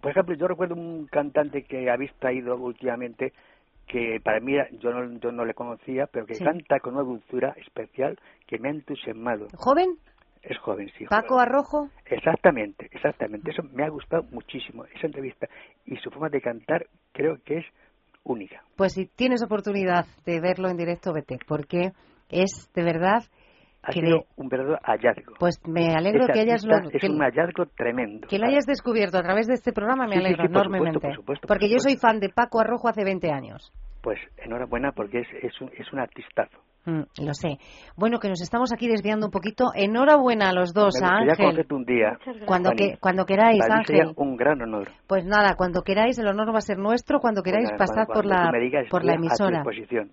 Por 0.02 0.12
ejemplo, 0.12 0.36
yo 0.36 0.48
recuerdo 0.48 0.76
un 0.76 1.08
cantante 1.08 1.64
que 1.64 1.90
habéis 1.90 2.14
traído 2.16 2.56
últimamente 2.56 3.34
que 3.88 4.20
para 4.24 4.40
mí 4.40 4.54
yo 4.80 4.92
no, 4.92 5.20
yo 5.20 5.32
no 5.32 5.46
le 5.46 5.54
conocía, 5.54 6.08
pero 6.08 6.26
que 6.26 6.36
Sí. 6.36 6.44
canta 6.44 6.80
con 6.80 6.96
una 6.96 7.04
dulzura 7.04 7.54
especial 7.58 8.18
que 8.48 8.58
me 8.58 8.70
ha 8.70 8.72
entusiasmado. 8.72 9.48
¿Joven? 9.56 9.98
Es 10.42 10.58
joven, 10.58 10.90
sí. 10.98 11.06
¿Paco 11.06 11.36
joven. 11.36 11.48
Arrojo? 11.48 11.90
Exactamente, 12.06 12.90
exactamente. 12.92 13.52
Eso 13.52 13.64
me 13.72 13.84
ha 13.84 13.90
gustado 13.90 14.24
muchísimo, 14.32 14.86
esa 14.86 15.08
entrevista. 15.08 15.48
Y 15.86 15.96
su 15.98 16.10
forma 16.10 16.30
de 16.30 16.42
cantar 16.42 16.88
creo 17.12 17.38
que 17.46 17.60
es 17.60 17.66
única. 18.24 18.64
Pues 18.76 18.94
si 18.94 19.06
tienes 19.06 19.44
oportunidad 19.44 20.06
de 20.26 20.40
verlo 20.42 20.70
en 20.70 20.78
directo, 20.78 21.14
vete, 21.14 21.38
porque 21.48 21.92
es 22.30 22.72
de 22.74 22.84
verdad 22.84 23.24
Ha 23.84 23.92
que 23.92 24.00
sido 24.00 24.18
de- 24.20 24.26
un 24.38 24.48
verdadero 24.48 24.80
hallazgo. 24.84 25.34
pues 25.40 25.60
me 25.68 25.94
alegro 25.94 26.26
que 26.28 26.40
hayas 26.40 26.64
lo, 26.66 26.76
artista 26.76 27.00
que, 27.00 27.06
es 27.06 27.12
un 27.14 27.20
hallazgo 27.20 27.66
tremendo. 27.76 28.28
que 28.30 28.40
lo 28.40 28.48
hayas 28.48 28.66
descubierto 28.66 29.18
a 29.18 29.22
través 29.24 29.48
de 29.48 29.56
este 29.56 29.74
programa, 29.74 30.06
me 30.08 30.16
Sí, 30.16 30.20
sí, 30.22 30.26
alegro 30.26 30.44
sí, 30.48 30.54
por 30.54 30.64
supuesto, 30.64 30.78
enormemente. 30.78 31.08
por 31.08 31.16
supuesto, 31.16 31.48
por 31.48 31.58
porque 31.58 31.70
yo 31.70 31.80
soy 31.80 31.94
supuesto. 31.94 32.08
fan 32.08 32.20
de 32.22 32.30
Paco 32.30 32.60
Arrojo 32.62 32.88
hace 32.88 33.04
20 33.04 33.30
años. 33.32 33.72
Pues 34.02 34.20
enhorabuena 34.38 34.92
porque 34.94 35.20
es, 35.20 35.28
es, 35.42 35.60
un, 35.62 35.70
es 35.78 35.92
un 35.94 36.00
artistazo. 36.00 36.58
Mm, 36.86 37.04
lo 37.26 37.34
sé. 37.34 37.60
Bueno, 37.96 38.20
que 38.20 38.28
nos 38.28 38.42
estamos 38.42 38.74
aquí 38.74 38.88
desviando 38.90 39.28
un 39.28 39.32
poquito. 39.32 39.72
Enhorabuena 39.74 40.50
a 40.50 40.54
los 40.54 40.74
dos, 40.74 40.96
Me 41.00 41.08
a 41.08 41.12
Ángel. 41.12 41.66
un 41.72 41.86
día. 41.86 42.18
Cuando, 42.46 42.70
Fanny. 42.72 42.78
que, 42.92 42.98
cuando 42.98 43.26
queráis, 43.26 43.60
Para 43.62 43.76
Ángel. 43.80 44.12
un 44.18 44.36
gran 44.36 44.62
honor. 44.62 44.90
Pues 45.08 45.26
nada, 45.26 45.56
cuando 45.56 45.82
queráis, 45.84 46.20
el 46.20 46.28
honor 46.28 46.54
va 46.54 46.58
a 46.58 46.62
ser 46.62 46.78
nuestro. 46.78 47.20
Cuando 47.22 47.42
queráis, 47.42 47.66
nada, 47.72 47.78
pasad 47.78 48.06
cuando- 48.06 48.14
por 48.14 48.24
cuando 48.28 48.52
la, 48.70 48.90
por 48.90 49.06
la 49.06 49.14
emisora. 49.14 49.64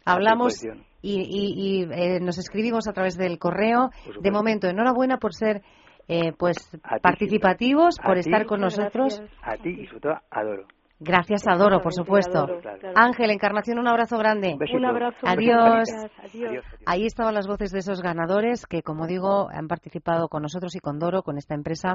Hablamos 0.05 0.53
disposición. 0.61 0.85
y, 1.03 1.21
y- 1.23 1.83
y, 1.83 1.89
eh, 1.93 2.21
nos 2.21 2.39
escribimos 2.39 2.87
a 2.87 2.93
través 2.93 3.17
del 3.17 3.39
correo. 3.39 3.91
De 4.21 4.31
momento, 4.31 4.69
enhorabuena 4.69 5.19
por 5.19 5.35
ser 5.35 5.63
eh, 6.09 6.33
pues 6.39 6.57
participativos, 7.03 7.99
a 8.01 8.03
por 8.05 8.15
ti. 8.15 8.21
estar 8.21 8.47
con 8.47 8.61
nosotros. 8.61 9.19
gracias. 9.21 9.39
A 9.43 9.57
ti 9.63 9.71
y 9.71 9.87
sobre 9.87 10.01
todo 10.01 10.15
adoro. 10.31 10.65
Gracias, 11.03 11.47
Adoro, 11.49 11.81
por 11.81 11.93
Exactamente, 11.93 12.05
supuesto. 12.05 12.39
adoro, 12.39 12.61
Claro. 12.61 12.79
claro. 12.79 12.95
Ángel, 12.99 13.31
Encarnación, 13.31 13.79
un 13.79 13.89
abrazo 13.89 14.19
grande. 14.19 14.53
Un 14.53 14.59
besito. 14.59 14.79
Un 14.79 14.85
abrazo. 14.85 15.17
Adiós, 15.27 15.89
adiós. 16.23 16.65
Ahí 16.85 17.07
estaban 17.07 17.35
las 17.35 17.47
voces 17.47 17.73
de 17.73 17.79
esos 17.79 18.03
ganadores 18.03 18.67
que, 18.67 18.83
como 18.83 19.07
digo, 19.07 19.49
han 19.51 19.67
participado 19.67 20.29
con 20.29 20.43
nosotros 20.43 20.77
y 20.77 20.81
con 20.81 20.99
Doro, 20.99 21.23
con 21.23 21.39
esta 21.39 21.55
empresa 21.55 21.95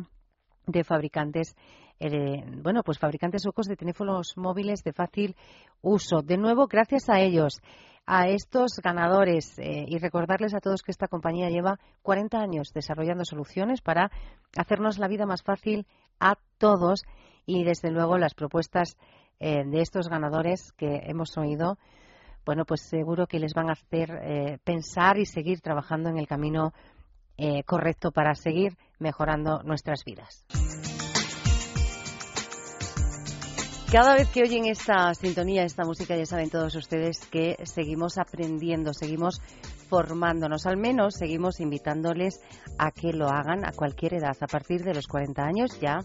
de 0.65 0.83
fabricantes, 0.83 1.55
eh, 1.99 2.43
bueno, 2.63 2.81
pues 2.83 2.97
fabricantes 2.97 3.43
suecos 3.43 3.67
de 3.67 3.75
teléfonos 3.75 4.33
móviles 4.37 4.83
de 4.83 4.93
fácil 4.93 5.35
uso. 5.81 6.21
De 6.23 6.37
nuevo, 6.37 6.65
gracias 6.65 7.07
a 7.07 7.19
ellos, 7.19 7.61
a 8.07 8.27
estos 8.29 8.79
ganadores, 8.83 9.57
eh, 9.59 9.85
y 9.87 9.99
recordarles 9.99 10.55
a 10.55 10.59
todos 10.59 10.81
que 10.81 10.91
esta 10.91 11.07
compañía 11.07 11.49
lleva 11.49 11.77
40 12.01 12.39
años 12.39 12.71
desarrollando 12.73 13.23
soluciones 13.23 13.81
para 13.81 14.09
hacernos 14.57 14.97
la 14.97 15.07
vida 15.07 15.27
más 15.27 15.43
fácil 15.43 15.85
a 16.19 16.35
todos 16.57 17.03
y, 17.45 17.63
desde 17.63 17.91
luego, 17.91 18.17
las 18.17 18.33
propuestas 18.33 18.97
eh, 19.39 19.63
de 19.65 19.81
estos 19.81 20.07
ganadores 20.07 20.71
que 20.73 21.01
hemos 21.05 21.37
oído 21.37 21.77
bueno, 22.45 22.63
pues 22.63 22.81
seguro 22.81 23.25
que 23.25 23.39
les 23.39 23.53
van 23.53 23.69
a 23.69 23.73
hacer 23.73 24.11
eh, 24.21 24.59
pensar 24.63 25.17
y 25.17 25.25
seguir 25.25 25.61
trabajando 25.61 26.09
en 26.09 26.17
el 26.17 26.27
camino 26.27 26.73
eh, 27.37 27.63
correcto 27.63 28.11
para 28.11 28.35
seguir 28.35 28.77
mejorando 28.99 29.63
nuestras 29.63 30.05
vidas. 30.05 30.45
Cada 33.91 34.15
vez 34.15 34.29
que 34.29 34.43
oyen 34.43 34.65
esta 34.65 35.13
sintonía, 35.13 35.63
esta 35.63 35.85
música, 35.85 36.15
ya 36.15 36.25
saben 36.25 36.49
todos 36.49 36.75
ustedes 36.75 37.25
que 37.27 37.57
seguimos 37.63 38.17
aprendiendo, 38.17 38.93
seguimos 38.93 39.41
formándonos, 39.89 40.65
al 40.65 40.77
menos 40.77 41.15
seguimos 41.15 41.59
invitándoles 41.59 42.41
a 42.77 42.91
que 42.91 43.13
lo 43.13 43.27
hagan 43.27 43.65
a 43.65 43.71
cualquier 43.71 44.15
edad. 44.15 44.35
A 44.41 44.47
partir 44.47 44.83
de 44.83 44.93
los 44.93 45.07
40 45.07 45.43
años 45.43 45.79
ya 45.79 45.99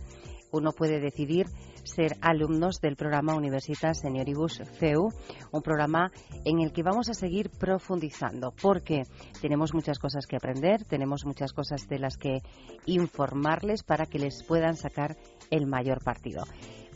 uno 0.52 0.72
puede 0.72 1.00
decidir 1.00 1.46
ser 1.84 2.16
alumnos 2.20 2.80
del 2.80 2.96
programa 2.96 3.34
Universitas 3.34 4.00
Senioribus 4.00 4.62
CEU, 4.78 5.08
un 5.52 5.62
programa 5.62 6.10
en 6.44 6.60
el 6.60 6.72
que 6.72 6.82
vamos 6.82 7.08
a 7.08 7.14
seguir 7.14 7.50
profundizando, 7.50 8.52
porque 8.60 9.02
tenemos 9.40 9.74
muchas 9.74 9.98
cosas 9.98 10.26
que 10.26 10.36
aprender, 10.36 10.84
tenemos 10.84 11.24
muchas 11.24 11.52
cosas 11.52 11.88
de 11.88 11.98
las 11.98 12.16
que 12.16 12.42
informarles 12.86 13.82
para 13.82 14.06
que 14.06 14.18
les 14.18 14.42
puedan 14.44 14.76
sacar 14.76 15.16
el 15.50 15.66
mayor 15.66 16.02
partido. 16.02 16.44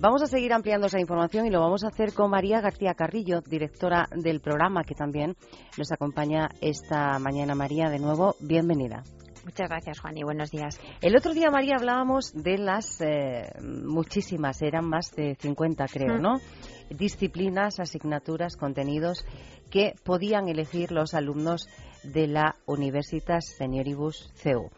Vamos 0.01 0.23
a 0.23 0.27
seguir 0.27 0.53
ampliando 0.53 0.89
esa 0.89 1.01
información 1.01 1.47
y 1.47 1.51
lo 1.51 1.61
vamos 1.61 1.85
a 1.85 1.89
hacer 1.89 2.13
con 2.13 2.31
María 2.31 2.61
García 2.61 2.95
Carrillo, 2.95 3.41
directora 3.41 4.09
del 4.11 4.41
programa, 4.41 4.83
que 4.83 4.95
también 4.95 5.37
nos 5.79 5.93
acompaña 5.93 6.49
esta 6.61 7.19
mañana. 7.21 7.55
María, 7.55 7.89
de 7.91 8.01
nuevo, 8.01 8.35
bienvenida. 8.41 9.05
Muchas 9.45 9.68
gracias, 9.68 10.01
Juan, 10.01 10.16
y 10.16 10.22
buenos 10.22 10.51
días. 10.51 10.80
El 11.03 11.14
otro 11.16 11.34
día, 11.34 11.51
María, 11.51 11.76
hablábamos 11.76 12.32
de 12.32 12.57
las 12.57 12.99
eh, 13.03 13.53
muchísimas, 13.62 14.62
eran 14.62 14.88
más 14.88 15.11
de 15.14 15.36
50, 15.38 15.84
creo. 15.88 16.16
¿no? 16.16 16.40
Disciplinas, 16.88 17.78
asignaturas, 17.78 18.57
contenidos 18.57 19.26
que 19.70 19.92
podían 20.03 20.49
elegir 20.49 20.92
los 20.92 21.12
alumnos 21.12 21.68
de 22.05 22.26
la 22.26 22.57
Universitas 22.64 23.45
Senioribus 23.59 24.32
CEU. 24.34 24.70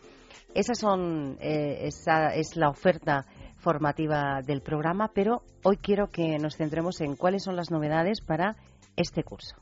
Esas 0.52 0.78
son, 0.78 1.38
eh, 1.40 1.86
esa 1.86 2.34
es 2.34 2.56
la 2.56 2.68
oferta 2.68 3.24
formativa 3.58 4.40
del 4.44 4.62
programa, 4.62 5.12
pero 5.14 5.42
hoy 5.62 5.76
quiero 5.76 6.10
que 6.10 6.38
nos 6.38 6.56
centremos 6.56 7.00
en 7.00 7.14
cuáles 7.14 7.44
son 7.44 7.54
las 7.54 7.70
novedades 7.70 8.20
para 8.20 8.56
este 8.96 9.22
curso. 9.22 9.54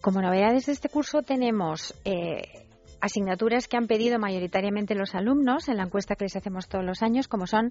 Como 0.00 0.20
novedades 0.20 0.66
de 0.66 0.72
este 0.72 0.88
curso 0.88 1.22
tenemos 1.22 1.94
eh, 2.04 2.63
asignaturas 3.04 3.68
que 3.68 3.76
han 3.76 3.86
pedido 3.86 4.18
mayoritariamente 4.18 4.94
los 4.94 5.14
alumnos 5.14 5.68
en 5.68 5.76
la 5.76 5.84
encuesta 5.84 6.16
que 6.16 6.24
les 6.24 6.36
hacemos 6.36 6.68
todos 6.68 6.84
los 6.84 7.02
años, 7.02 7.28
como 7.28 7.46
son, 7.46 7.70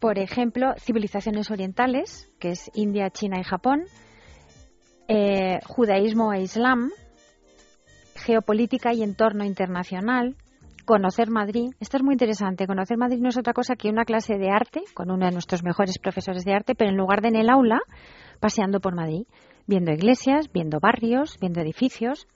por 0.00 0.18
ejemplo, 0.18 0.74
civilizaciones 0.78 1.50
orientales, 1.52 2.32
que 2.40 2.50
es 2.50 2.70
India, 2.74 3.08
China 3.10 3.38
y 3.38 3.44
Japón, 3.44 3.84
eh, 5.06 5.60
judaísmo 5.64 6.32
e 6.32 6.42
islam, 6.42 6.90
geopolítica 8.16 8.92
y 8.92 9.04
entorno 9.04 9.44
internacional, 9.44 10.34
conocer 10.84 11.30
Madrid. 11.30 11.70
Esto 11.78 11.98
es 11.98 12.02
muy 12.02 12.14
interesante. 12.14 12.66
Conocer 12.66 12.98
Madrid 12.98 13.20
no 13.20 13.28
es 13.28 13.38
otra 13.38 13.52
cosa 13.52 13.76
que 13.76 13.90
una 13.90 14.04
clase 14.04 14.38
de 14.38 14.50
arte 14.50 14.82
con 14.92 15.10
uno 15.10 15.26
de 15.26 15.32
nuestros 15.32 15.62
mejores 15.62 15.98
profesores 15.98 16.44
de 16.44 16.52
arte, 16.52 16.74
pero 16.74 16.90
en 16.90 16.96
lugar 16.96 17.22
de 17.22 17.28
en 17.28 17.36
el 17.36 17.48
aula, 17.48 17.78
paseando 18.40 18.80
por 18.80 18.96
Madrid, 18.96 19.26
viendo 19.68 19.92
iglesias, 19.92 20.50
viendo 20.52 20.80
barrios, 20.80 21.38
viendo 21.40 21.60
edificios. 21.60 22.26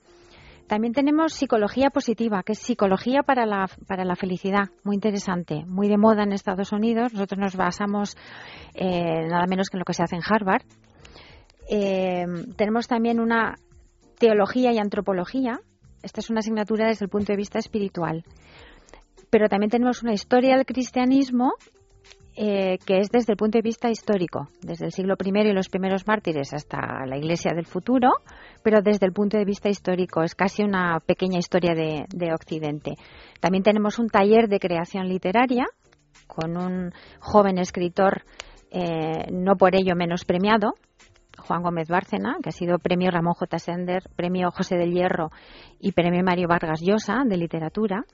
También 0.69 0.93
tenemos 0.93 1.33
psicología 1.33 1.89
positiva, 1.89 2.43
que 2.43 2.51
es 2.51 2.59
psicología 2.59 3.23
para 3.23 3.47
la, 3.47 3.67
para 3.87 4.05
la 4.05 4.15
felicidad, 4.15 4.69
muy 4.83 4.93
interesante, 4.93 5.65
muy 5.65 5.89
de 5.89 5.97
moda 5.97 6.21
en 6.21 6.31
Estados 6.31 6.71
Unidos. 6.71 7.11
Nosotros 7.11 7.39
nos 7.39 7.55
basamos 7.55 8.15
eh, 8.75 9.27
nada 9.27 9.47
menos 9.47 9.69
que 9.69 9.77
en 9.77 9.79
lo 9.79 9.85
que 9.85 9.95
se 9.95 10.03
hace 10.03 10.15
en 10.15 10.21
Harvard. 10.23 10.61
Eh, 11.71 12.23
tenemos 12.55 12.87
también 12.87 13.19
una 13.19 13.55
teología 14.19 14.71
y 14.71 14.77
antropología. 14.77 15.59
Esta 16.03 16.19
es 16.19 16.29
una 16.29 16.41
asignatura 16.41 16.85
desde 16.85 17.05
el 17.05 17.09
punto 17.09 17.33
de 17.33 17.37
vista 17.37 17.57
espiritual. 17.57 18.23
Pero 19.31 19.49
también 19.49 19.71
tenemos 19.71 20.03
una 20.03 20.13
historia 20.13 20.55
del 20.55 20.67
cristianismo 20.67 21.53
eh, 22.41 22.77
que 22.85 22.99
es 22.99 23.09
desde 23.09 23.33
el 23.33 23.37
punto 23.37 23.57
de 23.57 23.61
vista 23.61 23.89
histórico, 23.89 24.47
desde 24.61 24.85
el 24.85 24.93
siglo 24.93 25.15
I 25.21 25.49
y 25.49 25.51
los 25.51 25.67
primeros 25.67 26.07
mártires 26.07 26.53
hasta 26.53 27.05
la 27.05 27.17
Iglesia 27.17 27.51
del 27.53 27.65
futuro, 27.65 28.11
pero 28.63 28.81
desde 28.81 29.05
el 29.05 29.11
punto 29.11 29.37
de 29.37 29.43
vista 29.43 29.67
histórico 29.67 30.23
es 30.23 30.35
casi 30.35 30.63
una 30.63 31.01
pequeña 31.01 31.37
historia 31.37 31.73
de, 31.75 32.05
de 32.07 32.33
Occidente. 32.33 32.93
También 33.41 33.63
tenemos 33.63 33.99
un 33.99 34.07
taller 34.07 34.47
de 34.47 34.57
creación 34.57 35.09
literaria 35.09 35.65
con 36.27 36.55
un 36.55 36.93
joven 37.19 37.57
escritor, 37.57 38.23
eh, 38.71 39.29
no 39.33 39.57
por 39.57 39.75
ello 39.75 39.97
menos 39.97 40.23
premiado, 40.23 40.75
Juan 41.39 41.61
Gómez 41.61 41.89
Bárcena, 41.89 42.37
que 42.41 42.49
ha 42.49 42.53
sido 42.53 42.79
premio 42.79 43.11
Ramón 43.11 43.33
J. 43.33 43.59
Sender, 43.59 44.03
premio 44.15 44.49
José 44.51 44.77
del 44.77 44.93
Hierro 44.93 45.29
y 45.77 45.91
premio 45.91 46.23
Mario 46.23 46.47
Vargas 46.47 46.79
Llosa 46.81 47.23
de 47.25 47.35
literatura. 47.35 48.05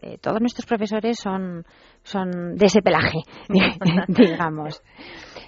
Eh, 0.00 0.18
todos 0.18 0.40
nuestros 0.40 0.66
profesores 0.66 1.18
son, 1.18 1.64
son 2.02 2.56
de 2.56 2.66
ese 2.66 2.82
pelaje, 2.82 3.18
digamos. 4.08 4.82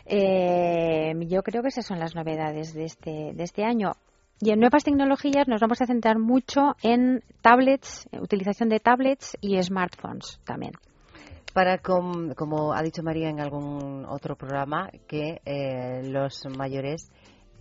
Eh, 0.06 1.12
yo 1.28 1.42
creo 1.42 1.62
que 1.62 1.68
esas 1.68 1.86
son 1.86 1.98
las 1.98 2.14
novedades 2.14 2.74
de 2.74 2.84
este, 2.84 3.32
de 3.34 3.42
este 3.42 3.64
año. 3.64 3.92
Y 4.40 4.50
en 4.50 4.60
nuevas 4.60 4.84
tecnologías 4.84 5.46
nos 5.48 5.60
vamos 5.60 5.80
a 5.80 5.86
centrar 5.86 6.18
mucho 6.18 6.74
en 6.82 7.22
tablets, 7.40 8.08
utilización 8.20 8.68
de 8.68 8.80
tablets 8.80 9.36
y 9.40 9.62
smartphones 9.62 10.40
también. 10.44 10.72
Para, 11.54 11.78
como 11.78 12.74
ha 12.74 12.82
dicho 12.82 13.04
María 13.04 13.28
en 13.28 13.40
algún 13.40 14.04
otro 14.06 14.34
programa, 14.34 14.90
que 15.06 15.40
eh, 15.44 16.02
los 16.02 16.42
mayores, 16.58 17.12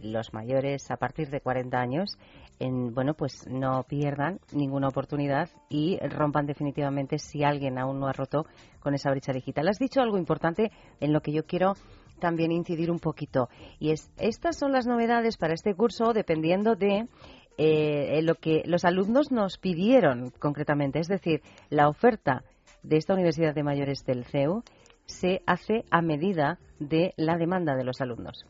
los 0.01 0.33
mayores 0.33 0.89
a 0.89 0.97
partir 0.97 1.29
de 1.29 1.41
40 1.41 1.77
años, 1.77 2.17
en, 2.63 2.93
bueno, 2.93 3.13
pues 3.13 3.45
no 3.47 3.83
pierdan 3.83 4.39
ninguna 4.53 4.87
oportunidad 4.87 5.49
y 5.69 5.97
rompan 5.99 6.45
definitivamente 6.45 7.19
si 7.19 7.43
alguien 7.43 7.77
aún 7.77 7.99
no 7.99 8.07
ha 8.07 8.13
roto 8.13 8.45
con 8.79 8.93
esa 8.93 9.11
brecha 9.11 9.33
digital. 9.33 9.67
Has 9.67 9.79
dicho 9.79 9.99
algo 9.99 10.17
importante 10.17 10.71
en 11.01 11.11
lo 11.11 11.21
que 11.21 11.33
yo 11.33 11.45
quiero 11.45 11.73
también 12.19 12.53
incidir 12.53 12.89
un 12.89 12.99
poquito. 12.99 13.49
Y 13.79 13.91
es, 13.91 14.09
estas 14.17 14.57
son 14.57 14.71
las 14.71 14.87
novedades 14.87 15.35
para 15.35 15.53
este 15.53 15.75
curso 15.75 16.13
dependiendo 16.13 16.75
de 16.75 17.09
eh, 17.57 18.21
lo 18.23 18.35
que 18.35 18.63
los 18.65 18.85
alumnos 18.85 19.29
nos 19.29 19.57
pidieron 19.57 20.31
concretamente. 20.39 20.99
Es 20.99 21.09
decir, 21.09 21.41
la 21.69 21.89
oferta 21.89 22.43
de 22.81 22.95
esta 22.95 23.13
Universidad 23.13 23.53
de 23.53 23.63
Mayores 23.63 24.05
del 24.05 24.23
CEU 24.23 24.63
se 25.05 25.41
hace 25.45 25.83
a 25.91 26.01
medida 26.01 26.59
de 26.79 27.13
la 27.17 27.37
demanda 27.37 27.75
de 27.75 27.83
los 27.83 27.99
alumnos. 27.99 28.45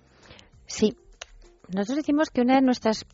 Sí. 0.67 0.95
Nosotros 1.69 1.97
decimos 1.97 2.29
que 2.29 2.41
una 2.41 2.55
de 2.55 2.61
nuestras 2.61 3.07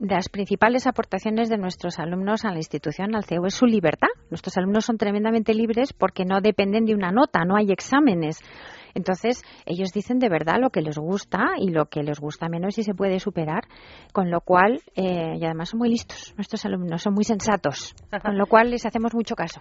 las 0.00 0.28
principales 0.28 0.86
aportaciones 0.86 1.48
de 1.48 1.58
nuestros 1.58 1.98
alumnos 1.98 2.44
a 2.44 2.50
la 2.50 2.58
institución, 2.58 3.14
al 3.14 3.24
CEU, 3.24 3.46
es 3.46 3.54
su 3.54 3.66
libertad. 3.66 4.08
Nuestros 4.30 4.56
alumnos 4.56 4.84
son 4.84 4.96
tremendamente 4.96 5.54
libres 5.54 5.92
porque 5.92 6.24
no 6.24 6.40
dependen 6.40 6.84
de 6.84 6.94
una 6.94 7.10
nota, 7.10 7.44
no 7.44 7.56
hay 7.56 7.72
exámenes. 7.72 8.40
Entonces, 8.94 9.42
ellos 9.66 9.90
dicen 9.92 10.18
de 10.18 10.28
verdad 10.28 10.56
lo 10.60 10.70
que 10.70 10.80
les 10.80 10.98
gusta 10.98 11.40
y 11.58 11.70
lo 11.70 11.86
que 11.86 12.02
les 12.02 12.18
gusta 12.18 12.48
menos 12.48 12.78
y 12.78 12.82
se 12.82 12.94
puede 12.94 13.20
superar, 13.20 13.64
con 14.12 14.30
lo 14.30 14.40
cual, 14.40 14.80
eh, 14.94 15.36
y 15.38 15.44
además 15.44 15.70
son 15.70 15.78
muy 15.78 15.88
listos, 15.88 16.34
nuestros 16.36 16.64
alumnos 16.64 17.02
son 17.02 17.14
muy 17.14 17.24
sensatos, 17.24 17.94
con 18.24 18.36
lo 18.38 18.46
cual 18.46 18.70
les 18.70 18.86
hacemos 18.86 19.14
mucho 19.14 19.34
caso. 19.34 19.60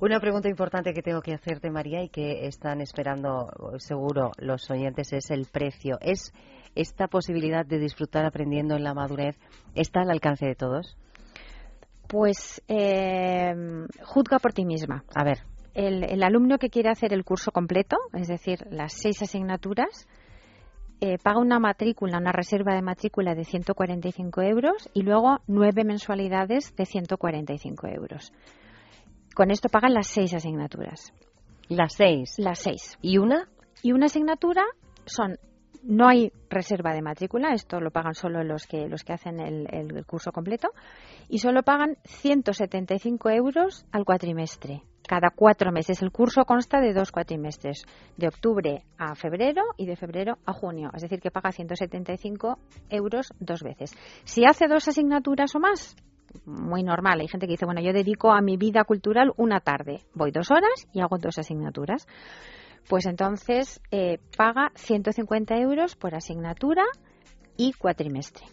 Una 0.00 0.20
pregunta 0.20 0.48
importante 0.48 0.92
que 0.92 1.02
tengo 1.02 1.20
que 1.20 1.34
hacerte, 1.34 1.70
María, 1.70 2.02
y 2.02 2.08
que 2.08 2.46
están 2.46 2.80
esperando 2.80 3.48
seguro 3.78 4.32
los 4.38 4.70
oyentes 4.70 5.12
es 5.12 5.30
el 5.30 5.46
precio. 5.46 5.98
¿Es 6.00 6.32
esta 6.74 7.06
posibilidad 7.06 7.64
de 7.64 7.78
disfrutar 7.78 8.24
aprendiendo 8.26 8.74
en 8.74 8.84
la 8.84 8.94
madurez 8.94 9.38
está 9.74 10.00
al 10.00 10.10
alcance 10.10 10.46
de 10.46 10.54
todos? 10.54 10.96
Pues 12.08 12.62
eh, 12.68 13.54
juzga 14.02 14.38
por 14.40 14.52
ti 14.52 14.64
misma. 14.64 15.04
A 15.14 15.24
ver 15.24 15.38
el, 15.74 16.22
alumno 16.22 16.58
que 16.58 16.70
quiere 16.70 16.88
hacer 16.88 17.12
el 17.12 17.24
curso 17.24 17.50
completo, 17.50 17.96
es 18.12 18.28
decir, 18.28 18.64
las 18.70 18.92
seis 18.92 19.20
asignaturas, 19.22 20.08
eh, 21.00 21.18
paga 21.22 21.40
una 21.40 21.58
matrícula, 21.58 22.18
una 22.18 22.32
reserva 22.32 22.74
de 22.74 22.82
matrícula 22.82 23.34
de 23.34 23.44
145 23.44 24.42
euros 24.42 24.88
y 24.94 25.02
luego 25.02 25.40
nueve 25.46 25.84
mensualidades 25.84 26.74
de 26.76 26.86
145 26.86 27.88
euros. 27.88 28.32
Con 29.34 29.50
esto 29.50 29.68
pagan 29.68 29.94
las 29.94 30.06
seis 30.06 30.32
asignaturas. 30.34 31.12
¿Las 31.68 31.94
seis? 31.94 32.38
Las 32.38 32.60
seis. 32.60 32.96
¿Y 33.02 33.18
una? 33.18 33.48
Y 33.82 33.92
una 33.92 34.06
asignatura 34.06 34.62
son 35.06 35.36
no 35.86 36.08
hay 36.08 36.32
reserva 36.48 36.94
de 36.94 37.02
matrícula, 37.02 37.52
esto 37.52 37.78
lo 37.78 37.90
pagan 37.90 38.14
solo 38.14 38.42
los 38.42 38.66
que, 38.66 38.88
los 38.88 39.04
que 39.04 39.12
hacen 39.12 39.38
el, 39.38 39.66
el 39.70 40.06
curso 40.06 40.32
completo, 40.32 40.70
y 41.28 41.38
solo 41.38 41.62
pagan 41.62 41.98
175 42.04 43.28
euros 43.30 43.84
al 43.92 44.04
cuatrimestre 44.06 44.82
cada 45.06 45.30
cuatro 45.34 45.70
meses. 45.70 46.00
El 46.02 46.10
curso 46.10 46.44
consta 46.44 46.80
de 46.80 46.94
dos 46.94 47.12
cuatrimestres, 47.12 47.84
de 48.16 48.28
octubre 48.28 48.84
a 48.96 49.14
febrero 49.14 49.62
y 49.76 49.86
de 49.86 49.96
febrero 49.96 50.38
a 50.46 50.52
junio. 50.52 50.90
Es 50.94 51.02
decir, 51.02 51.20
que 51.20 51.30
paga 51.30 51.52
175 51.52 52.58
euros 52.88 53.32
dos 53.38 53.62
veces. 53.62 53.92
Si 54.24 54.46
hace 54.46 54.66
dos 54.66 54.88
asignaturas 54.88 55.54
o 55.54 55.60
más, 55.60 55.94
muy 56.44 56.82
normal. 56.82 57.20
Hay 57.20 57.28
gente 57.28 57.46
que 57.46 57.52
dice, 57.52 57.66
bueno, 57.66 57.80
yo 57.80 57.92
dedico 57.92 58.32
a 58.32 58.40
mi 58.40 58.56
vida 58.56 58.84
cultural 58.84 59.32
una 59.36 59.60
tarde. 59.60 60.00
Voy 60.14 60.30
dos 60.30 60.50
horas 60.50 60.88
y 60.92 61.00
hago 61.00 61.18
dos 61.18 61.38
asignaturas. 61.38 62.06
Pues 62.88 63.06
entonces 63.06 63.80
eh, 63.90 64.18
paga 64.36 64.70
150 64.74 65.56
euros 65.56 65.96
por 65.96 66.14
asignatura 66.14 66.84
y 67.56 67.72
cuatrimestre. 67.72 68.44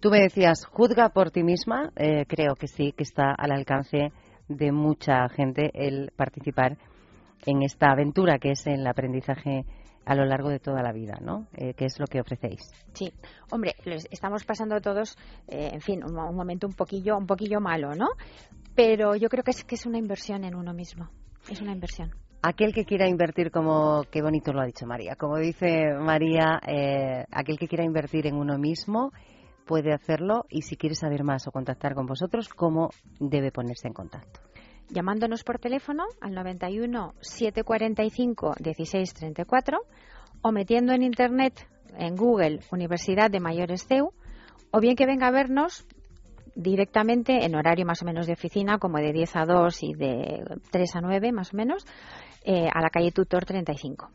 Tú 0.00 0.10
me 0.10 0.20
decías, 0.20 0.66
juzga 0.66 1.10
por 1.10 1.30
ti 1.30 1.42
misma. 1.42 1.92
Eh, 1.96 2.26
creo 2.26 2.54
que 2.56 2.66
sí, 2.66 2.92
que 2.92 3.04
está 3.04 3.32
al 3.32 3.52
alcance 3.52 4.12
de 4.48 4.72
mucha 4.72 5.28
gente 5.28 5.70
el 5.74 6.10
participar 6.16 6.76
en 7.46 7.62
esta 7.62 7.90
aventura 7.90 8.38
que 8.38 8.50
es 8.50 8.66
el 8.66 8.86
aprendizaje 8.86 9.64
a 10.04 10.14
lo 10.14 10.24
largo 10.24 10.48
de 10.48 10.58
toda 10.58 10.82
la 10.82 10.92
vida, 10.92 11.18
¿no? 11.20 11.46
Eh, 11.54 11.74
¿Qué 11.74 11.84
es 11.84 11.98
lo 11.98 12.06
que 12.06 12.20
ofrecéis? 12.20 12.60
Sí, 12.92 13.12
hombre, 13.50 13.74
estamos 14.10 14.44
pasando 14.44 14.80
todos, 14.80 15.16
eh, 15.48 15.70
en 15.72 15.80
fin, 15.80 16.02
un, 16.04 16.14
momento 16.14 16.66
un 16.66 16.74
poquillo, 16.74 17.16
un 17.16 17.26
poquillo 17.26 17.60
malo, 17.60 17.94
¿no? 17.94 18.08
Pero 18.74 19.14
yo 19.16 19.28
creo 19.28 19.44
que 19.44 19.52
es 19.52 19.64
que 19.64 19.74
es 19.74 19.86
una 19.86 19.98
inversión 19.98 20.44
en 20.44 20.54
uno 20.54 20.72
mismo, 20.72 21.10
es 21.48 21.60
una 21.60 21.72
inversión. 21.72 22.12
Aquel 22.42 22.74
que 22.74 22.84
quiera 22.84 23.08
invertir, 23.08 23.52
como 23.52 24.02
qué 24.10 24.20
bonito 24.20 24.52
lo 24.52 24.60
ha 24.60 24.66
dicho 24.66 24.86
María, 24.86 25.14
como 25.14 25.38
dice 25.38 25.94
María, 25.94 26.60
eh, 26.66 27.24
aquel 27.30 27.56
que 27.58 27.68
quiera 27.68 27.84
invertir 27.84 28.26
en 28.26 28.34
uno 28.34 28.58
mismo 28.58 29.12
puede 29.64 29.92
hacerlo 29.92 30.44
y 30.50 30.62
si 30.62 30.76
quiere 30.76 30.96
saber 30.96 31.22
más 31.22 31.46
o 31.46 31.52
contactar 31.52 31.94
con 31.94 32.06
vosotros, 32.06 32.48
¿cómo 32.48 32.90
debe 33.20 33.52
ponerse 33.52 33.86
en 33.86 33.94
contacto? 33.94 34.40
Llamándonos 34.92 35.42
por 35.42 35.58
teléfono 35.58 36.04
al 36.20 36.34
91 36.34 37.14
745 37.22 38.56
1634 38.62 39.78
o 40.42 40.52
metiendo 40.52 40.92
en 40.92 41.02
internet 41.02 41.66
en 41.96 42.14
Google 42.14 42.60
Universidad 42.70 43.30
de 43.30 43.40
Mayores 43.40 43.86
CEU 43.86 44.12
o 44.70 44.80
bien 44.80 44.94
que 44.94 45.06
venga 45.06 45.28
a 45.28 45.30
vernos 45.30 45.86
directamente 46.54 47.46
en 47.46 47.54
horario 47.54 47.86
más 47.86 48.02
o 48.02 48.04
menos 48.04 48.26
de 48.26 48.34
oficina, 48.34 48.76
como 48.76 48.98
de 48.98 49.14
10 49.14 49.36
a 49.36 49.46
2 49.46 49.82
y 49.82 49.94
de 49.94 50.44
3 50.70 50.96
a 50.96 51.00
9 51.00 51.32
más 51.32 51.54
o 51.54 51.56
menos, 51.56 51.86
eh, 52.44 52.68
a 52.70 52.82
la 52.82 52.90
calle 52.90 53.12
Tutor 53.12 53.46
35. 53.46 54.10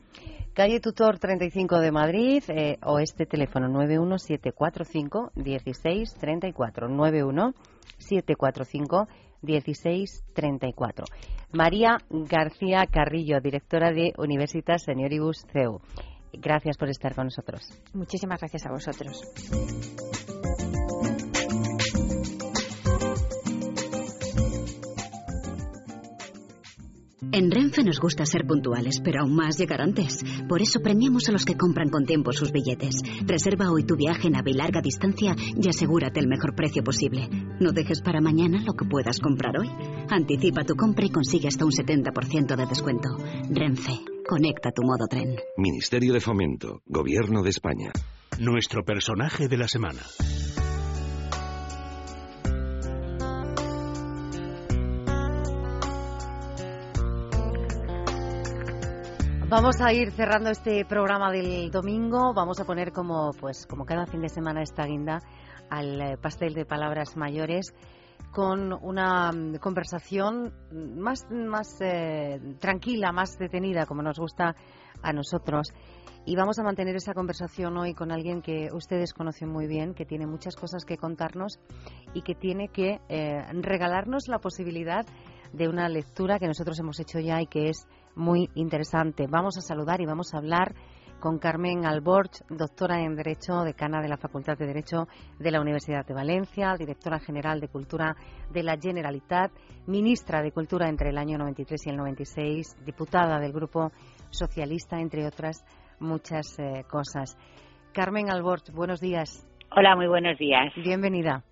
Calle 0.53 0.79
Tutor 0.79 1.17
35 1.17 1.79
de 1.79 1.91
Madrid 1.91 2.43
eh, 2.49 2.77
o 2.83 2.99
este 2.99 3.25
teléfono 3.25 3.67
91745 3.67 5.31
1634 5.33 6.87
91745 6.87 9.07
1634. 9.41 11.05
María 11.51 11.97
García 12.09 12.85
Carrillo, 12.91 13.39
directora 13.41 13.91
de 13.91 14.13
Universitas 14.17 14.83
Senioribus 14.83 15.45
CEU. 15.51 15.79
Gracias 16.33 16.77
por 16.77 16.89
estar 16.89 17.15
con 17.15 17.25
nosotros. 17.25 17.69
Muchísimas 17.93 18.39
gracias 18.39 18.65
a 18.65 18.71
vosotros. 18.71 19.21
En 27.37 27.51
Renfe 27.51 27.83
nos 27.83 27.99
gusta 27.99 28.25
ser 28.25 28.47
puntuales, 28.47 28.99
pero 28.99 29.21
aún 29.21 29.35
más 29.35 29.59
llegar 29.59 29.79
antes. 29.79 30.23
Por 30.49 30.59
eso 30.59 30.79
premiamos 30.79 31.29
a 31.29 31.31
los 31.31 31.45
que 31.45 31.55
compran 31.55 31.89
con 31.89 32.03
tiempo 32.03 32.33
sus 32.33 32.51
billetes. 32.51 32.95
Reserva 33.27 33.69
hoy 33.69 33.83
tu 33.83 33.95
viaje 33.95 34.27
en 34.27 34.35
AVE 34.35 34.55
larga 34.55 34.81
distancia 34.81 35.35
y 35.37 35.69
asegúrate 35.69 36.19
el 36.19 36.27
mejor 36.27 36.55
precio 36.55 36.83
posible. 36.83 37.29
No 37.59 37.73
dejes 37.73 38.01
para 38.01 38.21
mañana 38.21 38.63
lo 38.65 38.73
que 38.73 38.89
puedas 38.89 39.19
comprar 39.19 39.53
hoy. 39.59 39.69
Anticipa 40.09 40.63
tu 40.63 40.73
compra 40.73 41.05
y 41.05 41.11
consigue 41.11 41.47
hasta 41.47 41.63
un 41.63 41.71
70% 41.73 42.55
de 42.55 42.65
descuento. 42.65 43.09
Renfe, 43.51 43.99
conecta 44.27 44.71
tu 44.71 44.81
modo 44.81 45.05
tren. 45.07 45.35
Ministerio 45.57 46.13
de 46.13 46.21
Fomento, 46.21 46.81
Gobierno 46.87 47.43
de 47.43 47.51
España. 47.51 47.91
Nuestro 48.39 48.83
personaje 48.83 49.47
de 49.47 49.57
la 49.57 49.67
semana. 49.67 50.01
Vamos 59.49 59.79
a 59.79 59.93
ir 59.93 60.11
cerrando 60.11 60.49
este 60.49 60.83
programa 60.83 61.31
del 61.31 61.71
domingo. 61.71 62.33
Vamos 62.33 62.59
a 62.59 62.65
poner 62.65 62.91
como, 62.91 63.31
pues, 63.39 63.65
como 63.65 63.85
cada 63.85 64.05
fin 64.05 64.19
de 64.19 64.27
semana 64.27 64.61
esta 64.61 64.83
guinda 64.83 65.21
al 65.69 66.01
eh, 66.01 66.17
pastel 66.21 66.53
de 66.53 66.65
palabras 66.65 67.15
mayores 67.15 67.73
con 68.33 68.73
una 68.73 69.31
mm, 69.31 69.55
conversación 69.59 70.53
más, 70.97 71.25
más 71.31 71.79
eh, 71.79 72.41
tranquila, 72.59 73.13
más 73.13 73.37
detenida, 73.37 73.85
como 73.85 74.01
nos 74.01 74.19
gusta 74.19 74.53
a 75.01 75.13
nosotros. 75.13 75.69
Y 76.25 76.35
vamos 76.35 76.59
a 76.59 76.63
mantener 76.63 76.97
esa 76.97 77.13
conversación 77.13 77.77
hoy 77.77 77.93
con 77.93 78.11
alguien 78.11 78.41
que 78.41 78.67
ustedes 78.73 79.13
conocen 79.13 79.47
muy 79.47 79.65
bien, 79.65 79.93
que 79.93 80.05
tiene 80.05 80.27
muchas 80.27 80.57
cosas 80.57 80.83
que 80.83 80.97
contarnos 80.97 81.57
y 82.13 82.21
que 82.21 82.35
tiene 82.35 82.67
que 82.67 82.99
eh, 83.07 83.45
regalarnos 83.53 84.27
la 84.27 84.39
posibilidad 84.39 85.05
de 85.53 85.69
una 85.69 85.87
lectura 85.87 86.37
que 86.37 86.47
nosotros 86.47 86.77
hemos 86.79 86.99
hecho 86.99 87.19
ya 87.19 87.41
y 87.41 87.47
que 87.47 87.69
es 87.69 87.87
muy 88.17 88.49
interesante. 88.55 89.27
Vamos 89.29 89.57
a 89.57 89.61
saludar 89.61 90.01
y 90.01 90.05
vamos 90.05 90.33
a 90.33 90.39
hablar 90.39 90.73
con 91.19 91.39
Carmen 91.39 91.85
Alborch, 91.85 92.43
doctora 92.49 93.01
en 93.01 93.15
Derecho, 93.15 93.63
decana 93.63 94.01
de 94.01 94.09
la 94.09 94.17
Facultad 94.17 94.57
de 94.57 94.67
Derecho 94.67 95.07
de 95.39 95.51
la 95.51 95.61
Universidad 95.61 96.05
de 96.05 96.13
Valencia, 96.13 96.75
directora 96.77 97.19
general 97.19 97.59
de 97.59 97.69
Cultura 97.69 98.15
de 98.51 98.63
la 98.63 98.77
Generalitat, 98.77 99.51
ministra 99.87 100.41
de 100.41 100.51
Cultura 100.51 100.89
entre 100.89 101.09
el 101.09 101.17
año 101.17 101.37
93 101.37 101.87
y 101.87 101.89
el 101.89 101.97
96, 101.97 102.85
diputada 102.85 103.39
del 103.39 103.51
Grupo 103.51 103.91
Socialista, 104.29 104.99
entre 104.99 105.25
otras 105.25 105.63
muchas 105.99 106.59
eh, 106.59 106.83
cosas. 106.89 107.37
Carmen 107.93 108.29
Alborch, 108.29 108.71
buenos 108.71 108.99
días. 108.99 109.47
Hola, 109.75 109.95
muy 109.95 110.07
buenos 110.07 110.37
días. 110.37 110.71
Bienvenida. 110.75 111.43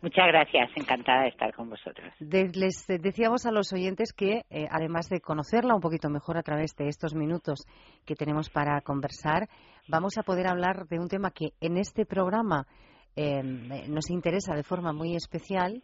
Muchas 0.00 0.28
gracias, 0.28 0.70
encantada 0.76 1.22
de 1.22 1.30
estar 1.30 1.52
con 1.52 1.70
vosotros. 1.70 2.14
les 2.20 2.86
decíamos 2.86 3.46
a 3.46 3.50
los 3.50 3.72
oyentes 3.72 4.12
que, 4.12 4.44
eh, 4.48 4.68
además 4.70 5.08
de 5.08 5.20
conocerla 5.20 5.74
un 5.74 5.80
poquito 5.80 6.08
mejor 6.08 6.38
a 6.38 6.44
través 6.44 6.76
de 6.76 6.86
estos 6.86 7.16
minutos 7.16 7.66
que 8.06 8.14
tenemos 8.14 8.48
para 8.48 8.80
conversar, 8.80 9.48
vamos 9.88 10.16
a 10.16 10.22
poder 10.22 10.46
hablar 10.46 10.86
de 10.86 11.00
un 11.00 11.08
tema 11.08 11.32
que 11.32 11.48
en 11.60 11.78
este 11.78 12.06
programa 12.06 12.68
eh, 13.16 13.42
nos 13.42 14.08
interesa 14.10 14.54
de 14.54 14.62
forma 14.62 14.92
muy 14.92 15.16
especial 15.16 15.82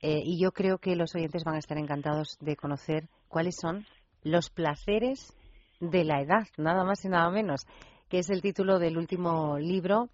eh, 0.00 0.20
y 0.22 0.40
yo 0.40 0.52
creo 0.52 0.78
que 0.78 0.94
los 0.94 1.16
oyentes 1.16 1.42
van 1.42 1.56
a 1.56 1.58
estar 1.58 1.76
encantados 1.76 2.38
de 2.40 2.54
conocer 2.54 3.08
cuáles 3.26 3.56
son 3.60 3.84
los 4.22 4.48
placeres 4.48 5.36
de 5.80 6.04
la 6.04 6.20
edad, 6.20 6.46
nada 6.56 6.84
más 6.84 7.04
y 7.04 7.08
nada 7.08 7.30
menos, 7.30 7.66
que 8.08 8.18
es 8.18 8.30
el 8.30 8.42
título 8.42 8.78
del 8.78 8.96
último 8.96 9.58
libro, 9.58 10.08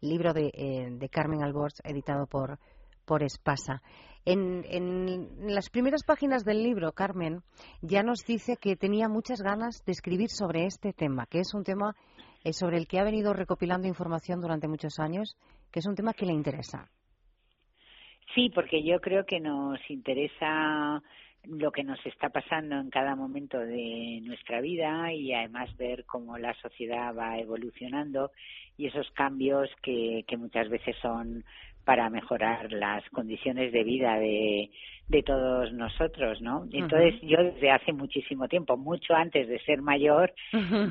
libro 0.00 0.32
de, 0.32 0.96
de 0.98 1.08
Carmen 1.08 1.44
Alborz, 1.44 1.74
editado 1.84 2.26
por 2.26 2.58
por 3.06 3.22
Espasa. 3.22 3.82
En, 4.26 5.54
las 5.54 5.70
primeras 5.70 6.02
páginas 6.02 6.44
del 6.44 6.62
libro, 6.64 6.90
Carmen 6.90 7.42
ya 7.80 8.02
nos 8.02 8.24
dice 8.26 8.56
que 8.60 8.74
tenía 8.74 9.08
muchas 9.08 9.40
ganas 9.40 9.84
de 9.86 9.92
escribir 9.92 10.30
sobre 10.30 10.64
este 10.66 10.92
tema, 10.92 11.26
que 11.26 11.38
es 11.38 11.54
un 11.54 11.62
tema 11.62 11.94
eh, 12.44 12.52
sobre 12.52 12.76
el 12.76 12.88
que 12.88 12.98
ha 12.98 13.04
venido 13.04 13.32
recopilando 13.32 13.86
información 13.86 14.40
durante 14.40 14.66
muchos 14.66 14.98
años, 14.98 15.36
que 15.70 15.78
es 15.78 15.86
un 15.86 15.94
tema 15.94 16.12
que 16.12 16.26
le 16.26 16.32
interesa. 16.32 16.90
Sí, 18.34 18.50
porque 18.52 18.82
yo 18.82 19.00
creo 19.00 19.24
que 19.24 19.38
nos 19.38 19.78
interesa 19.88 21.00
lo 21.44 21.70
que 21.70 21.84
nos 21.84 22.04
está 22.04 22.28
pasando 22.28 22.74
en 22.80 22.90
cada 22.90 23.14
momento 23.14 23.60
de 23.60 24.20
nuestra 24.24 24.60
vida 24.60 25.12
y 25.12 25.32
además 25.32 25.74
ver 25.76 26.04
cómo 26.04 26.36
la 26.36 26.52
sociedad 26.54 27.14
va 27.14 27.38
evolucionando 27.38 28.32
y 28.76 28.88
esos 28.88 29.08
cambios 29.12 29.70
que 29.80 30.24
muchas 30.36 30.68
veces 30.68 30.96
son 31.00 31.44
para 31.86 32.10
mejorar 32.10 32.72
las 32.72 33.08
condiciones 33.10 33.72
de 33.72 33.84
vida 33.84 34.18
de, 34.18 34.70
de 35.06 35.22
todos 35.22 35.72
nosotros, 35.72 36.42
¿no? 36.42 36.66
Entonces 36.72 37.14
yo 37.22 37.38
desde 37.44 37.70
hace 37.70 37.92
muchísimo 37.92 38.48
tiempo, 38.48 38.76
mucho 38.76 39.14
antes 39.14 39.46
de 39.46 39.60
ser 39.60 39.82
mayor, 39.82 40.34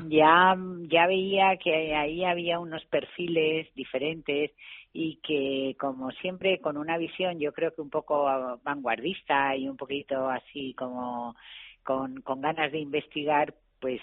ya 0.08 0.56
ya 0.88 1.06
veía 1.06 1.58
que 1.62 1.94
ahí 1.94 2.24
había 2.24 2.58
unos 2.58 2.82
perfiles 2.86 3.68
diferentes 3.74 4.52
y 4.94 5.16
que 5.16 5.76
como 5.78 6.10
siempre 6.12 6.60
con 6.60 6.78
una 6.78 6.96
visión 6.96 7.38
yo 7.38 7.52
creo 7.52 7.74
que 7.74 7.82
un 7.82 7.90
poco 7.90 8.24
vanguardista 8.64 9.54
y 9.54 9.68
un 9.68 9.76
poquito 9.76 10.30
así 10.30 10.72
como 10.72 11.36
con, 11.84 12.22
con 12.22 12.40
ganas 12.40 12.72
de 12.72 12.78
investigar 12.78 13.52
pues 13.86 14.00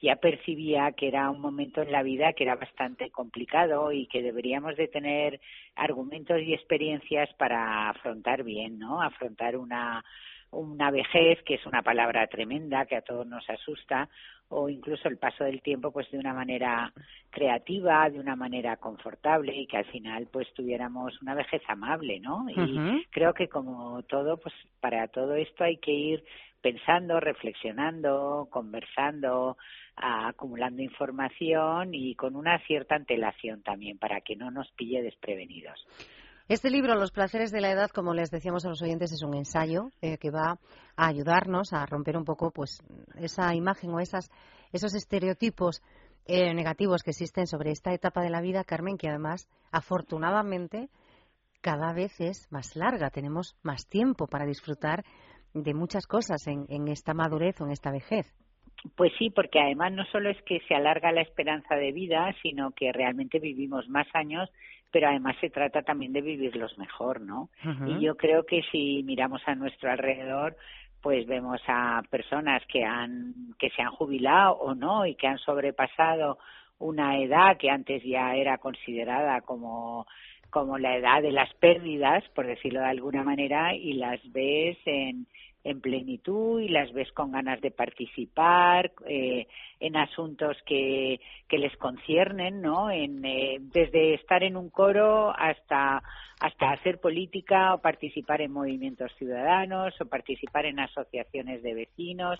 ya 0.00 0.14
percibía 0.14 0.92
que 0.92 1.08
era 1.08 1.28
un 1.28 1.40
momento 1.40 1.82
en 1.82 1.90
la 1.90 2.04
vida 2.04 2.34
que 2.34 2.44
era 2.44 2.54
bastante 2.54 3.10
complicado 3.10 3.90
y 3.90 4.06
que 4.06 4.22
deberíamos 4.22 4.76
de 4.76 4.86
tener 4.86 5.40
argumentos 5.74 6.40
y 6.40 6.54
experiencias 6.54 7.28
para 7.36 7.88
afrontar 7.88 8.44
bien, 8.44 8.78
¿no? 8.78 9.02
Afrontar 9.02 9.56
una 9.56 10.04
una 10.50 10.90
vejez, 10.90 11.42
que 11.44 11.54
es 11.54 11.66
una 11.66 11.82
palabra 11.82 12.26
tremenda 12.26 12.86
que 12.86 12.96
a 12.96 13.02
todos 13.02 13.26
nos 13.26 13.48
asusta, 13.50 14.08
o 14.48 14.68
incluso 14.68 15.08
el 15.08 15.18
paso 15.18 15.44
del 15.44 15.60
tiempo 15.60 15.92
pues 15.92 16.10
de 16.10 16.18
una 16.18 16.32
manera 16.32 16.92
creativa, 17.30 18.08
de 18.08 18.18
una 18.18 18.34
manera 18.34 18.76
confortable 18.76 19.54
y 19.54 19.66
que 19.66 19.76
al 19.76 19.84
final 19.86 20.26
pues 20.32 20.52
tuviéramos 20.54 21.20
una 21.20 21.34
vejez 21.34 21.62
amable, 21.68 22.18
¿no? 22.20 22.46
Y 22.48 23.04
creo 23.10 23.34
que 23.34 23.48
como 23.48 24.02
todo 24.04 24.38
pues 24.38 24.54
para 24.80 25.08
todo 25.08 25.34
esto 25.34 25.64
hay 25.64 25.76
que 25.76 25.92
ir 25.92 26.24
pensando, 26.62 27.20
reflexionando, 27.20 28.48
conversando, 28.50 29.58
acumulando 29.96 30.82
información 30.82 31.94
y 31.94 32.14
con 32.14 32.34
una 32.34 32.58
cierta 32.60 32.94
antelación 32.94 33.62
también 33.62 33.98
para 33.98 34.22
que 34.22 34.34
no 34.34 34.50
nos 34.50 34.70
pille 34.72 35.02
desprevenidos. 35.02 35.86
Este 36.48 36.70
libro, 36.70 36.94
Los 36.94 37.12
placeres 37.12 37.52
de 37.52 37.60
la 37.60 37.70
edad, 37.70 37.90
como 37.90 38.14
les 38.14 38.30
decíamos 38.30 38.64
a 38.64 38.70
los 38.70 38.80
oyentes, 38.80 39.12
es 39.12 39.22
un 39.22 39.34
ensayo 39.34 39.90
eh, 40.00 40.16
que 40.16 40.30
va 40.30 40.58
a 40.96 41.06
ayudarnos 41.06 41.74
a 41.74 41.84
romper 41.84 42.16
un 42.16 42.24
poco 42.24 42.50
pues 42.50 42.82
esa 43.16 43.54
imagen 43.54 43.90
o 43.90 44.00
esas, 44.00 44.30
esos 44.72 44.94
estereotipos 44.94 45.82
eh, 46.24 46.54
negativos 46.54 47.02
que 47.02 47.10
existen 47.10 47.46
sobre 47.46 47.70
esta 47.70 47.92
etapa 47.92 48.22
de 48.22 48.30
la 48.30 48.40
vida, 48.40 48.64
Carmen, 48.64 48.96
que 48.96 49.10
además, 49.10 49.46
afortunadamente, 49.70 50.88
cada 51.60 51.92
vez 51.92 52.18
es 52.18 52.50
más 52.50 52.76
larga. 52.76 53.10
Tenemos 53.10 53.54
más 53.62 53.86
tiempo 53.86 54.26
para 54.26 54.46
disfrutar 54.46 55.04
de 55.52 55.74
muchas 55.74 56.06
cosas 56.06 56.46
en, 56.46 56.64
en 56.70 56.88
esta 56.88 57.12
madurez 57.12 57.60
o 57.60 57.66
en 57.66 57.72
esta 57.72 57.90
vejez. 57.90 58.34
Pues 58.96 59.12
sí, 59.18 59.28
porque 59.28 59.60
además 59.60 59.92
no 59.92 60.04
solo 60.06 60.30
es 60.30 60.40
que 60.46 60.60
se 60.66 60.74
alarga 60.74 61.12
la 61.12 61.20
esperanza 61.20 61.74
de 61.74 61.92
vida, 61.92 62.34
sino 62.42 62.70
que 62.70 62.90
realmente 62.92 63.38
vivimos 63.38 63.88
más 63.88 64.06
años, 64.14 64.48
pero 64.90 65.08
además 65.08 65.36
se 65.40 65.50
trata 65.50 65.82
también 65.82 66.12
de 66.12 66.22
vivirlos 66.22 66.76
mejor, 66.78 67.20
¿no? 67.20 67.50
Y 67.86 68.00
yo 68.00 68.16
creo 68.16 68.44
que 68.44 68.62
si 68.70 69.02
miramos 69.04 69.42
a 69.46 69.54
nuestro 69.54 69.90
alrededor, 69.90 70.56
pues 71.02 71.26
vemos 71.26 71.60
a 71.68 72.02
personas 72.10 72.62
que 72.66 72.84
han 72.84 73.34
que 73.58 73.70
se 73.70 73.82
han 73.82 73.90
jubilado 73.90 74.54
o 74.54 74.74
no 74.74 75.06
y 75.06 75.14
que 75.14 75.26
han 75.26 75.38
sobrepasado 75.38 76.38
una 76.78 77.18
edad 77.18 77.56
que 77.56 77.70
antes 77.70 78.02
ya 78.02 78.34
era 78.34 78.58
considerada 78.58 79.40
como 79.42 80.06
como 80.50 80.78
la 80.78 80.96
edad 80.96 81.20
de 81.22 81.32
las 81.32 81.52
pérdidas, 81.54 82.24
por 82.34 82.46
decirlo 82.46 82.80
de 82.80 82.86
alguna 82.86 83.22
manera, 83.22 83.74
y 83.74 83.92
las 83.94 84.20
ves 84.32 84.78
en, 84.86 85.26
en 85.68 85.80
plenitud 85.80 86.60
y 86.60 86.68
las 86.68 86.92
ves 86.92 87.12
con 87.12 87.32
ganas 87.32 87.60
de 87.60 87.70
participar 87.70 88.92
eh, 89.06 89.46
en 89.80 89.96
asuntos 89.96 90.56
que, 90.64 91.20
que 91.46 91.58
les 91.58 91.76
conciernen, 91.76 92.62
¿no? 92.62 92.90
En, 92.90 93.24
eh, 93.24 93.58
desde 93.60 94.14
estar 94.14 94.42
en 94.42 94.56
un 94.56 94.70
coro 94.70 95.30
hasta 95.36 96.02
hasta 96.40 96.70
hacer 96.70 97.00
política 97.00 97.74
o 97.74 97.78
participar 97.80 98.40
en 98.40 98.52
movimientos 98.52 99.12
ciudadanos 99.18 100.00
o 100.00 100.06
participar 100.06 100.66
en 100.66 100.78
asociaciones 100.78 101.62
de 101.62 101.74
vecinos 101.74 102.38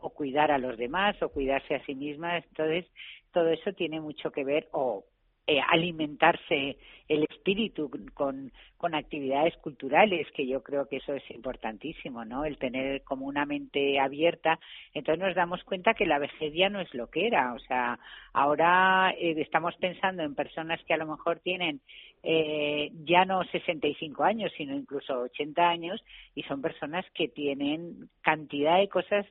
o 0.00 0.10
cuidar 0.10 0.52
a 0.52 0.58
los 0.58 0.78
demás 0.78 1.20
o 1.20 1.30
cuidarse 1.30 1.74
a 1.74 1.84
sí 1.84 1.94
mismas. 1.94 2.44
Entonces, 2.48 2.86
todo 3.32 3.48
eso 3.48 3.72
tiene 3.72 4.00
mucho 4.00 4.30
que 4.30 4.44
ver 4.44 4.68
o 4.72 5.04
eh, 5.46 5.60
alimentarse 5.68 6.76
el 7.08 7.24
espíritu 7.24 7.90
con, 8.14 8.52
con 8.76 8.94
actividades 8.94 9.56
culturales, 9.56 10.28
que 10.32 10.46
yo 10.46 10.62
creo 10.62 10.86
que 10.86 10.98
eso 10.98 11.12
es 11.12 11.28
importantísimo, 11.30 12.24
¿no? 12.24 12.44
El 12.44 12.56
tener 12.56 13.02
como 13.02 13.26
una 13.26 13.46
mente 13.46 13.98
abierta. 13.98 14.60
Entonces 14.94 15.24
nos 15.24 15.34
damos 15.34 15.64
cuenta 15.64 15.94
que 15.94 16.06
la 16.06 16.20
vejez 16.20 16.54
ya 16.54 16.68
no 16.68 16.80
es 16.80 16.94
lo 16.94 17.08
que 17.10 17.26
era. 17.26 17.52
O 17.54 17.58
sea, 17.58 17.98
ahora 18.32 19.12
eh, 19.18 19.34
estamos 19.38 19.74
pensando 19.76 20.22
en 20.22 20.36
personas 20.36 20.80
que 20.84 20.94
a 20.94 20.98
lo 20.98 21.06
mejor 21.06 21.40
tienen 21.40 21.80
eh, 22.22 22.92
ya 23.04 23.24
no 23.24 23.42
65 23.44 24.22
años, 24.22 24.52
sino 24.56 24.76
incluso 24.76 25.20
80 25.22 25.68
años, 25.68 26.04
y 26.36 26.42
son 26.44 26.62
personas 26.62 27.04
que 27.12 27.26
tienen 27.26 28.08
cantidad 28.22 28.78
de 28.78 28.88
cosas 28.88 29.26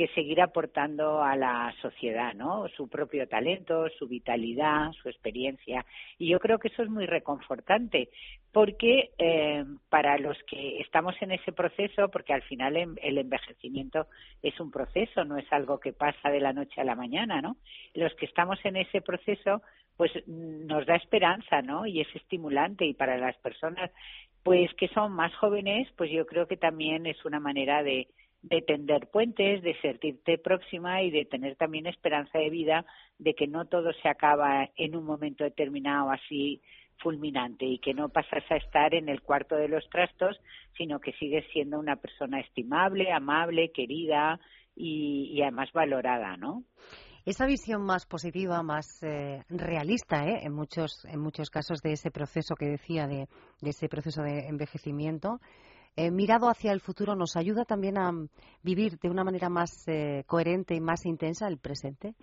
que 0.00 0.08
seguir 0.14 0.40
aportando 0.40 1.22
a 1.22 1.36
la 1.36 1.74
sociedad, 1.82 2.32
¿no? 2.32 2.66
Su 2.68 2.88
propio 2.88 3.28
talento, 3.28 3.86
su 3.98 4.08
vitalidad, 4.08 4.92
su 4.92 5.10
experiencia. 5.10 5.84
Y 6.16 6.30
yo 6.30 6.40
creo 6.40 6.58
que 6.58 6.68
eso 6.68 6.82
es 6.82 6.88
muy 6.88 7.04
reconfortante, 7.04 8.08
porque 8.50 9.10
eh, 9.18 9.62
para 9.90 10.16
los 10.16 10.38
que 10.44 10.80
estamos 10.80 11.14
en 11.20 11.32
ese 11.32 11.52
proceso, 11.52 12.08
porque 12.08 12.32
al 12.32 12.40
final 12.40 12.78
el 12.78 13.18
envejecimiento 13.18 14.06
es 14.42 14.58
un 14.58 14.70
proceso, 14.70 15.22
no 15.26 15.36
es 15.36 15.52
algo 15.52 15.78
que 15.78 15.92
pasa 15.92 16.30
de 16.30 16.40
la 16.40 16.54
noche 16.54 16.80
a 16.80 16.84
la 16.84 16.94
mañana, 16.94 17.42
¿no? 17.42 17.58
Los 17.92 18.14
que 18.14 18.24
estamos 18.24 18.58
en 18.64 18.76
ese 18.76 19.02
proceso, 19.02 19.60
pues 19.98 20.12
nos 20.26 20.86
da 20.86 20.96
esperanza, 20.96 21.60
¿no? 21.60 21.84
Y 21.84 22.00
es 22.00 22.08
estimulante 22.16 22.86
y 22.86 22.94
para 22.94 23.18
las 23.18 23.36
personas 23.36 23.90
pues 24.42 24.72
que 24.78 24.88
son 24.88 25.12
más 25.12 25.34
jóvenes, 25.34 25.88
pues 25.98 26.10
yo 26.10 26.24
creo 26.24 26.46
que 26.46 26.56
también 26.56 27.04
es 27.04 27.22
una 27.26 27.38
manera 27.38 27.82
de 27.82 28.08
de 28.42 28.62
tender 28.62 29.08
puentes, 29.08 29.62
de 29.62 29.78
sentirte 29.80 30.38
próxima 30.38 31.02
y 31.02 31.10
de 31.10 31.24
tener 31.26 31.56
también 31.56 31.86
esperanza 31.86 32.38
de 32.38 32.50
vida 32.50 32.86
de 33.18 33.34
que 33.34 33.46
no 33.46 33.66
todo 33.66 33.92
se 34.02 34.08
acaba 34.08 34.68
en 34.76 34.96
un 34.96 35.04
momento 35.04 35.44
determinado 35.44 36.10
así 36.10 36.62
fulminante 37.02 37.66
y 37.66 37.78
que 37.78 37.94
no 37.94 38.08
pasas 38.08 38.44
a 38.50 38.56
estar 38.56 38.94
en 38.94 39.08
el 39.08 39.22
cuarto 39.22 39.56
de 39.56 39.68
los 39.68 39.88
trastos, 39.90 40.40
sino 40.76 41.00
que 41.00 41.12
sigues 41.12 41.44
siendo 41.52 41.78
una 41.78 41.96
persona 41.96 42.40
estimable, 42.40 43.12
amable, 43.12 43.72
querida 43.72 44.40
y, 44.76 45.40
además 45.42 45.70
valorada, 45.72 46.36
¿no? 46.36 46.64
Esa 47.26 47.46
visión 47.46 47.82
más 47.82 48.06
positiva, 48.06 48.62
más 48.62 49.02
eh, 49.02 49.42
realista, 49.50 50.24
¿eh? 50.26 50.40
en 50.42 50.54
muchos 50.54 51.04
en 51.04 51.20
muchos 51.20 51.50
casos 51.50 51.80
de 51.82 51.92
ese 51.92 52.10
proceso 52.10 52.54
que 52.54 52.66
decía 52.66 53.06
de, 53.06 53.28
de 53.60 53.70
ese 53.70 53.88
proceso 53.88 54.22
de 54.22 54.48
envejecimiento, 54.48 55.38
eh, 55.96 56.10
mirado 56.10 56.48
hacia 56.48 56.72
el 56.72 56.80
futuro 56.80 57.14
nos 57.14 57.36
ayuda 57.36 57.64
también 57.64 57.98
a 57.98 58.10
vivir 58.62 58.98
de 58.98 59.10
una 59.10 59.24
manera 59.24 59.48
más 59.48 59.86
eh, 59.88 60.24
coherente 60.26 60.74
y 60.74 60.80
más 60.80 61.06
intensa 61.06 61.48
el 61.48 61.58
presente? 61.58 62.14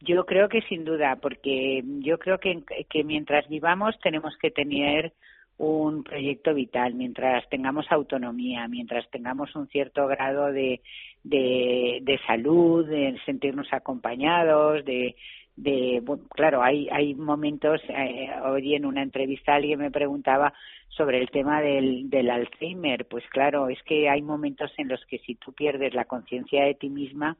Yo 0.00 0.24
creo 0.24 0.48
que 0.48 0.62
sin 0.62 0.84
duda, 0.84 1.16
porque 1.20 1.82
yo 2.00 2.18
creo 2.18 2.38
que, 2.38 2.62
que 2.88 3.04
mientras 3.04 3.48
vivamos 3.48 3.98
tenemos 4.02 4.34
que 4.40 4.50
tener 4.50 5.12
un 5.60 6.04
proyecto 6.04 6.54
vital, 6.54 6.94
mientras 6.94 7.46
tengamos 7.50 7.84
autonomía, 7.90 8.66
mientras 8.66 9.08
tengamos 9.10 9.54
un 9.54 9.68
cierto 9.68 10.06
grado 10.06 10.50
de, 10.50 10.80
de, 11.22 12.18
salud, 12.26 12.88
de 12.88 13.14
sentirnos 13.26 13.70
acompañados, 13.70 14.82
de, 14.86 15.16
de 15.56 16.02
claro, 16.30 16.62
hay, 16.62 16.88
hay 16.90 17.14
momentos, 17.14 17.80
eh, 17.88 18.30
hoy 18.44 18.74
en 18.74 18.86
una 18.86 19.02
entrevista 19.02 19.54
alguien 19.54 19.78
me 19.80 19.90
preguntaba 19.90 20.52
sobre 20.88 21.18
el 21.18 21.30
tema 21.30 21.60
del, 21.60 22.08
del 22.08 22.30
Alzheimer, 22.30 23.06
pues 23.06 23.24
claro, 23.30 23.68
es 23.68 23.82
que 23.82 24.08
hay 24.08 24.22
momentos 24.22 24.72
en 24.78 24.88
los 24.88 25.04
que 25.06 25.18
si 25.18 25.34
tú 25.34 25.52
pierdes 25.52 25.94
la 25.94 26.06
conciencia 26.06 26.64
de 26.64 26.74
ti 26.74 26.88
misma, 26.88 27.36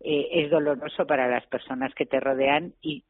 eh, 0.00 0.28
es 0.32 0.50
doloroso 0.50 1.06
para 1.06 1.28
las 1.28 1.46
personas 1.46 1.94
que 1.94 2.06
te 2.06 2.20
rodean 2.20 2.74
y 2.82 3.02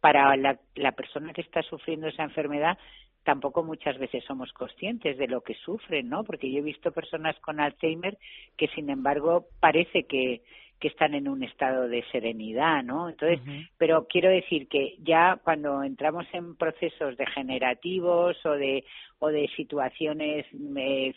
para 0.00 0.34
la 0.36 0.92
persona 0.92 1.34
que 1.34 1.42
está 1.42 1.62
sufriendo 1.62 2.06
esa 2.06 2.22
enfermedad 2.22 2.78
tampoco 3.24 3.62
muchas 3.62 3.98
veces 3.98 4.24
somos 4.24 4.52
conscientes 4.52 5.18
de 5.18 5.28
lo 5.28 5.42
que 5.42 5.54
sufren, 5.54 6.08
¿no? 6.08 6.24
Porque 6.24 6.50
yo 6.50 6.58
he 6.58 6.62
visto 6.62 6.92
personas 6.92 7.38
con 7.40 7.60
Alzheimer 7.60 8.18
que, 8.56 8.68
sin 8.68 8.90
embargo, 8.90 9.46
parece 9.60 10.04
que, 10.04 10.42
que 10.80 10.88
están 10.88 11.14
en 11.14 11.28
un 11.28 11.42
estado 11.42 11.88
de 11.88 12.02
serenidad, 12.10 12.82
¿no? 12.82 13.10
Entonces, 13.10 13.38
pero 13.76 14.06
quiero 14.08 14.30
decir 14.30 14.66
que 14.66 14.96
ya 14.98 15.38
cuando 15.44 15.82
entramos 15.84 16.26
en 16.32 16.56
procesos 16.56 17.16
degenerativos 17.16 18.36
o 18.46 18.52
de 18.52 18.84
o 19.18 19.28
de 19.28 19.48
situaciones 19.54 20.46
eh, 20.76 21.14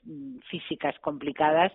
físicas 0.49 0.99
complicadas, 0.99 1.71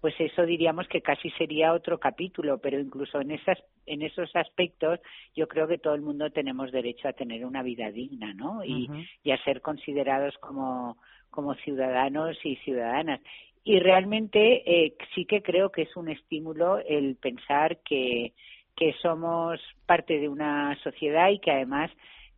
pues 0.00 0.14
eso 0.18 0.44
diríamos 0.44 0.88
que 0.88 1.00
casi 1.00 1.30
sería 1.30 1.72
otro 1.72 1.98
capítulo, 1.98 2.58
pero 2.58 2.78
incluso 2.78 3.20
en 3.20 3.30
esas 3.30 3.58
en 3.86 4.02
esos 4.02 4.34
aspectos 4.34 5.00
yo 5.34 5.46
creo 5.46 5.68
que 5.68 5.78
todo 5.78 5.94
el 5.94 6.02
mundo 6.02 6.30
tenemos 6.30 6.72
derecho 6.72 7.08
a 7.08 7.12
tener 7.12 7.46
una 7.46 7.62
vida 7.62 7.90
digna, 7.90 8.34
¿no? 8.34 8.64
Y, 8.64 8.88
y 9.22 9.30
a 9.30 9.42
ser 9.44 9.60
considerados 9.60 10.36
como 10.38 10.98
como 11.30 11.54
ciudadanos 11.54 12.36
y 12.44 12.56
ciudadanas. 12.56 13.20
Y 13.68 13.80
realmente 13.80 14.62
eh, 14.64 14.94
sí 15.14 15.26
que 15.26 15.42
creo 15.42 15.70
que 15.70 15.82
es 15.82 15.94
un 15.94 16.08
estímulo 16.08 16.78
el 16.78 17.16
pensar 17.16 17.76
que 17.84 18.32
que 18.74 18.94
somos 19.02 19.60
parte 19.84 20.18
de 20.18 20.28
una 20.28 20.74
sociedad 20.82 21.28
y 21.28 21.38
que 21.38 21.50
además 21.50 21.90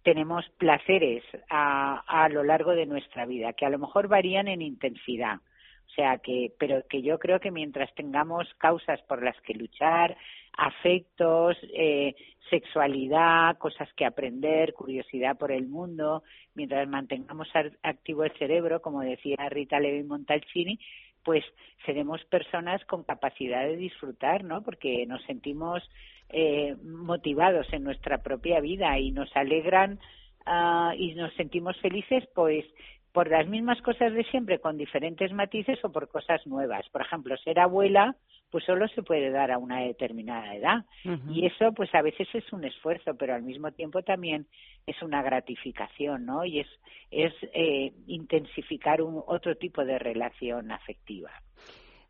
tenemos 0.03 0.45
placeres 0.59 1.23
a, 1.49 2.03
a 2.09 2.29
lo 2.31 2.43
largo 2.43 2.73
de 2.73 2.87
nuestra 2.87 3.27
vida, 3.27 3.53
que 3.53 3.65
a 3.65 3.71
lo 3.71 3.79
mejor 3.79 4.09
varían 4.09 4.49
en 4.49 4.61
intensidad. 4.61 5.37
O 5.37 5.93
sea 5.95 6.19
que, 6.19 6.53
pero 6.59 6.83
que 6.89 7.03
yo 7.03 7.19
creo 7.21 7.39
que 7.39 7.51
mientras 7.51 7.95
tengamos 7.95 8.49
causas 8.59 9.01
por 9.03 9.23
las 9.23 9.41
que 9.43 9.55
luchar, 9.55 10.17
afectos, 10.57 11.57
eh, 11.75 12.15
sexualidad, 12.49 13.59
cosas 13.59 13.89
que 13.95 14.05
aprender, 14.05 14.73
curiosidad 14.73 15.37
por 15.37 15.53
el 15.53 15.67
mundo, 15.67 16.23
mientras 16.55 16.89
mantengamos 16.89 17.49
activo 17.83 18.25
el 18.25 18.33
cerebro, 18.39 18.81
como 18.81 19.03
decía 19.03 19.49
Rita 19.49 19.79
Levi 19.79 20.03
Montalcini, 20.03 20.79
pues 21.25 21.45
seremos 21.85 22.25
personas 22.25 22.85
con 22.85 23.05
capacidad 23.05 23.63
de 23.63 23.77
disfrutar, 23.77 24.45
¿no? 24.45 24.63
Porque 24.63 25.07
nos 25.07 25.23
sentimos 25.25 25.83
eh, 26.29 26.77
motivados 26.83 27.67
en 27.73 27.85
nuestra 27.85 28.23
propia 28.23 28.61
vida 28.61 28.99
y 28.99 29.11
nos 29.11 29.35
alegran 29.37 29.99
uh, 30.47 30.93
y 30.97 31.15
nos 31.15 31.33
sentimos 31.35 31.77
felices, 31.81 32.29
pues 32.35 32.65
por 33.13 33.29
las 33.29 33.47
mismas 33.49 33.81
cosas 33.83 34.13
de 34.13 34.25
siempre 34.25 34.61
con 34.61 34.77
diferentes 34.77 35.33
matices 35.33 35.79
o 35.85 35.91
por 35.91 36.09
cosas 36.09 36.47
nuevas. 36.47 36.89
Por 36.91 37.03
ejemplo, 37.03 37.37
ser 37.39 37.59
abuela 37.59 38.17
pues 38.51 38.65
solo 38.65 38.89
se 38.89 39.03
puede 39.03 39.31
dar 39.31 39.53
a 39.53 39.59
una 39.59 39.81
determinada 39.81 40.55
edad 40.55 40.85
y 41.29 41.47
eso 41.47 41.73
pues 41.73 41.95
a 41.95 42.03
veces 42.03 42.27
es 42.35 42.53
un 42.53 42.65
esfuerzo, 42.65 43.15
pero 43.17 43.35
al 43.35 43.43
mismo 43.43 43.71
tiempo 43.71 44.03
también 44.03 44.47
es 44.87 45.01
una 45.03 45.23
gratificación, 45.23 46.27
¿no? 46.27 46.45
Y 46.45 46.61
es 46.61 46.69
es 47.11 47.33
eh, 47.55 47.93
intensificar 48.07 49.03
un 49.03 49.23
otro 49.27 49.57
tipo 49.57 49.85
de 49.85 49.99
relación 49.99 50.71
afectiva. 50.71 51.31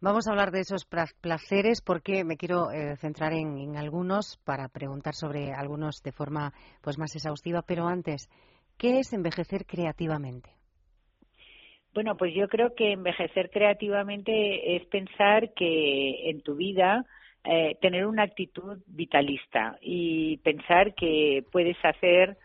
Vamos 0.03 0.27
a 0.27 0.31
hablar 0.31 0.51
de 0.51 0.61
esos 0.61 0.87
placeres 0.87 1.83
porque 1.83 2.25
me 2.25 2.37
quiero 2.37 2.71
eh, 2.71 2.97
centrar 2.97 3.35
en, 3.35 3.59
en, 3.59 3.77
algunos 3.77 4.39
para 4.45 4.69
preguntar 4.69 5.15
sobre 5.15 5.53
algunos 5.53 6.03
de 6.03 6.13
forma 6.13 6.55
pues 6.81 6.99
más 6.99 7.15
exhaustiva, 7.15 7.63
pero 7.63 7.87
antes, 7.87 8.31
¿qué 8.79 8.99
es 8.99 9.13
envejecer 9.13 9.67
creativamente? 9.67 10.60
Bueno, 11.93 12.17
pues 12.17 12.35
yo 12.35 12.49
creo 12.49 12.75
que 12.75 12.93
envejecer 12.93 13.51
creativamente 13.51 14.77
es 14.77 14.87
pensar 14.87 15.53
que 15.55 16.31
en 16.31 16.41
tu 16.41 16.55
vida 16.55 17.05
eh, 17.43 17.77
tener 17.81 18.07
una 18.07 18.23
actitud 18.23 18.79
vitalista 18.87 19.79
y 19.81 20.37
pensar 20.39 20.95
que 20.95 21.43
puedes 21.51 21.77
hacer 21.83 22.37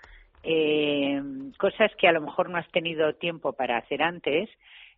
eh, 0.42 1.22
cosas 1.60 1.92
que 1.98 2.08
a 2.08 2.12
lo 2.12 2.22
mejor 2.22 2.50
no 2.50 2.58
has 2.58 2.70
tenido 2.72 3.14
tiempo 3.16 3.54
para 3.54 3.78
hacer 3.78 4.02
antes 4.02 4.50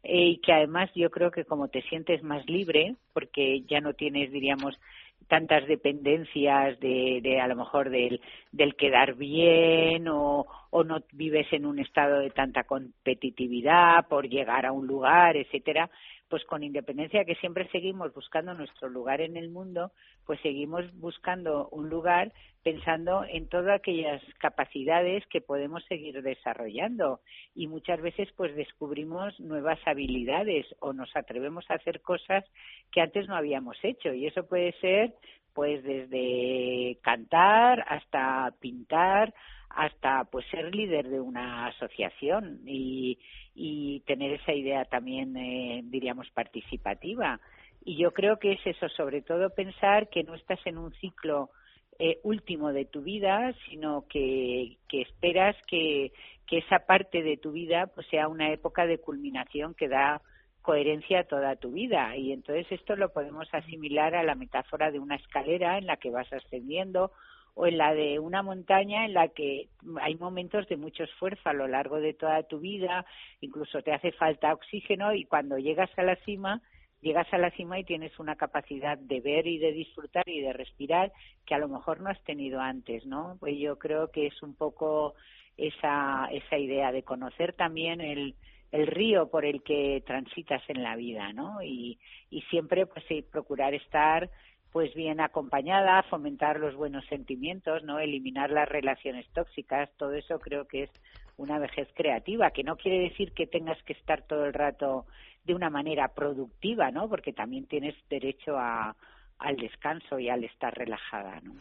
eh, 0.04 0.28
y 0.28 0.38
que 0.38 0.54
además 0.54 0.92
yo 0.94 1.10
creo 1.10 1.32
que 1.32 1.46
como 1.46 1.70
te 1.70 1.82
sientes 1.84 2.22
más 2.22 2.46
libre 2.48 2.96
porque 3.14 3.62
ya 3.68 3.82
no 3.82 3.94
tienes 3.94 4.32
diríamos 4.32 4.80
tantas 5.28 5.68
dependencias 5.68 6.80
de, 6.80 7.20
de 7.22 7.42
a 7.42 7.48
lo 7.48 7.56
mejor 7.56 7.90
del, 7.90 8.22
del 8.52 8.76
quedar 8.76 9.16
bien 9.16 10.08
o, 10.08 10.46
o 10.70 10.84
no 10.84 11.00
vives 11.12 11.48
en 11.52 11.66
un 11.66 11.80
estado 11.80 12.20
de 12.20 12.30
tanta 12.30 12.64
competitividad 12.64 14.08
por 14.08 14.30
llegar 14.30 14.66
a 14.66 14.72
un 14.72 14.88
lugar, 14.88 15.36
etcétera, 15.36 15.90
pues 16.30 16.44
con 16.46 16.64
independencia 16.64 17.20
de 17.20 17.26
que 17.26 17.36
siempre 17.36 17.70
seguimos 17.70 18.14
buscando 18.14 18.54
nuestro 18.54 18.90
lugar 18.90 19.22
en 19.22 19.38
el 19.38 19.50
mundo, 19.50 19.92
pues 20.26 20.40
seguimos 20.42 20.86
buscando 21.00 21.70
un 21.70 21.90
lugar 21.90 22.34
pensando 22.64 23.24
en 23.24 23.48
todas 23.48 23.80
aquellas 23.80 24.22
capacidades 24.40 25.26
que 25.28 25.42
podemos 25.42 25.86
seguir 25.86 26.22
desarrollando. 26.22 27.22
Y 27.56 27.68
muchas 27.68 28.02
veces 28.02 28.30
pues 28.36 28.56
descubrimos 28.56 29.40
nuevas 29.40 29.80
habilidades 29.86 30.66
o 30.80 30.94
nos 30.94 31.16
atrevemos 31.16 31.66
a 31.70 31.76
hacer 31.76 32.02
cosas 32.02 32.44
que 32.92 33.02
antes 33.02 33.28
no 33.28 33.36
habíamos 33.36 33.78
hecho. 33.84 34.14
Y 34.14 34.28
eso 34.28 34.46
puede 34.46 34.74
ser 34.82 35.14
pues 35.54 35.84
desde 35.84 37.00
cantar 37.02 37.84
hasta 37.88 38.54
pintar 38.60 39.34
hasta 39.78 40.24
pues 40.24 40.44
ser 40.48 40.74
líder 40.74 41.08
de 41.08 41.22
una 41.22 41.68
asociación 41.68 42.62
y, 42.66 43.20
y 43.54 44.00
tener 44.08 44.34
esa 44.34 44.52
idea 44.52 44.86
también 44.86 45.38
eh, 45.38 45.82
diríamos 45.84 46.28
participativa. 46.32 47.40
Y 47.86 47.96
yo 47.96 48.12
creo 48.12 48.40
que 48.40 48.54
es 48.54 48.60
eso 48.66 48.90
sobre 48.90 49.22
todo 49.22 49.52
pensar 49.52 50.10
que 50.10 50.24
no 50.24 50.34
estás 50.34 50.60
en 50.66 50.80
un 50.80 50.94
ciclo 50.94 51.52
eh, 52.00 52.20
último 52.24 52.74
de 52.74 52.86
tu 52.86 53.04
vida 53.04 53.54
sino 53.70 54.06
que, 54.10 54.78
que 54.90 55.02
esperas 55.02 55.56
que, 55.68 56.12
que 56.48 56.58
esa 56.58 56.80
parte 56.80 57.22
de 57.22 57.38
tu 57.38 57.52
vida 57.52 57.86
pues 57.86 58.08
sea 58.08 58.28
una 58.28 58.52
época 58.52 58.88
de 58.88 58.98
culminación 58.98 59.76
que 59.76 59.88
da 59.88 60.24
coherencia 60.64 61.20
a 61.20 61.24
toda 61.26 61.56
tu 61.56 61.72
vida. 61.72 62.18
Y 62.18 62.32
entonces 62.32 62.66
esto 62.72 62.96
lo 62.96 63.14
podemos 63.14 63.48
asimilar 63.54 64.16
a 64.16 64.24
la 64.24 64.34
metáfora 64.34 64.90
de 64.90 64.98
una 64.98 65.18
escalera 65.18 65.78
en 65.78 65.86
la 65.86 65.98
que 65.98 66.10
vas 66.10 66.34
ascendiendo 66.34 67.12
o 67.58 67.66
en 67.66 67.80
la 67.80 67.96
de 67.96 68.20
una 68.20 68.44
montaña 68.44 69.04
en 69.06 69.16
la 69.16 69.30
que 69.30 69.68
hay 70.00 70.14
momentos 70.16 70.68
de 70.68 70.78
mucho 70.78 71.04
esfuerzo 71.04 71.42
a 71.50 71.54
lo 71.54 71.68
largo 71.68 72.00
de 72.00 72.14
toda 72.14 72.44
tu 72.44 72.60
vida, 72.60 73.04
incluso 73.42 73.82
te 73.82 73.94
hace 73.94 74.12
falta 74.12 74.54
oxígeno 74.54 75.16
y 75.16 75.26
cuando 75.26 75.58
llegas 75.58 75.90
a 75.98 76.04
la 76.04 76.16
cima, 76.18 76.62
llegas 77.02 77.28
a 77.34 77.40
la 77.40 77.50
cima 77.50 77.80
y 77.80 77.84
tienes 77.84 78.20
una 78.20 78.36
capacidad 78.36 78.96
de 79.00 79.22
ver 79.22 79.48
y 79.48 79.58
de 79.58 79.72
disfrutar 79.72 80.30
y 80.30 80.42
de 80.42 80.54
respirar 80.54 81.12
que 81.48 81.56
a 81.56 81.58
lo 81.58 81.68
mejor 81.68 82.00
no 82.00 82.12
has 82.12 82.24
tenido 82.26 82.62
antes, 82.62 83.08
¿no? 83.08 83.38
Pues 83.40 83.58
yo 83.58 83.80
creo 83.80 84.12
que 84.12 84.28
es 84.28 84.44
un 84.44 84.54
poco 84.54 85.16
esa 85.58 86.30
esa 86.32 86.60
idea 86.60 86.92
de 86.92 87.02
conocer 87.02 87.54
también 87.54 88.02
el 88.02 88.36
el 88.72 88.86
río 88.86 89.32
por 89.32 89.46
el 89.46 89.64
que 89.64 90.04
transitas 90.06 90.62
en 90.68 90.84
la 90.84 90.96
vida, 90.96 91.34
¿no? 91.34 91.64
Y, 91.64 91.98
y 92.30 92.42
siempre 92.52 92.86
pues 92.86 93.04
procurar 93.32 93.74
estar 93.74 94.30
pues 94.72 94.94
bien 94.94 95.20
acompañada, 95.20 96.04
fomentar 96.04 96.60
los 96.60 96.76
buenos 96.76 97.06
sentimientos, 97.06 97.84
¿no? 97.84 98.00
Eliminar 98.00 98.52
las 98.52 98.68
relaciones 98.68 99.28
tóxicas, 99.30 99.90
todo 99.98 100.14
eso 100.14 100.40
creo 100.40 100.68
que 100.68 100.84
es 100.84 100.92
una 101.38 101.60
vejez 101.60 101.88
creativa, 101.94 102.52
que 102.52 102.64
no 102.64 102.78
quiere 102.78 103.00
decir 103.00 103.32
que 103.32 103.48
tengas 103.48 103.82
que 103.84 103.94
estar 103.94 104.24
todo 104.24 104.46
el 104.46 104.54
rato 104.54 105.06
de 105.46 105.54
una 105.56 105.70
manera 105.70 106.10
productiva, 106.10 106.92
¿no? 106.92 107.08
Porque 107.08 107.32
también 107.32 107.66
tienes 107.68 107.96
derecho 108.10 108.58
a, 108.58 108.96
al 109.40 109.56
descanso 109.56 110.20
y 110.20 110.30
al 110.30 110.44
estar 110.44 110.74
relajada, 110.76 111.40
¿no? 111.42 111.54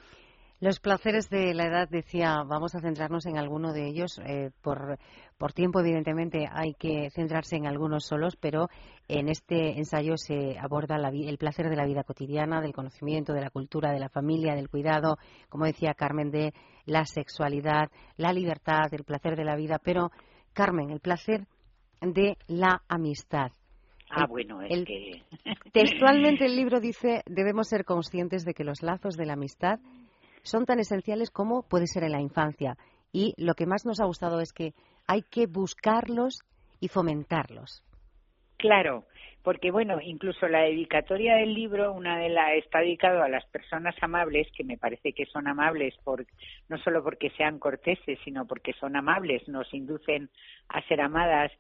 Los 0.59 0.81
placeres 0.81 1.29
de 1.29 1.53
la 1.53 1.67
edad, 1.67 1.87
decía, 1.87 2.43
vamos 2.43 2.75
a 2.75 2.81
centrarnos 2.81 3.27
en 3.27 3.37
alguno 3.37 3.75
de 3.75 3.89
ellos. 3.89 4.19
Eh, 4.25 4.51
por, 4.63 4.99
por 5.37 5.53
tiempo, 5.53 5.81
evidentemente, 5.81 6.49
hay 6.51 6.73
que 6.73 7.11
centrarse 7.11 7.57
en 7.57 7.67
algunos 7.67 8.07
solos, 8.07 8.37
pero 8.41 8.69
en 9.07 9.29
este 9.29 9.77
ensayo 9.77 10.17
se 10.17 10.59
aborda 10.59 10.97
el 10.97 11.37
placer 11.37 11.69
de 11.69 11.77
la 11.77 11.85
vida 11.85 12.05
cotidiana, 12.05 12.63
del 12.63 12.73
conocimiento, 12.73 13.35
de 13.35 13.43
la 13.43 13.51
cultura, 13.51 13.93
de 13.93 14.01
la 14.01 14.09
familia, 14.09 14.55
del 14.55 14.71
cuidado, 14.71 15.19
como 15.51 15.67
decía 15.67 15.93
Carmen, 15.93 16.31
de 16.31 16.55
la 16.87 17.05
sexualidad, 17.05 17.91
la 18.17 18.33
libertad, 18.33 18.93
el 18.93 19.05
placer 19.05 19.37
de 19.37 19.45
la 19.45 19.57
vida. 19.57 19.79
Pero, 19.79 20.11
Carmen, 20.55 20.89
el 20.89 21.01
placer 21.01 21.47
de 22.01 22.39
la 22.47 22.83
amistad. 22.89 23.53
Ah, 24.09 24.27
bueno, 24.27 24.63
es 24.63 24.85
que... 24.87 25.23
Textualmente 25.73 26.47
el 26.47 26.57
libro 26.57 26.81
dice, 26.81 27.23
debemos 27.27 27.69
ser 27.69 27.85
conscientes 27.85 28.45
de 28.47 28.55
que 28.55 28.65
los 28.65 28.83
lazos 28.83 29.17
de 29.17 29.27
la 29.27 29.35
amistad 29.35 29.81
son 30.47 30.65
tan 30.65 30.79
esenciales 30.79 31.31
como 31.31 31.63
puede 31.63 31.87
ser 31.87 32.05
en 32.05 32.13
la 32.13 32.21
infancia. 32.21 32.77
Y 33.13 33.35
lo 33.37 33.55
que 33.55 33.67
más 33.67 33.85
nos 33.85 34.01
ha 34.01 34.05
gustado 34.05 34.41
es 34.41 34.53
que 34.53 34.75
hay 35.07 35.23
que 35.23 35.47
buscarlos 35.47 36.43
y 36.81 36.89
fomentarlos. 36.89 37.83
Claro, 38.59 39.05
porque 39.43 39.71
bueno, 39.71 40.01
incluso 40.01 40.49
la 40.49 40.63
dedicatoria 40.63 41.37
del 41.37 41.55
libro, 41.55 41.93
una 41.93 42.19
de 42.19 42.31
las 42.31 42.55
está 42.55 42.81
dedicado 42.81 43.23
a 43.23 43.29
las 43.29 43.45
personas 43.47 43.95
amables, 44.01 44.49
que 44.57 44.65
me 44.65 44.79
parece 44.79 45.13
que 45.13 45.27
son 45.27 45.47
amables 45.47 45.95
por 46.03 46.27
no 46.69 46.79
solo 46.79 47.03
porque 47.05 47.31
sean 47.31 47.59
corteses, 47.59 48.19
sino 48.25 48.47
porque 48.47 48.73
son 48.75 48.97
amables, 48.97 49.47
nos 49.47 49.73
inducen 49.75 50.31
a 50.69 50.83
ser 50.89 51.01
amadas, 51.01 51.53